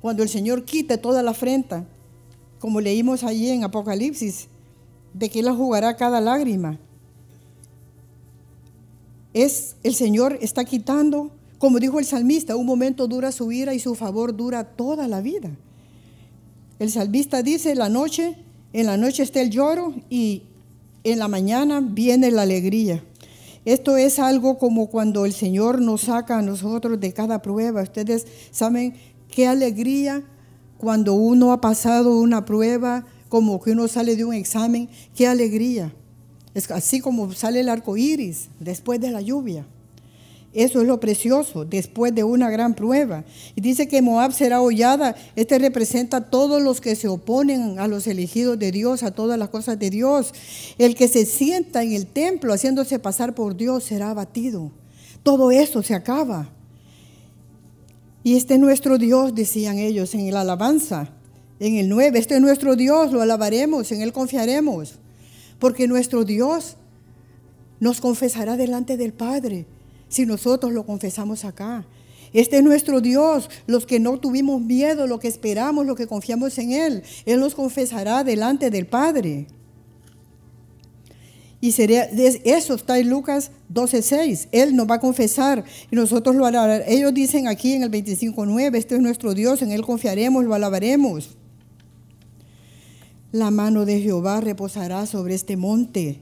cuando 0.00 0.22
el 0.22 0.28
Señor 0.28 0.64
quite 0.64 0.98
toda 0.98 1.22
la 1.22 1.32
afrenta, 1.32 1.86
como 2.58 2.80
leímos 2.80 3.24
allí 3.24 3.50
en 3.50 3.64
Apocalipsis, 3.64 4.48
de 5.14 5.28
que 5.28 5.40
Él 5.40 5.50
jugará 5.50 5.96
cada 5.96 6.20
lágrima. 6.20 6.78
Es 9.34 9.76
el 9.82 9.94
Señor 9.94 10.38
está 10.40 10.64
quitando, 10.64 11.30
como 11.58 11.78
dijo 11.78 11.98
el 11.98 12.04
salmista, 12.04 12.56
un 12.56 12.66
momento 12.66 13.06
dura 13.06 13.32
su 13.32 13.52
ira 13.52 13.74
y 13.74 13.78
su 13.78 13.94
favor 13.94 14.36
dura 14.36 14.64
toda 14.64 15.06
la 15.08 15.20
vida. 15.20 15.50
El 16.78 16.90
salmista 16.90 17.42
dice, 17.42 17.74
la 17.74 17.88
noche, 17.88 18.36
en 18.72 18.86
la 18.86 18.96
noche 18.96 19.22
está 19.22 19.40
el 19.40 19.50
lloro 19.50 19.94
y 20.08 20.44
en 21.04 21.18
la 21.18 21.28
mañana 21.28 21.80
viene 21.80 22.30
la 22.30 22.42
alegría. 22.42 23.02
Esto 23.64 23.96
es 23.96 24.18
algo 24.18 24.58
como 24.58 24.88
cuando 24.88 25.26
el 25.26 25.32
Señor 25.32 25.80
nos 25.80 26.02
saca 26.02 26.38
a 26.38 26.42
nosotros 26.42 27.00
de 27.00 27.12
cada 27.12 27.42
prueba. 27.42 27.82
Ustedes 27.82 28.26
saben 28.50 28.94
qué 29.28 29.46
alegría 29.46 30.24
cuando 30.78 31.14
uno 31.14 31.52
ha 31.52 31.60
pasado 31.60 32.18
una 32.18 32.44
prueba, 32.44 33.04
como 33.28 33.60
que 33.60 33.72
uno 33.72 33.88
sale 33.88 34.16
de 34.16 34.24
un 34.24 34.34
examen, 34.34 34.88
qué 35.14 35.26
alegría. 35.26 35.92
Es 36.54 36.70
así 36.70 37.00
como 37.00 37.30
sale 37.32 37.60
el 37.60 37.68
arco 37.68 37.96
iris 37.96 38.48
después 38.58 39.00
de 39.00 39.10
la 39.10 39.20
lluvia. 39.20 39.66
Eso 40.54 40.80
es 40.80 40.86
lo 40.86 40.98
precioso, 40.98 41.66
después 41.66 42.14
de 42.14 42.24
una 42.24 42.48
gran 42.48 42.74
prueba. 42.74 43.24
Y 43.54 43.60
dice 43.60 43.86
que 43.86 44.00
Moab 44.00 44.32
será 44.32 44.62
hollada. 44.62 45.14
Este 45.36 45.58
representa 45.58 46.16
a 46.16 46.30
todos 46.30 46.62
los 46.62 46.80
que 46.80 46.96
se 46.96 47.06
oponen 47.06 47.78
a 47.78 47.86
los 47.86 48.06
elegidos 48.06 48.58
de 48.58 48.72
Dios, 48.72 49.02
a 49.02 49.10
todas 49.10 49.38
las 49.38 49.50
cosas 49.50 49.78
de 49.78 49.90
Dios. 49.90 50.32
El 50.78 50.94
que 50.94 51.06
se 51.06 51.26
sienta 51.26 51.82
en 51.82 51.92
el 51.92 52.06
templo 52.06 52.54
haciéndose 52.54 52.98
pasar 52.98 53.34
por 53.34 53.56
Dios 53.56 53.84
será 53.84 54.10
abatido. 54.10 54.72
Todo 55.22 55.50
eso 55.50 55.82
se 55.82 55.94
acaba. 55.94 56.50
Y 58.28 58.36
este 58.36 58.56
es 58.56 58.60
nuestro 58.60 58.98
Dios, 58.98 59.34
decían 59.34 59.78
ellos 59.78 60.12
en 60.12 60.30
la 60.30 60.42
alabanza, 60.42 61.08
en 61.60 61.76
el 61.76 61.88
9, 61.88 62.18
este 62.18 62.34
es 62.34 62.42
nuestro 62.42 62.76
Dios, 62.76 63.10
lo 63.10 63.22
alabaremos, 63.22 63.90
en 63.90 64.02
Él 64.02 64.12
confiaremos, 64.12 64.96
porque 65.58 65.88
nuestro 65.88 66.26
Dios 66.26 66.76
nos 67.80 68.02
confesará 68.02 68.58
delante 68.58 68.98
del 68.98 69.14
Padre 69.14 69.64
si 70.10 70.26
nosotros 70.26 70.74
lo 70.74 70.84
confesamos 70.84 71.46
acá. 71.46 71.86
Este 72.34 72.58
es 72.58 72.62
nuestro 72.62 73.00
Dios, 73.00 73.48
los 73.66 73.86
que 73.86 73.98
no 73.98 74.20
tuvimos 74.20 74.60
miedo, 74.60 75.06
lo 75.06 75.18
que 75.18 75.28
esperamos, 75.28 75.86
lo 75.86 75.94
que 75.94 76.06
confiamos 76.06 76.58
en 76.58 76.72
Él. 76.72 77.02
Él 77.24 77.40
nos 77.40 77.54
confesará 77.54 78.24
delante 78.24 78.68
del 78.68 78.86
Padre. 78.86 79.46
Y 81.60 81.72
sería, 81.72 82.04
eso 82.04 82.74
está 82.74 82.98
en 82.98 83.10
Lucas 83.10 83.50
12:6. 83.72 84.48
Él 84.52 84.76
nos 84.76 84.88
va 84.88 84.96
a 84.96 85.00
confesar 85.00 85.64
y 85.90 85.96
nosotros 85.96 86.36
lo 86.36 86.46
alabaremos. 86.46 86.92
Ellos 86.92 87.12
dicen 87.12 87.48
aquí 87.48 87.72
en 87.72 87.82
el 87.82 87.90
25:9, 87.90 88.78
este 88.78 88.94
es 88.94 89.00
nuestro 89.00 89.34
Dios, 89.34 89.60
en 89.62 89.72
Él 89.72 89.82
confiaremos, 89.82 90.44
lo 90.44 90.54
alabaremos. 90.54 91.30
La 93.32 93.50
mano 93.50 93.84
de 93.84 94.00
Jehová 94.00 94.40
reposará 94.40 95.04
sobre 95.06 95.34
este 95.34 95.56
monte. 95.56 96.20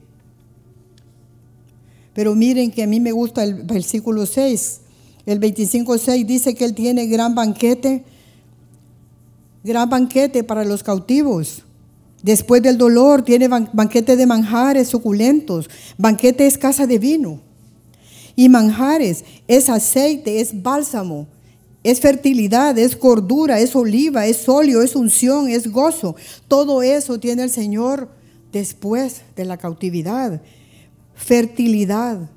Pero 2.13 2.33
miren 2.33 2.71
que 2.71 2.81
a 2.81 2.87
mí 2.87 2.99
me 2.99 3.11
gusta 3.11 3.43
el 3.43 3.63
versículo 3.63 4.25
6. 4.25 4.81
El 5.27 5.39
25.6 5.39 6.25
dice 6.25 6.55
que 6.55 6.65
Él 6.65 6.73
tiene 6.73 7.05
gran 7.05 7.35
banquete, 7.35 8.03
gran 9.63 9.87
banquete 9.87 10.43
para 10.43 10.65
los 10.65 10.81
cautivos. 10.81 11.63
Después 12.23 12.61
del 12.61 12.77
dolor 12.77 13.21
tiene 13.21 13.47
banquete 13.47 14.15
de 14.15 14.25
manjares 14.25 14.87
suculentos. 14.87 15.69
Banquete 15.97 16.47
es 16.47 16.57
casa 16.57 16.87
de 16.87 16.99
vino. 16.99 17.41
Y 18.35 18.49
manjares 18.49 19.23
es 19.47 19.69
aceite, 19.69 20.39
es 20.39 20.61
bálsamo, 20.61 21.27
es 21.83 21.99
fertilidad, 22.01 22.77
es 22.77 22.95
cordura, 22.95 23.59
es 23.59 23.75
oliva, 23.75 24.27
es 24.27 24.47
óleo, 24.47 24.81
es 24.81 24.95
unción, 24.95 25.49
es 25.49 25.71
gozo. 25.71 26.15
Todo 26.47 26.83
eso 26.83 27.19
tiene 27.19 27.43
el 27.43 27.49
Señor 27.49 28.09
después 28.51 29.21
de 29.35 29.45
la 29.45 29.57
cautividad. 29.57 30.41
Fertilidad, 31.15 32.29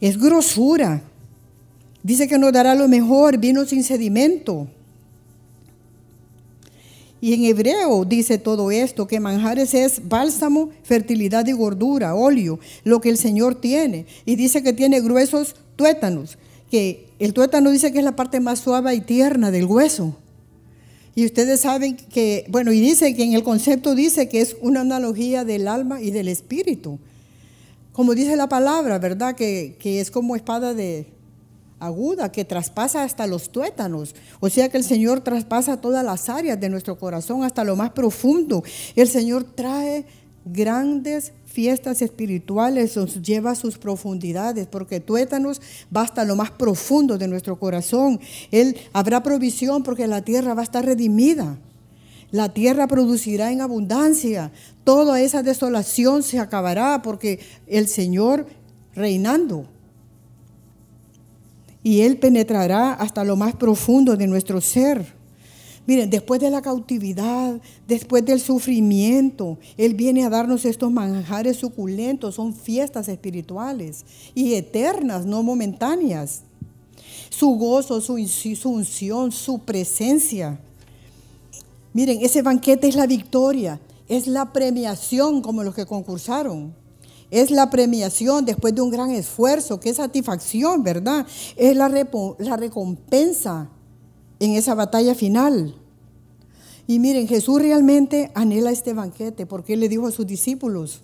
es 0.00 0.18
grosura. 0.18 1.02
Dice 2.02 2.28
que 2.28 2.38
nos 2.38 2.52
dará 2.52 2.74
lo 2.74 2.88
mejor, 2.88 3.38
vino 3.38 3.64
sin 3.64 3.82
sedimento. 3.82 4.68
Y 7.20 7.32
en 7.32 7.44
hebreo 7.44 8.04
dice 8.04 8.38
todo 8.38 8.70
esto, 8.70 9.06
que 9.06 9.20
manjares 9.20 9.72
es 9.74 10.08
bálsamo, 10.08 10.70
fertilidad 10.82 11.46
y 11.46 11.52
gordura, 11.52 12.14
óleo, 12.14 12.58
lo 12.84 13.00
que 13.00 13.08
el 13.08 13.16
Señor 13.16 13.54
tiene. 13.54 14.06
Y 14.26 14.36
dice 14.36 14.62
que 14.62 14.72
tiene 14.72 15.00
gruesos 15.00 15.56
tuétanos, 15.76 16.36
que 16.70 17.06
el 17.18 17.32
tuétano 17.32 17.70
dice 17.70 17.92
que 17.92 17.98
es 17.98 18.04
la 18.04 18.16
parte 18.16 18.40
más 18.40 18.58
suave 18.58 18.94
y 18.94 19.00
tierna 19.00 19.50
del 19.50 19.64
hueso. 19.64 20.16
Y 21.14 21.24
ustedes 21.24 21.60
saben 21.60 21.96
que, 21.96 22.44
bueno, 22.50 22.72
y 22.72 22.80
dice 22.80 23.14
que 23.14 23.24
en 23.24 23.32
el 23.32 23.42
concepto 23.42 23.94
dice 23.94 24.28
que 24.28 24.42
es 24.42 24.54
una 24.60 24.82
analogía 24.82 25.44
del 25.44 25.66
alma 25.66 26.02
y 26.02 26.10
del 26.10 26.28
espíritu. 26.28 26.98
Como 27.92 28.14
dice 28.14 28.36
la 28.36 28.50
palabra, 28.50 28.98
¿verdad? 28.98 29.34
Que, 29.34 29.76
que 29.78 30.00
es 30.00 30.10
como 30.10 30.36
espada 30.36 30.74
de, 30.74 31.06
aguda 31.78 32.32
que 32.32 32.44
traspasa 32.44 33.02
hasta 33.02 33.26
los 33.26 33.50
tuétanos. 33.50 34.14
O 34.40 34.48
sea 34.48 34.68
que 34.68 34.76
el 34.76 34.84
Señor 34.84 35.20
traspasa 35.20 35.80
todas 35.80 36.04
las 36.04 36.28
áreas 36.28 36.58
de 36.60 36.68
nuestro 36.68 36.98
corazón 36.98 37.44
hasta 37.44 37.64
lo 37.64 37.76
más 37.76 37.90
profundo. 37.90 38.62
El 38.94 39.08
Señor 39.08 39.44
trae 39.44 40.06
grandes 40.44 41.32
fiestas 41.44 42.02
espirituales, 42.02 42.96
nos 42.96 43.20
lleva 43.20 43.52
a 43.52 43.54
sus 43.54 43.78
profundidades, 43.78 44.66
porque 44.66 45.00
tuétanos 45.00 45.60
va 45.94 46.02
hasta 46.02 46.24
lo 46.24 46.36
más 46.36 46.50
profundo 46.50 47.18
de 47.18 47.28
nuestro 47.28 47.58
corazón. 47.58 48.20
Él 48.50 48.76
habrá 48.92 49.22
provisión 49.22 49.82
porque 49.82 50.06
la 50.06 50.22
tierra 50.22 50.54
va 50.54 50.60
a 50.60 50.64
estar 50.64 50.84
redimida. 50.84 51.58
La 52.30 52.52
tierra 52.52 52.86
producirá 52.86 53.52
en 53.52 53.60
abundancia. 53.60 54.52
Toda 54.84 55.20
esa 55.20 55.42
desolación 55.42 56.22
se 56.22 56.38
acabará 56.38 57.02
porque 57.02 57.40
el 57.66 57.88
Señor 57.88 58.46
reinando 58.94 59.66
y 61.86 62.00
Él 62.00 62.18
penetrará 62.18 62.94
hasta 62.94 63.22
lo 63.22 63.36
más 63.36 63.54
profundo 63.54 64.16
de 64.16 64.26
nuestro 64.26 64.60
ser. 64.60 65.06
Miren, 65.86 66.10
después 66.10 66.40
de 66.40 66.50
la 66.50 66.60
cautividad, 66.60 67.60
después 67.86 68.24
del 68.24 68.40
sufrimiento, 68.40 69.56
Él 69.76 69.94
viene 69.94 70.24
a 70.24 70.28
darnos 70.28 70.64
estos 70.64 70.90
manjares 70.90 71.58
suculentos, 71.58 72.34
son 72.34 72.52
fiestas 72.52 73.06
espirituales 73.06 74.04
y 74.34 74.54
eternas, 74.54 75.26
no 75.26 75.44
momentáneas. 75.44 76.42
Su 77.30 77.50
gozo, 77.50 78.00
su, 78.00 78.14
unción, 78.64 79.30
su 79.30 79.60
presencia. 79.60 80.58
Miren, 81.92 82.18
ese 82.20 82.42
banquete 82.42 82.88
es 82.88 82.96
la 82.96 83.06
victoria, 83.06 83.78
es 84.08 84.26
la 84.26 84.52
premiación 84.52 85.40
como 85.40 85.62
los 85.62 85.76
que 85.76 85.86
concursaron. 85.86 86.74
Es 87.30 87.50
la 87.50 87.70
premiación 87.70 88.44
después 88.44 88.74
de 88.74 88.82
un 88.82 88.90
gran 88.90 89.10
esfuerzo, 89.10 89.80
qué 89.80 89.92
satisfacción, 89.92 90.82
¿verdad? 90.82 91.26
Es 91.56 91.76
la, 91.76 91.88
recompensa 91.88 93.68
en 94.38 94.52
esa 94.52 94.74
batalla 94.74 95.14
final. 95.14 95.74
Y 96.86 97.00
miren, 97.00 97.26
Jesús 97.26 97.60
realmente 97.60 98.30
anhela 98.34 98.70
este 98.70 98.92
banquete 98.92 99.44
porque 99.44 99.74
Él 99.74 99.80
le 99.80 99.88
dijo 99.88 100.06
a 100.06 100.12
sus 100.12 100.26
discípulos, 100.26 101.00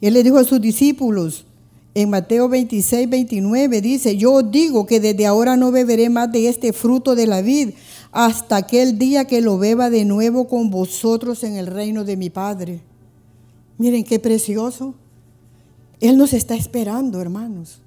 Él 0.00 0.14
le 0.14 0.24
dijo 0.24 0.38
a 0.38 0.44
sus 0.44 0.60
discípulos 0.60 1.46
en 1.94 2.10
Mateo 2.10 2.48
26, 2.48 3.08
29, 3.08 3.80
dice, 3.80 4.16
yo 4.16 4.42
digo 4.42 4.86
que 4.86 4.98
desde 4.98 5.26
ahora 5.26 5.56
no 5.56 5.70
beberé 5.70 6.08
más 6.08 6.30
de 6.32 6.48
este 6.48 6.72
fruto 6.72 7.14
de 7.14 7.26
la 7.26 7.42
vid 7.42 7.70
hasta 8.12 8.56
aquel 8.56 8.98
día 8.98 9.26
que 9.26 9.40
lo 9.40 9.58
beba 9.58 9.90
de 9.90 10.04
nuevo 10.04 10.48
con 10.48 10.70
vosotros 10.70 11.44
en 11.44 11.56
el 11.56 11.66
reino 11.66 12.04
de 12.04 12.16
mi 12.16 12.30
Padre. 12.30 12.89
Miren 13.80 14.04
qué 14.04 14.18
precioso. 14.18 14.94
Él 16.00 16.18
nos 16.18 16.34
está 16.34 16.54
esperando, 16.54 17.18
hermanos. 17.18 17.80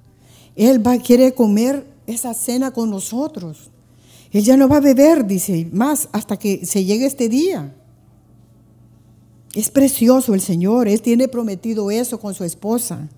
Él 0.56 0.84
va, 0.84 0.98
quiere 0.98 1.32
comer 1.34 1.86
esa 2.08 2.34
cena 2.34 2.72
con 2.72 2.90
nosotros. 2.90 3.70
Él 4.32 4.42
ya 4.42 4.56
no 4.56 4.68
va 4.68 4.78
a 4.78 4.80
beber, 4.80 5.24
dice, 5.24 5.68
más 5.70 6.08
hasta 6.10 6.36
que 6.36 6.66
se 6.66 6.84
llegue 6.84 7.06
este 7.06 7.28
día. 7.28 7.72
Es 9.54 9.70
precioso 9.70 10.34
el 10.34 10.40
Señor, 10.40 10.88
Él 10.88 11.00
tiene 11.00 11.28
prometido 11.28 11.92
eso 11.92 12.18
con 12.18 12.34
su 12.34 12.42
esposa. 12.42 13.08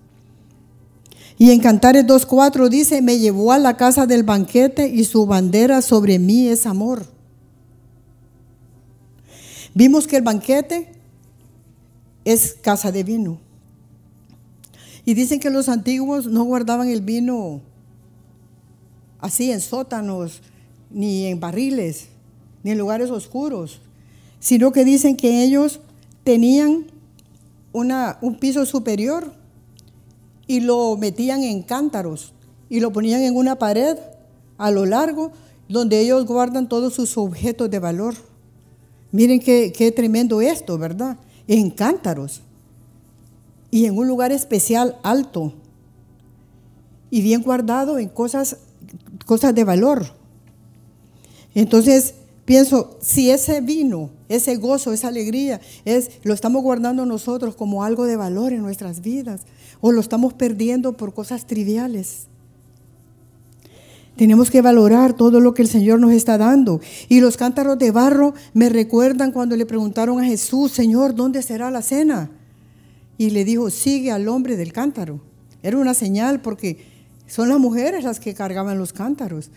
Y 1.39 1.49
en 1.49 1.59
Cantares 1.59 2.05
2.4 2.05 2.69
dice, 2.69 3.01
me 3.01 3.17
llevó 3.17 3.53
a 3.53 3.57
la 3.57 3.75
casa 3.75 4.05
del 4.05 4.21
banquete 4.21 4.87
y 4.87 5.03
su 5.03 5.25
bandera 5.25 5.81
sobre 5.81 6.19
mí 6.19 6.47
es 6.47 6.67
amor. 6.67 7.07
Vimos 9.73 10.05
que 10.05 10.17
el 10.17 10.21
banquete 10.21 10.95
es 12.27 12.57
casa 12.61 12.91
de 12.91 13.03
vino. 13.03 13.39
Y 15.05 15.13
dicen 15.13 15.39
que 15.39 15.49
los 15.49 15.69
antiguos 15.69 16.25
no 16.25 16.43
guardaban 16.43 16.89
el 16.89 16.99
vino 16.99 17.61
así 19.19 19.49
en 19.49 19.61
sótanos, 19.61 20.41
ni 20.91 21.25
en 21.27 21.39
barriles, 21.39 22.09
ni 22.63 22.71
en 22.71 22.77
lugares 22.77 23.09
oscuros, 23.11 23.79
sino 24.41 24.73
que 24.73 24.83
dicen 24.83 25.15
que 25.15 25.41
ellos 25.41 25.79
tenían 26.25 26.87
una, 27.71 28.17
un 28.21 28.37
piso 28.37 28.65
superior 28.65 29.31
y 30.47 30.59
lo 30.59 30.97
metían 30.97 31.43
en 31.43 31.63
cántaros 31.63 32.33
y 32.69 32.81
lo 32.81 32.91
ponían 32.91 33.21
en 33.21 33.37
una 33.37 33.57
pared 33.57 33.97
a 34.57 34.69
lo 34.69 34.85
largo 34.85 35.31
donde 35.69 36.01
ellos 36.01 36.25
guardan 36.25 36.67
todos 36.67 36.93
sus 36.93 37.17
objetos 37.17 37.71
de 37.71 37.79
valor. 37.79 38.15
Miren 39.13 39.39
qué, 39.39 39.71
qué 39.73 39.93
tremendo 39.93 40.41
esto, 40.41 40.77
¿verdad? 40.77 41.17
En 41.47 41.69
cántaros 41.69 42.41
y 43.71 43.85
en 43.85 43.97
un 43.97 44.07
lugar 44.07 44.31
especial 44.31 44.97
alto 45.03 45.53
y 47.09 47.21
bien 47.21 47.41
guardado 47.41 47.99
en 47.99 48.09
cosas, 48.09 48.57
cosas 49.25 49.55
de 49.55 49.63
valor. 49.63 50.05
Entonces 51.53 52.15
pienso, 52.45 52.97
si 53.01 53.29
ese 53.29 53.61
vino, 53.61 54.09
ese 54.29 54.55
gozo, 54.57 54.93
esa 54.93 55.07
alegría, 55.07 55.59
es, 55.85 56.11
lo 56.23 56.33
estamos 56.33 56.63
guardando 56.63 57.05
nosotros 57.05 57.55
como 57.55 57.83
algo 57.83 58.05
de 58.05 58.15
valor 58.15 58.53
en 58.53 58.61
nuestras 58.61 59.01
vidas 59.01 59.41
o 59.81 59.91
lo 59.91 60.01
estamos 60.01 60.33
perdiendo 60.33 60.93
por 60.93 61.13
cosas 61.13 61.45
triviales. 61.45 62.27
Tenemos 64.17 64.49
que 64.49 64.61
valorar 64.61 65.13
todo 65.13 65.39
lo 65.39 65.53
que 65.53 65.61
el 65.61 65.67
Señor 65.67 65.99
nos 65.99 66.11
está 66.11 66.37
dando. 66.37 66.81
Y 67.07 67.19
los 67.19 67.37
cántaros 67.37 67.77
de 67.77 67.91
barro 67.91 68.33
me 68.53 68.67
recuerdan 68.69 69.31
cuando 69.31 69.55
le 69.55 69.65
preguntaron 69.65 70.19
a 70.19 70.25
Jesús, 70.25 70.71
Señor, 70.71 71.13
¿dónde 71.13 71.43
será 71.43 71.69
la 71.69 71.83
cena? 71.83 72.31
Y 73.17 73.29
le 73.29 73.45
dijo, 73.45 73.69
sigue 73.69 74.11
al 74.11 74.27
hombre 74.27 74.57
del 74.57 74.73
cántaro. 74.73 75.21
Era 75.61 75.77
una 75.77 75.93
señal 75.93 76.41
porque 76.41 76.77
son 77.27 77.49
las 77.49 77.59
mujeres 77.59 78.03
las 78.03 78.19
que 78.19 78.33
cargaban 78.33 78.79
los 78.79 78.91
cántaros. 78.91 79.51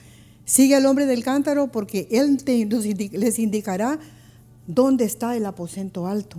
Sigue 0.45 0.77
al 0.77 0.87
hombre 0.87 1.07
del 1.07 1.25
cántaro 1.25 1.73
porque 1.73 2.09
él 2.11 2.39
les 3.13 3.39
indicará 3.39 3.99
dónde 4.67 5.05
está 5.05 5.37
el 5.37 5.47
aposento 5.47 6.07
alto. 6.07 6.39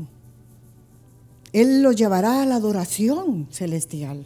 Él 1.53 1.81
los 1.81 1.95
llevará 1.95 2.41
a 2.41 2.45
la 2.45 2.55
adoración 2.55 3.47
celestial. 3.49 4.25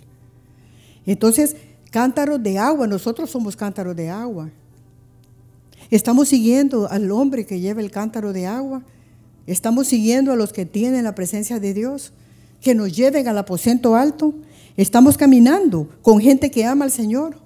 Entonces, 1.06 1.56
Cántaros 1.96 2.44
de 2.44 2.60
agua, 2.60 2.88
nosotros 2.88 3.30
somos 3.30 3.56
cántaros 3.56 3.96
de 3.96 4.10
agua. 4.10 4.50
Estamos 5.90 6.28
siguiendo 6.28 6.92
al 6.92 7.10
hombre 7.10 7.46
que 7.46 7.62
lleva 7.62 7.80
el 7.80 7.90
cántaro 7.90 8.34
de 8.34 8.46
agua. 8.46 8.84
Estamos 9.48 9.88
siguiendo 9.88 10.34
a 10.34 10.36
los 10.36 10.52
que 10.52 10.66
tienen 10.66 11.06
la 11.06 11.16
presencia 11.16 11.58
de 11.58 11.74
Dios, 11.74 12.12
que 12.60 12.76
nos 12.76 12.94
lleven 12.94 13.30
al 13.30 13.38
aposento 13.38 13.96
alto. 13.96 14.34
Estamos 14.76 15.18
caminando 15.18 15.88
con 16.02 16.20
gente 16.20 16.52
que 16.52 16.66
ama 16.66 16.84
al 16.84 16.92
Señor. 16.92 17.38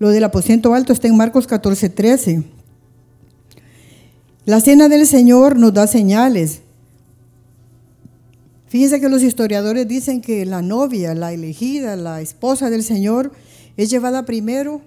Lo 0.00 0.08
del 0.08 0.24
aposento 0.24 0.74
alto 0.74 0.92
está 0.92 1.06
en 1.06 1.16
Marcos 1.16 1.46
14, 1.46 1.90
13. 1.90 2.42
La 4.46 4.60
cena 4.60 4.88
del 4.88 5.06
Señor 5.06 5.56
nos 5.56 5.72
da 5.72 5.86
señales. 5.86 6.60
Fíjense 8.68 9.00
que 9.00 9.08
los 9.08 9.22
historiadores 9.22 9.88
dicen 9.88 10.20
que 10.20 10.44
la 10.44 10.62
novia, 10.62 11.14
la 11.14 11.32
elegida, 11.32 11.96
la 11.96 12.20
esposa 12.20 12.68
del 12.70 12.82
Señor, 12.82 13.32
es 13.76 13.90
llevada 13.90 14.26
primero, 14.26 14.82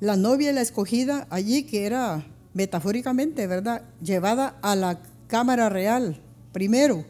la 0.00 0.16
novia 0.16 0.50
y 0.50 0.54
la 0.54 0.62
escogida 0.62 1.26
allí, 1.30 1.62
que 1.62 1.86
era 1.86 2.26
metafóricamente, 2.54 3.46
¿verdad? 3.46 3.82
Llevada 4.02 4.56
a 4.62 4.74
la 4.74 5.00
cámara 5.28 5.68
real 5.68 6.20
primero 6.52 7.04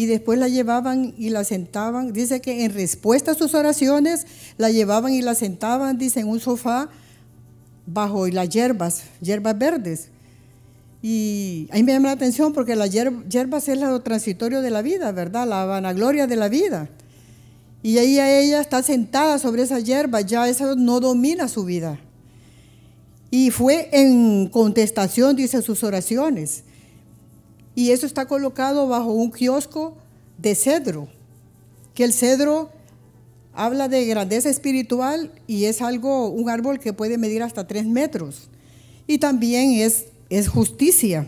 y 0.00 0.06
después 0.06 0.38
la 0.38 0.48
llevaban 0.48 1.12
y 1.18 1.28
la 1.28 1.44
sentaban. 1.44 2.14
Dice 2.14 2.40
que 2.40 2.64
en 2.64 2.72
respuesta 2.72 3.32
a 3.32 3.34
sus 3.34 3.52
oraciones 3.52 4.26
la 4.56 4.70
llevaban 4.70 5.12
y 5.12 5.20
la 5.20 5.34
sentaban, 5.34 5.98
dice, 5.98 6.20
en 6.20 6.28
un 6.28 6.40
sofá 6.40 6.88
bajo 7.84 8.26
las 8.28 8.48
hierbas, 8.48 9.02
hierbas 9.20 9.58
verdes. 9.58 10.08
Y 11.02 11.68
ahí 11.70 11.82
me 11.82 11.92
llama 11.92 12.08
la 12.08 12.14
atención 12.14 12.52
porque 12.52 12.76
las 12.76 12.90
hierbas 12.90 13.68
es 13.68 13.78
lo 13.80 14.00
transitorio 14.02 14.60
de 14.60 14.70
la 14.70 14.82
vida, 14.82 15.12
¿verdad? 15.12 15.46
La 15.46 15.64
vanagloria 15.64 16.26
de 16.26 16.36
la 16.36 16.48
vida. 16.48 16.88
Y 17.82 17.96
ahí 17.98 18.20
ella 18.20 18.60
está 18.60 18.82
sentada 18.82 19.38
sobre 19.38 19.62
esa 19.62 19.80
hierba, 19.80 20.20
ya 20.20 20.48
eso 20.48 20.76
no 20.76 21.00
domina 21.00 21.48
su 21.48 21.64
vida. 21.64 21.98
Y 23.30 23.50
fue 23.50 23.88
en 23.92 24.48
contestación, 24.48 25.36
dice, 25.36 25.62
sus 25.62 25.82
oraciones. 25.84 26.64
Y 27.74 27.92
eso 27.92 28.04
está 28.04 28.26
colocado 28.26 28.88
bajo 28.88 29.12
un 29.12 29.30
kiosco 29.30 29.96
de 30.36 30.54
cedro, 30.54 31.08
que 31.94 32.04
el 32.04 32.12
cedro 32.12 32.70
habla 33.54 33.88
de 33.88 34.04
grandeza 34.06 34.48
espiritual 34.48 35.30
y 35.46 35.64
es 35.64 35.80
algo, 35.80 36.28
un 36.28 36.50
árbol 36.50 36.78
que 36.78 36.92
puede 36.92 37.18
medir 37.18 37.42
hasta 37.42 37.66
tres 37.66 37.86
metros. 37.86 38.48
Y 39.06 39.18
también 39.18 39.72
es, 39.72 40.06
es 40.30 40.48
justicia. 40.48 41.26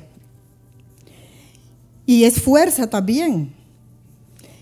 Y 2.06 2.24
es 2.24 2.40
fuerza 2.40 2.88
también. 2.88 3.52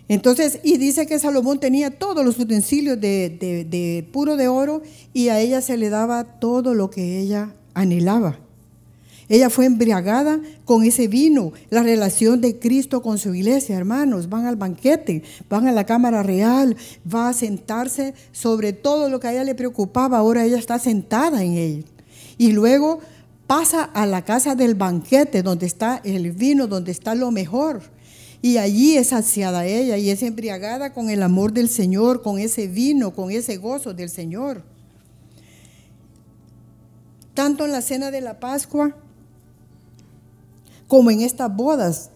Entonces, 0.08 0.58
y 0.64 0.76
dice 0.76 1.06
que 1.06 1.20
Salomón 1.20 1.60
tenía 1.60 1.90
todos 1.90 2.24
los 2.24 2.36
utensilios 2.38 3.00
de, 3.00 3.28
de, 3.70 4.08
puro 4.10 4.36
de 4.36 4.48
oro 4.48 4.82
y 5.12 5.28
a 5.28 5.38
ella 5.38 5.60
se 5.60 5.76
le 5.76 5.88
daba 5.88 6.24
todo 6.40 6.74
lo 6.74 6.90
que 6.90 7.20
ella 7.20 7.54
anhelaba. 7.74 8.40
Ella 9.28 9.48
fue 9.48 9.66
embriagada 9.66 10.40
con 10.64 10.82
ese 10.82 11.06
vino, 11.06 11.52
la 11.70 11.84
relación 11.84 12.40
de 12.40 12.58
Cristo 12.58 13.00
con 13.00 13.18
su 13.18 13.32
iglesia, 13.32 13.76
hermanos. 13.76 14.28
Van 14.28 14.46
al 14.46 14.56
banquete, 14.56 15.22
van 15.48 15.68
a 15.68 15.72
la 15.72 15.86
cámara 15.86 16.24
real, 16.24 16.76
va 17.06 17.28
a 17.28 17.32
sentarse 17.32 18.14
sobre 18.32 18.72
todo 18.72 19.08
lo 19.08 19.20
que 19.20 19.28
a 19.28 19.32
ella 19.32 19.44
le 19.44 19.54
preocupaba. 19.54 20.18
Ahora 20.18 20.44
ella 20.44 20.58
está 20.58 20.80
sentada 20.80 21.44
en 21.44 21.52
él. 21.52 21.84
Y 22.36 22.50
luego 22.50 22.98
pasa 23.50 23.82
a 23.82 24.06
la 24.06 24.24
casa 24.24 24.54
del 24.54 24.76
banquete, 24.76 25.42
donde 25.42 25.66
está 25.66 26.00
el 26.04 26.30
vino, 26.30 26.68
donde 26.68 26.92
está 26.92 27.16
lo 27.16 27.32
mejor. 27.32 27.82
Y 28.40 28.58
allí 28.58 28.96
es 28.96 29.08
saciada 29.08 29.66
ella 29.66 29.96
y 29.96 30.08
es 30.08 30.22
embriagada 30.22 30.92
con 30.92 31.10
el 31.10 31.20
amor 31.20 31.52
del 31.52 31.68
Señor, 31.68 32.22
con 32.22 32.38
ese 32.38 32.68
vino, 32.68 33.12
con 33.12 33.32
ese 33.32 33.56
gozo 33.56 33.92
del 33.92 34.08
Señor. 34.08 34.62
Tanto 37.34 37.64
en 37.64 37.72
la 37.72 37.82
cena 37.82 38.12
de 38.12 38.20
la 38.20 38.38
Pascua 38.38 38.94
como 40.86 41.10
en 41.10 41.22
estas 41.22 41.52
bodas, 41.52 42.10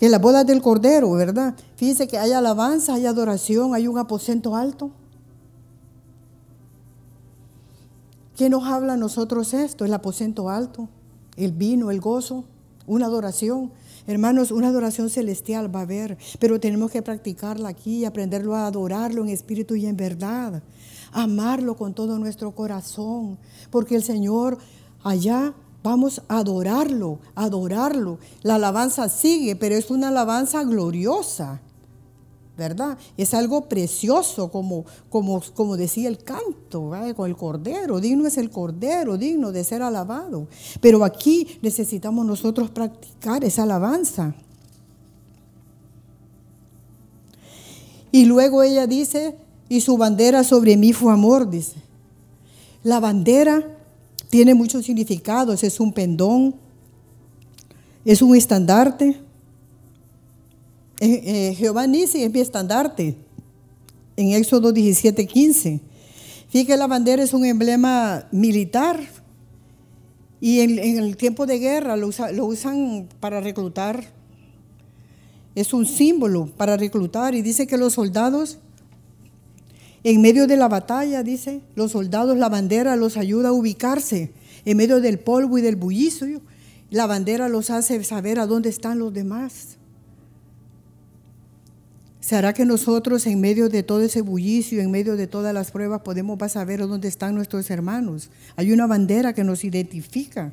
en 0.00 0.10
las 0.10 0.20
bodas 0.20 0.44
del 0.44 0.62
Cordero, 0.62 1.12
¿verdad? 1.12 1.54
Fíjense 1.76 2.08
que 2.08 2.18
hay 2.18 2.32
alabanza, 2.32 2.94
hay 2.94 3.06
adoración, 3.06 3.72
hay 3.72 3.86
un 3.86 3.98
aposento 3.98 4.56
alto. 4.56 4.90
¿Qué 8.38 8.48
nos 8.48 8.68
habla 8.68 8.92
a 8.92 8.96
nosotros 8.96 9.52
esto? 9.52 9.84
El 9.84 9.92
aposento 9.92 10.48
alto, 10.48 10.88
el 11.34 11.50
vino, 11.50 11.90
el 11.90 12.00
gozo, 12.00 12.44
una 12.86 13.06
adoración. 13.06 13.72
Hermanos, 14.06 14.52
una 14.52 14.68
adoración 14.68 15.10
celestial 15.10 15.74
va 15.74 15.80
a 15.80 15.82
haber, 15.82 16.16
pero 16.38 16.60
tenemos 16.60 16.92
que 16.92 17.02
practicarla 17.02 17.70
aquí, 17.70 18.04
aprenderlo 18.04 18.54
a 18.54 18.68
adorarlo 18.68 19.24
en 19.24 19.30
espíritu 19.30 19.74
y 19.74 19.86
en 19.86 19.96
verdad, 19.96 20.62
amarlo 21.10 21.76
con 21.76 21.94
todo 21.94 22.16
nuestro 22.20 22.54
corazón, 22.54 23.38
porque 23.72 23.96
el 23.96 24.04
Señor 24.04 24.58
allá 25.02 25.52
vamos 25.82 26.22
a 26.28 26.38
adorarlo, 26.38 27.18
adorarlo. 27.34 28.20
La 28.42 28.54
alabanza 28.54 29.08
sigue, 29.08 29.56
pero 29.56 29.74
es 29.74 29.90
una 29.90 30.10
alabanza 30.10 30.62
gloriosa. 30.62 31.60
¿Verdad? 32.58 32.98
Es 33.16 33.34
algo 33.34 33.68
precioso, 33.68 34.50
como, 34.50 34.84
como, 35.08 35.40
como 35.54 35.76
decía 35.76 36.08
el 36.08 36.18
canto, 36.18 36.90
con 37.14 37.30
el 37.30 37.36
cordero. 37.36 38.00
Digno 38.00 38.26
es 38.26 38.36
el 38.36 38.50
cordero, 38.50 39.16
digno 39.16 39.52
de 39.52 39.62
ser 39.62 39.80
alabado. 39.80 40.48
Pero 40.80 41.04
aquí 41.04 41.46
necesitamos 41.62 42.26
nosotros 42.26 42.68
practicar 42.70 43.44
esa 43.44 43.62
alabanza. 43.62 44.34
Y 48.10 48.24
luego 48.24 48.64
ella 48.64 48.88
dice, 48.88 49.36
y 49.68 49.80
su 49.80 49.96
bandera 49.96 50.42
sobre 50.42 50.76
mí 50.76 50.92
fue 50.92 51.12
amor, 51.12 51.48
dice. 51.48 51.76
La 52.82 52.98
bandera 52.98 53.76
tiene 54.30 54.54
muchos 54.54 54.84
significados, 54.84 55.62
es 55.62 55.78
un 55.78 55.92
pendón, 55.92 56.56
es 58.04 58.20
un 58.20 58.34
estandarte, 58.34 59.20
eh, 61.00 61.54
Jehová 61.56 61.86
Nisi 61.86 62.22
es 62.22 62.32
mi 62.32 62.40
estandarte. 62.40 63.16
En 64.16 64.32
Éxodo 64.32 64.72
17, 64.72 65.26
15. 65.26 65.80
Fíjate 66.48 66.76
la 66.76 66.86
bandera 66.86 67.22
es 67.22 67.34
un 67.34 67.44
emblema 67.44 68.26
militar 68.32 68.98
y 70.40 70.60
en, 70.60 70.78
el 70.78 71.16
tiempo 71.16 71.46
de 71.46 71.58
guerra 71.58 71.96
lo, 71.96 72.10
lo, 72.32 72.46
usan 72.46 73.08
para 73.20 73.40
reclutar. 73.40 74.12
Es 75.54 75.72
un 75.72 75.86
símbolo 75.86 76.46
para 76.56 76.76
reclutar 76.76 77.34
y 77.34 77.42
dice 77.42 77.66
que 77.66 77.76
los 77.76 77.94
soldados, 77.94 78.58
en 80.04 80.20
medio 80.20 80.46
de 80.46 80.56
la 80.56 80.68
batalla, 80.68 81.22
dice, 81.22 81.60
los 81.74 81.92
soldados, 81.92 82.36
la 82.38 82.48
bandera 82.48 82.94
los 82.96 83.16
ayuda 83.16 83.48
a 83.48 83.52
ubicarse 83.52 84.32
en 84.64 84.76
medio 84.76 85.00
del 85.00 85.18
polvo 85.18 85.58
y 85.58 85.62
del 85.62 85.76
bullicio. 85.76 86.40
La 86.90 87.06
bandera 87.06 87.48
los 87.48 87.70
hace 87.70 88.02
saber 88.04 88.38
a 88.38 88.46
dónde 88.46 88.68
están 88.68 88.98
los 89.00 89.12
demás. 89.12 89.77
¿Será 92.28 92.52
que 92.52 92.66
nosotros 92.66 93.26
en 93.26 93.40
medio 93.40 93.70
de 93.70 93.82
todo 93.82 94.02
ese 94.02 94.20
bullicio, 94.20 94.82
en 94.82 94.90
medio 94.90 95.16
de 95.16 95.26
todas 95.26 95.54
las 95.54 95.70
pruebas, 95.70 96.02
podemos 96.02 96.38
saber 96.52 96.80
dónde 96.80 97.08
están 97.08 97.34
nuestros 97.34 97.70
hermanos? 97.70 98.28
Hay 98.54 98.70
una 98.70 98.86
bandera 98.86 99.32
que 99.32 99.44
nos 99.44 99.64
identifica. 99.64 100.52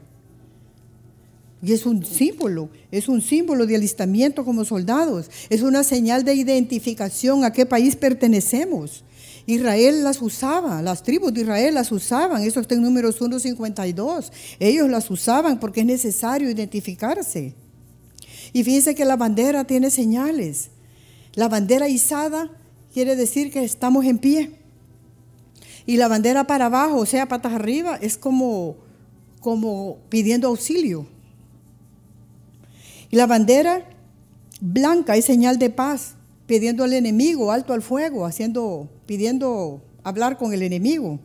Y 1.62 1.74
es 1.74 1.86
un 1.86 2.06
símbolo, 2.06 2.70
es 2.92 3.10
un 3.10 3.22
símbolo 3.22 3.66
de 3.66 3.76
alistamiento 3.76 4.46
como 4.46 4.64
soldados, 4.64 5.30
es 5.50 5.64
una 5.64 5.84
señal 5.84 6.24
de 6.24 6.36
identificación 6.36 7.44
a 7.44 7.52
qué 7.52 7.66
país 7.66 7.98
pertenecemos. 7.98 9.04
Israel 9.46 10.02
las 10.02 10.22
usaba, 10.22 10.82
las 10.82 11.04
tribus 11.04 11.34
de 11.34 11.42
Israel 11.42 11.74
las 11.74 11.92
usaban, 11.92 12.42
eso 12.44 12.62
está 12.62 12.76
en 12.76 12.84
números 12.84 13.20
1.52. 13.20 14.32
Ellos 14.62 14.90
las 14.90 15.12
usaban 15.12 15.60
porque 15.60 15.82
es 15.82 15.88
necesario 15.88 16.50
identificarse. 16.50 17.54
Y 18.54 18.64
fíjense 18.64 18.96
que 18.96 19.04
la 19.04 19.18
bandera 19.18 19.66
tiene 19.66 19.90
señales. 19.90 20.70
La 21.36 21.50
bandera 21.50 21.88
izada 21.90 22.50
quiere 22.94 23.16
decir 23.16 23.52
que 23.52 23.64
estamos 23.64 24.06
en 24.06 24.18
pie. 24.18 24.52
Y 25.86 25.98
la 25.98 26.08
bandera 26.08 26.48
para 26.48 26.66
abajo, 26.66 26.98
o 26.98 27.06
sea, 27.06 27.28
patas 27.28 27.54
arriba, 27.54 27.98
es 28.02 28.18
como, 28.18 28.78
como 29.42 29.98
pidiendo 30.10 30.48
auxilio. 30.48 31.06
Y 33.12 33.18
la 33.18 33.28
bandera 33.28 33.88
blanca 34.62 35.16
es 35.16 35.26
señal 35.26 35.60
de 35.60 35.70
paz, 35.70 36.16
pidiendo 36.48 36.84
al 36.84 36.94
enemigo, 36.94 37.52
alto 37.52 37.74
al 37.74 37.82
fuego, 37.82 38.26
haciendo, 38.26 38.90
pidiendo 39.06 39.82
hablar 40.04 40.38
con 40.38 40.54
el 40.54 40.64
enemigo. 40.64 41.20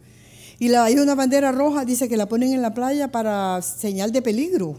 Y 0.58 0.68
la, 0.68 0.84
hay 0.84 0.96
una 0.96 1.14
bandera 1.14 1.52
roja, 1.52 1.84
dice 1.84 2.08
que 2.08 2.16
la 2.16 2.28
ponen 2.28 2.52
en 2.52 2.60
la 2.60 2.74
playa 2.74 3.10
para 3.10 3.62
señal 3.62 4.12
de 4.12 4.20
peligro. 4.20 4.76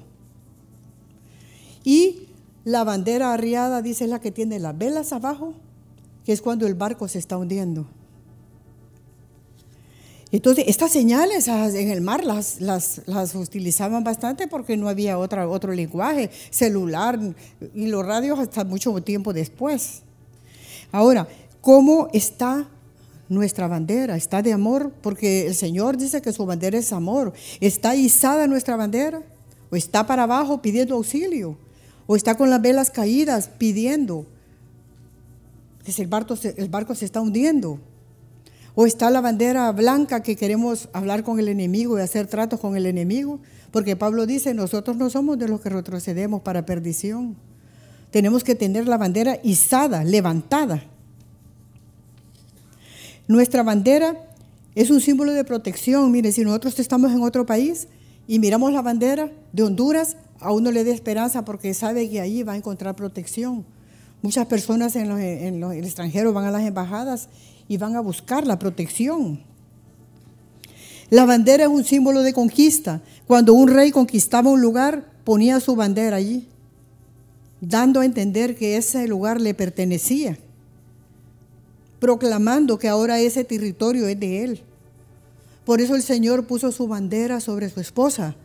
Y 1.83 2.27
la 2.63 2.83
bandera 2.83 3.33
arriada, 3.33 3.81
dice, 3.81 4.05
es 4.05 4.09
la 4.09 4.19
que 4.19 4.31
tiene 4.31 4.59
las 4.59 4.77
velas 4.77 5.13
abajo, 5.13 5.53
que 6.25 6.33
es 6.33 6.41
cuando 6.41 6.67
el 6.67 6.75
barco 6.75 7.07
se 7.07 7.19
está 7.19 7.37
hundiendo. 7.37 7.87
Entonces, 10.31 10.65
estas 10.67 10.91
señales 10.91 11.47
en 11.49 11.89
el 11.89 11.99
mar 11.99 12.23
las, 12.23 12.61
las, 12.61 13.01
las, 13.05 13.35
utilizaban 13.35 14.03
bastante 14.03 14.47
porque 14.47 14.77
no 14.77 14.87
había 14.87 15.17
otra, 15.17 15.47
otro 15.49 15.73
lenguaje, 15.73 16.29
celular 16.49 17.19
y 17.75 17.87
los 17.87 18.05
radios 18.05 18.39
hasta 18.39 18.63
mucho 18.63 18.93
tiempo 19.01 19.33
después. 19.33 20.03
Ahora, 20.93 21.27
¿cómo 21.59 22.07
está 22.13 22.69
nuestra 23.27 23.67
bandera? 23.67 24.15
¿Está 24.15 24.41
de 24.41 24.53
amor? 24.53 24.93
Porque 25.01 25.47
el 25.47 25.55
Señor 25.55 25.97
dice 25.97 26.21
que 26.21 26.31
su 26.31 26.45
bandera 26.45 26.77
es 26.77 26.93
amor. 26.93 27.33
¿Está 27.59 27.95
izada 27.95 28.47
nuestra 28.47 28.77
bandera? 28.77 29.21
¿O 29.69 29.75
está 29.75 30.07
para 30.07 30.23
abajo 30.23 30.61
pidiendo 30.61 30.95
auxilio? 30.95 31.57
O 32.11 32.17
está 32.17 32.35
con 32.35 32.49
las 32.49 32.61
velas 32.61 32.89
caídas 32.91 33.49
pidiendo 33.57 34.25
que 35.85 35.93
el 36.01 36.09
barco, 36.09 36.35
el 36.57 36.67
barco 36.67 36.93
se 36.93 37.05
está 37.05 37.21
hundiendo. 37.21 37.79
O 38.75 38.85
está 38.85 39.09
la 39.09 39.21
bandera 39.21 39.71
blanca 39.71 40.21
que 40.21 40.35
queremos 40.35 40.89
hablar 40.91 41.23
con 41.23 41.39
el 41.39 41.47
enemigo 41.47 41.97
y 41.97 42.01
hacer 42.01 42.27
tratos 42.27 42.59
con 42.59 42.75
el 42.75 42.85
enemigo. 42.85 43.39
Porque 43.71 43.95
Pablo 43.95 44.25
dice, 44.25 44.53
nosotros 44.53 44.97
no 44.97 45.09
somos 45.09 45.39
de 45.39 45.47
los 45.47 45.61
que 45.61 45.69
retrocedemos 45.69 46.41
para 46.41 46.65
perdición. 46.65 47.37
Tenemos 48.09 48.43
que 48.43 48.55
tener 48.55 48.89
la 48.89 48.97
bandera 48.97 49.39
izada, 49.41 50.03
levantada. 50.03 50.83
Nuestra 53.25 53.63
bandera 53.63 54.17
es 54.75 54.89
un 54.89 54.99
símbolo 54.99 55.31
de 55.31 55.45
protección. 55.45 56.11
Mire, 56.11 56.33
si 56.33 56.43
nosotros 56.43 56.77
estamos 56.77 57.13
en 57.13 57.21
otro 57.21 57.45
país 57.45 57.87
y 58.27 58.37
miramos 58.39 58.73
la 58.73 58.81
bandera 58.81 59.31
de 59.53 59.63
Honduras, 59.63 60.17
a 60.41 60.51
uno 60.51 60.71
le 60.71 60.83
da 60.83 60.91
esperanza 60.91 61.45
porque 61.45 61.73
sabe 61.73 62.09
que 62.09 62.19
ahí 62.19 62.43
va 62.43 62.53
a 62.53 62.57
encontrar 62.57 62.95
protección. 62.95 63.63
Muchas 64.21 64.47
personas 64.47 64.95
en, 64.95 65.11
el 65.11 65.85
extranjero 65.85 66.33
van 66.33 66.45
a 66.45 66.51
las 66.51 66.63
embajadas 66.63 67.29
y 67.67 67.77
van 67.77 67.95
a 67.95 68.01
buscar 68.01 68.45
la 68.45 68.59
protección. 68.59 69.39
La 71.09 71.25
bandera 71.25 71.63
es 71.63 71.69
un 71.69 71.83
símbolo 71.83 72.21
de 72.23 72.33
conquista. 72.33 73.01
Cuando 73.27 73.53
un 73.53 73.67
rey 73.67 73.91
conquistaba 73.91 74.49
un 74.49 74.61
lugar, 74.61 75.05
ponía 75.23 75.59
su 75.59 75.75
bandera 75.75 76.17
allí, 76.17 76.47
dando 77.59 77.99
a 77.99 78.05
entender 78.05 78.55
que 78.55 78.77
ese 78.77 79.07
lugar 79.07 79.39
le 79.39 79.53
pertenecía, 79.53 80.37
proclamando 81.99 82.79
que 82.79 82.89
ahora 82.89 83.19
ese 83.19 83.43
territorio 83.43 84.07
es 84.07 84.19
de 84.19 84.43
él. 84.43 84.63
Por 85.65 85.81
eso 85.81 85.95
el 85.95 86.01
Señor 86.01 86.47
puso 86.47 86.71
su 86.71 86.87
bandera 86.87 87.39
sobre 87.39 87.69
su 87.69 87.79
esposa, 87.79 88.35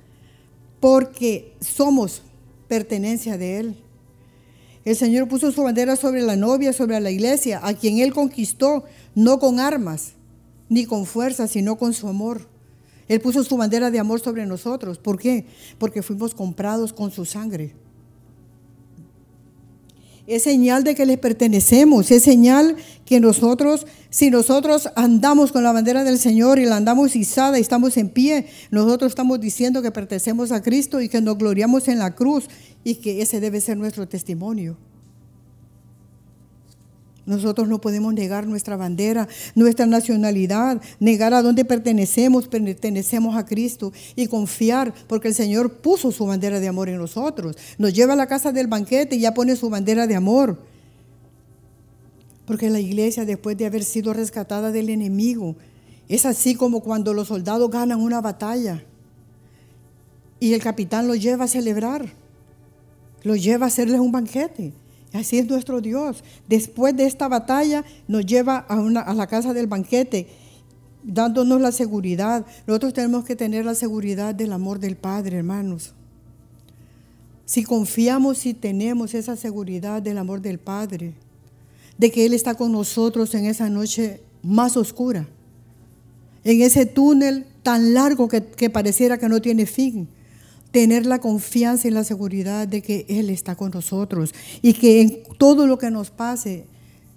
porque 0.87 1.53
somos 1.59 2.23
pertenencia 2.69 3.37
de 3.37 3.59
Él. 3.59 3.77
El 4.85 4.95
Señor 4.95 5.27
puso 5.27 5.51
su 5.51 5.65
bandera 5.65 5.97
sobre 5.97 6.23
la 6.23 6.37
novia, 6.37 6.73
sobre 6.73 7.01
la 7.01 7.11
iglesia, 7.11 7.59
a 7.65 7.75
quien 7.75 7.99
Él 7.99 8.13
conquistó, 8.13 8.85
no 9.13 9.41
con 9.41 9.59
armas, 9.59 10.13
ni 10.69 10.87
con 10.87 11.05
fuerza, 11.05 11.49
sino 11.49 11.77
con 11.77 11.93
su 11.93 12.07
amor. 12.07 12.47
Él 13.09 13.21
puso 13.21 13.43
su 13.43 13.57
bandera 13.57 13.91
de 13.91 13.99
amor 13.99 14.21
sobre 14.21 14.47
nosotros. 14.47 14.99
¿Por 14.99 15.19
qué? 15.19 15.47
Porque 15.79 16.05
fuimos 16.05 16.37
comprados 16.37 16.93
con 16.93 17.11
su 17.11 17.25
sangre. 17.25 17.75
Es 20.27 20.43
señal 20.43 20.83
de 20.83 20.97
que 20.97 21.07
le 21.07 21.19
pertenecemos, 21.19 22.11
es 22.11 22.25
señal 22.25 22.77
que 23.05 23.21
nosotros, 23.21 23.87
si 24.11 24.29
nosotros 24.29 24.89
andamos 24.97 25.53
con 25.53 25.63
la 25.63 25.71
bandera 25.71 26.03
del 26.03 26.19
Señor 26.19 26.59
y 26.59 26.65
la 26.65 26.77
andamos 26.77 27.15
izada 27.15 27.59
y 27.59 27.61
estamos 27.61 27.97
en 27.97 28.09
pie, 28.09 28.47
nosotros 28.73 29.13
estamos 29.13 29.41
diciendo 29.41 29.83
que 29.83 29.93
pertenecemos 29.93 30.51
a 30.51 30.63
Cristo 30.63 31.01
y 31.01 31.09
que 31.09 31.21
nos 31.21 31.39
gloriamos 31.39 31.87
en 31.87 32.01
la 32.01 32.17
cruz 32.17 32.49
y 32.83 32.97
que 32.97 33.23
ese 33.23 33.39
debe 33.39 33.61
ser 33.61 33.77
nuestro 33.77 34.09
testimonio. 34.09 34.77
Nosotros 37.27 37.69
no 37.69 37.81
podemos 37.81 38.15
negar 38.15 38.47
nuestra 38.47 38.77
bandera, 38.77 39.29
nuestra 39.57 39.85
nacionalidad, 39.85 40.81
negar 41.01 41.35
a 41.35 41.43
dónde 41.43 41.65
pertenecemos, 41.65 42.47
pertenecemos 42.47 43.37
a 43.37 43.45
Cristo 43.45 43.93
y 44.15 44.29
confiar, 44.29 44.95
porque 45.09 45.29
el 45.29 45.35
Señor 45.35 45.73
puso 45.75 46.13
su 46.13 46.25
bandera 46.25 46.61
de 46.61 46.69
amor 46.69 46.89
en 46.89 46.99
nosotros. 46.99 47.57
Nos 47.79 47.93
lleva 47.93 48.13
a 48.13 48.17
la 48.17 48.29
casa 48.29 48.53
del 48.53 48.69
banquete 48.69 49.17
y 49.17 49.21
ya 49.21 49.35
pone 49.35 49.57
su 49.57 49.69
bandera 49.69 50.07
de 50.07 50.15
amor. 50.15 50.63
Porque 52.47 52.71
la 52.71 52.79
iglesia, 52.79 53.25
después 53.25 53.59
de 53.59 53.67
haber 53.67 53.83
sido 53.83 54.13
rescatada 54.13 54.71
del 54.71 54.89
enemigo, 54.89 55.57
es 56.09 56.25
así 56.25 56.55
como 56.55 56.81
cuando 56.81 57.13
los 57.13 57.27
soldados 57.27 57.69
ganan 57.71 58.01
una 58.01 58.21
batalla 58.21 58.85
y 60.39 60.55
el 60.55 60.63
capitán 60.63 61.09
los 61.09 61.21
lleva 61.21 61.47
a 61.47 61.49
celebrar, 61.49 62.13
los 63.25 63.43
lleva 63.43 63.67
a 63.67 63.69
hacerles 63.69 63.99
un 63.99 64.13
banquete. 64.13 64.73
Así 65.17 65.39
es 65.39 65.47
nuestro 65.47 65.81
Dios. 65.81 66.23
Después 66.49 66.97
de 66.97 67.07
esta 67.07 67.29
batalla 67.29 67.85
nos 68.07 68.25
lleva 68.25 68.67
a, 68.69 68.75
a 68.77 69.15
la 69.15 69.27
casa 69.27 69.53
del 69.55 69.67
banquete, 69.67 70.29
dándonos 71.03 71.61
la 71.61 71.73
seguridad. 71.73 72.45
Nosotros 72.67 72.93
tenemos 72.93 73.25
que 73.25 73.37
tener 73.37 73.65
la 73.65 73.75
seguridad 73.75 74.35
del 74.35 74.53
amor 74.53 74.79
del 74.79 74.97
Padre, 74.97 75.39
hermanos. 75.39 75.95
Si 77.45 77.63
confiamos 77.63 78.45
y 78.47 78.55
tenemos 78.55 79.15
esa 79.15 79.37
seguridad 79.37 80.03
del 80.03 80.19
amor 80.19 80.41
del 80.41 80.59
Padre, 80.59 81.15
de 81.97 82.11
que 82.11 82.27
Él 82.27 82.35
está 82.35 82.55
con 82.55 82.73
nosotros 82.73 83.35
en 83.35 83.47
esa 83.47 83.71
noche 83.71 84.21
más 84.43 84.77
oscura, 84.77 85.27
en 86.45 86.63
ese 86.63 86.87
túnel 86.87 87.47
tan 87.63 87.95
largo 87.95 88.29
que 88.29 88.71
pareciera 88.71 89.19
que 89.19 89.29
no 89.29 89.41
tiene 89.41 89.67
fin, 89.67 90.09
tener 90.77 91.07
la 91.07 91.21
confianza 91.21 91.89
y 91.89 91.91
la 91.91 92.05
seguridad 92.05 92.69
de 92.69 92.83
que 92.83 93.07
Él 93.09 93.31
está 93.31 93.57
con 93.57 93.71
nosotros 93.71 94.35
y 94.61 94.75
que 94.75 95.01
en 95.01 95.23
todo 95.39 95.67
lo 95.67 95.79
que 95.79 95.91
nos 95.91 96.11
pase, 96.11 96.67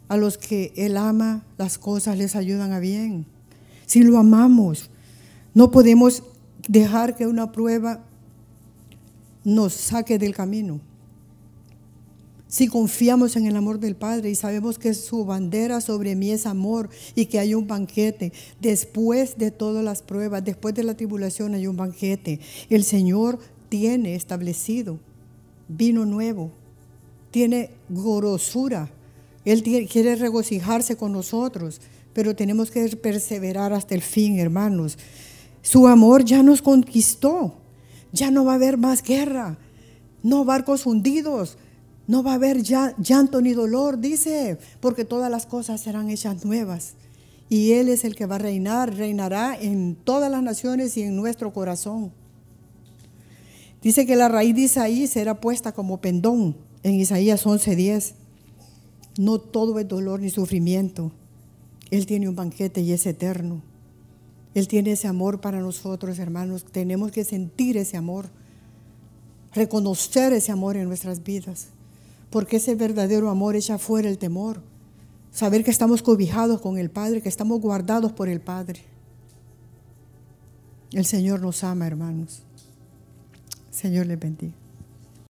a 0.07 0.15
los 0.15 0.37
que 0.37 0.71
Él 0.77 0.95
ama, 0.95 1.43
las 1.57 1.77
cosas 1.77 2.17
les 2.17 2.37
ayudan 2.37 2.71
a 2.71 2.79
bien. 2.79 3.25
Si 3.85 4.01
lo 4.01 4.17
amamos, 4.17 4.89
no 5.53 5.71
podemos 5.71 6.23
dejar 6.69 7.17
que 7.17 7.27
una 7.27 7.51
prueba 7.51 7.99
nos 9.43 9.73
saque 9.73 10.17
del 10.17 10.33
camino. 10.33 10.79
Si 12.49 12.67
confiamos 12.67 13.35
en 13.35 13.45
el 13.45 13.55
amor 13.55 13.79
del 13.79 13.95
Padre 13.95 14.31
y 14.31 14.35
sabemos 14.35 14.79
que 14.79 14.95
su 14.95 15.23
bandera 15.23 15.81
sobre 15.81 16.15
mí 16.15 16.31
es 16.31 16.47
amor 16.47 16.89
y 17.13 17.27
que 17.27 17.37
hay 17.37 17.53
un 17.53 17.67
banquete, 17.67 18.33
después 18.59 19.37
de 19.37 19.51
todas 19.51 19.83
las 19.83 20.01
pruebas, 20.01 20.43
después 20.43 20.73
de 20.73 20.83
la 20.83 20.97
tribulación 20.97 21.53
hay 21.53 21.67
un 21.67 21.77
banquete. 21.77 22.39
El 22.71 22.83
Señor 22.83 23.37
tiene 23.69 24.15
establecido 24.15 24.99
vino 25.69 26.05
nuevo, 26.05 26.51
tiene 27.31 27.69
grosura. 27.87 28.89
Él 29.45 29.63
quiere 29.87 30.15
regocijarse 30.15 30.97
con 30.97 31.13
nosotros, 31.13 31.79
pero 32.13 32.35
tenemos 32.35 32.71
que 32.71 32.85
perseverar 32.97 33.71
hasta 33.71 33.95
el 33.95 34.01
fin, 34.01 34.39
hermanos. 34.39 34.97
Su 35.61 35.87
amor 35.87 36.25
ya 36.25 36.43
nos 36.43 36.61
conquistó. 36.61 37.53
Ya 38.11 38.31
no 38.31 38.43
va 38.43 38.53
a 38.53 38.55
haber 38.55 38.77
más 38.77 39.03
guerra, 39.03 39.59
no 40.23 40.43
barcos 40.43 40.87
hundidos 40.87 41.59
no 42.09 42.23
va 42.23 42.31
a 42.31 42.35
haber 42.35 42.63
llanto 42.63 43.39
ni 43.39 43.53
dolor, 43.53 43.99
dice, 43.99 44.57
porque 44.79 45.05
todas 45.05 45.29
las 45.29 45.45
cosas 45.45 45.79
serán 45.79 46.09
hechas 46.09 46.43
nuevas. 46.43 46.95
Y 47.49 47.73
Él 47.73 47.87
es 47.87 48.03
el 48.03 48.15
que 48.15 48.25
va 48.25 48.37
a 48.37 48.39
reinar, 48.39 48.95
reinará 48.95 49.55
en 49.55 49.95
todas 49.95 50.31
las 50.31 50.41
naciones 50.41 50.97
y 50.97 51.03
en 51.03 51.15
nuestro 51.15 51.53
corazón. 51.53 52.11
Dice 53.83 54.07
que 54.07 54.15
la 54.15 54.27
raíz 54.27 54.55
de 54.55 54.61
Isaí 54.61 55.05
será 55.05 55.39
puesta 55.39 55.71
como 55.71 56.01
pendón 56.01 56.57
en 56.81 56.95
Isaías 56.95 57.45
11:10. 57.45 58.15
No 59.19 59.37
todo 59.37 59.77
es 59.77 59.87
dolor 59.87 60.19
ni 60.19 60.31
sufrimiento. 60.31 61.11
Él 61.91 62.07
tiene 62.07 62.27
un 62.27 62.35
banquete 62.35 62.81
y 62.81 62.91
es 62.91 63.05
eterno. 63.05 63.61
Él 64.55 64.67
tiene 64.67 64.93
ese 64.93 65.07
amor 65.07 65.41
para 65.41 65.59
nosotros, 65.59 66.17
hermanos. 66.17 66.65
Tenemos 66.71 67.11
que 67.11 67.23
sentir 67.23 67.77
ese 67.77 67.97
amor, 67.97 68.31
reconocer 69.53 70.33
ese 70.33 70.51
amor 70.51 70.75
en 70.75 70.87
nuestras 70.87 71.21
vidas 71.21 71.67
porque 72.29 72.57
ese 72.57 72.75
verdadero 72.75 73.29
amor 73.29 73.55
echa 73.55 73.77
fuera 73.77 74.09
el 74.09 74.17
temor. 74.17 74.61
Saber 75.31 75.63
que 75.63 75.71
estamos 75.71 76.01
cobijados 76.01 76.61
con 76.61 76.77
el 76.77 76.89
Padre, 76.89 77.21
que 77.21 77.29
estamos 77.29 77.59
guardados 77.61 78.11
por 78.13 78.29
el 78.29 78.41
Padre. 78.41 78.81
El 80.91 81.05
Señor 81.05 81.41
nos 81.41 81.63
ama, 81.63 81.87
hermanos. 81.87 82.43
Señor 83.69 84.07
les 84.07 84.19
bendiga. 84.19 84.58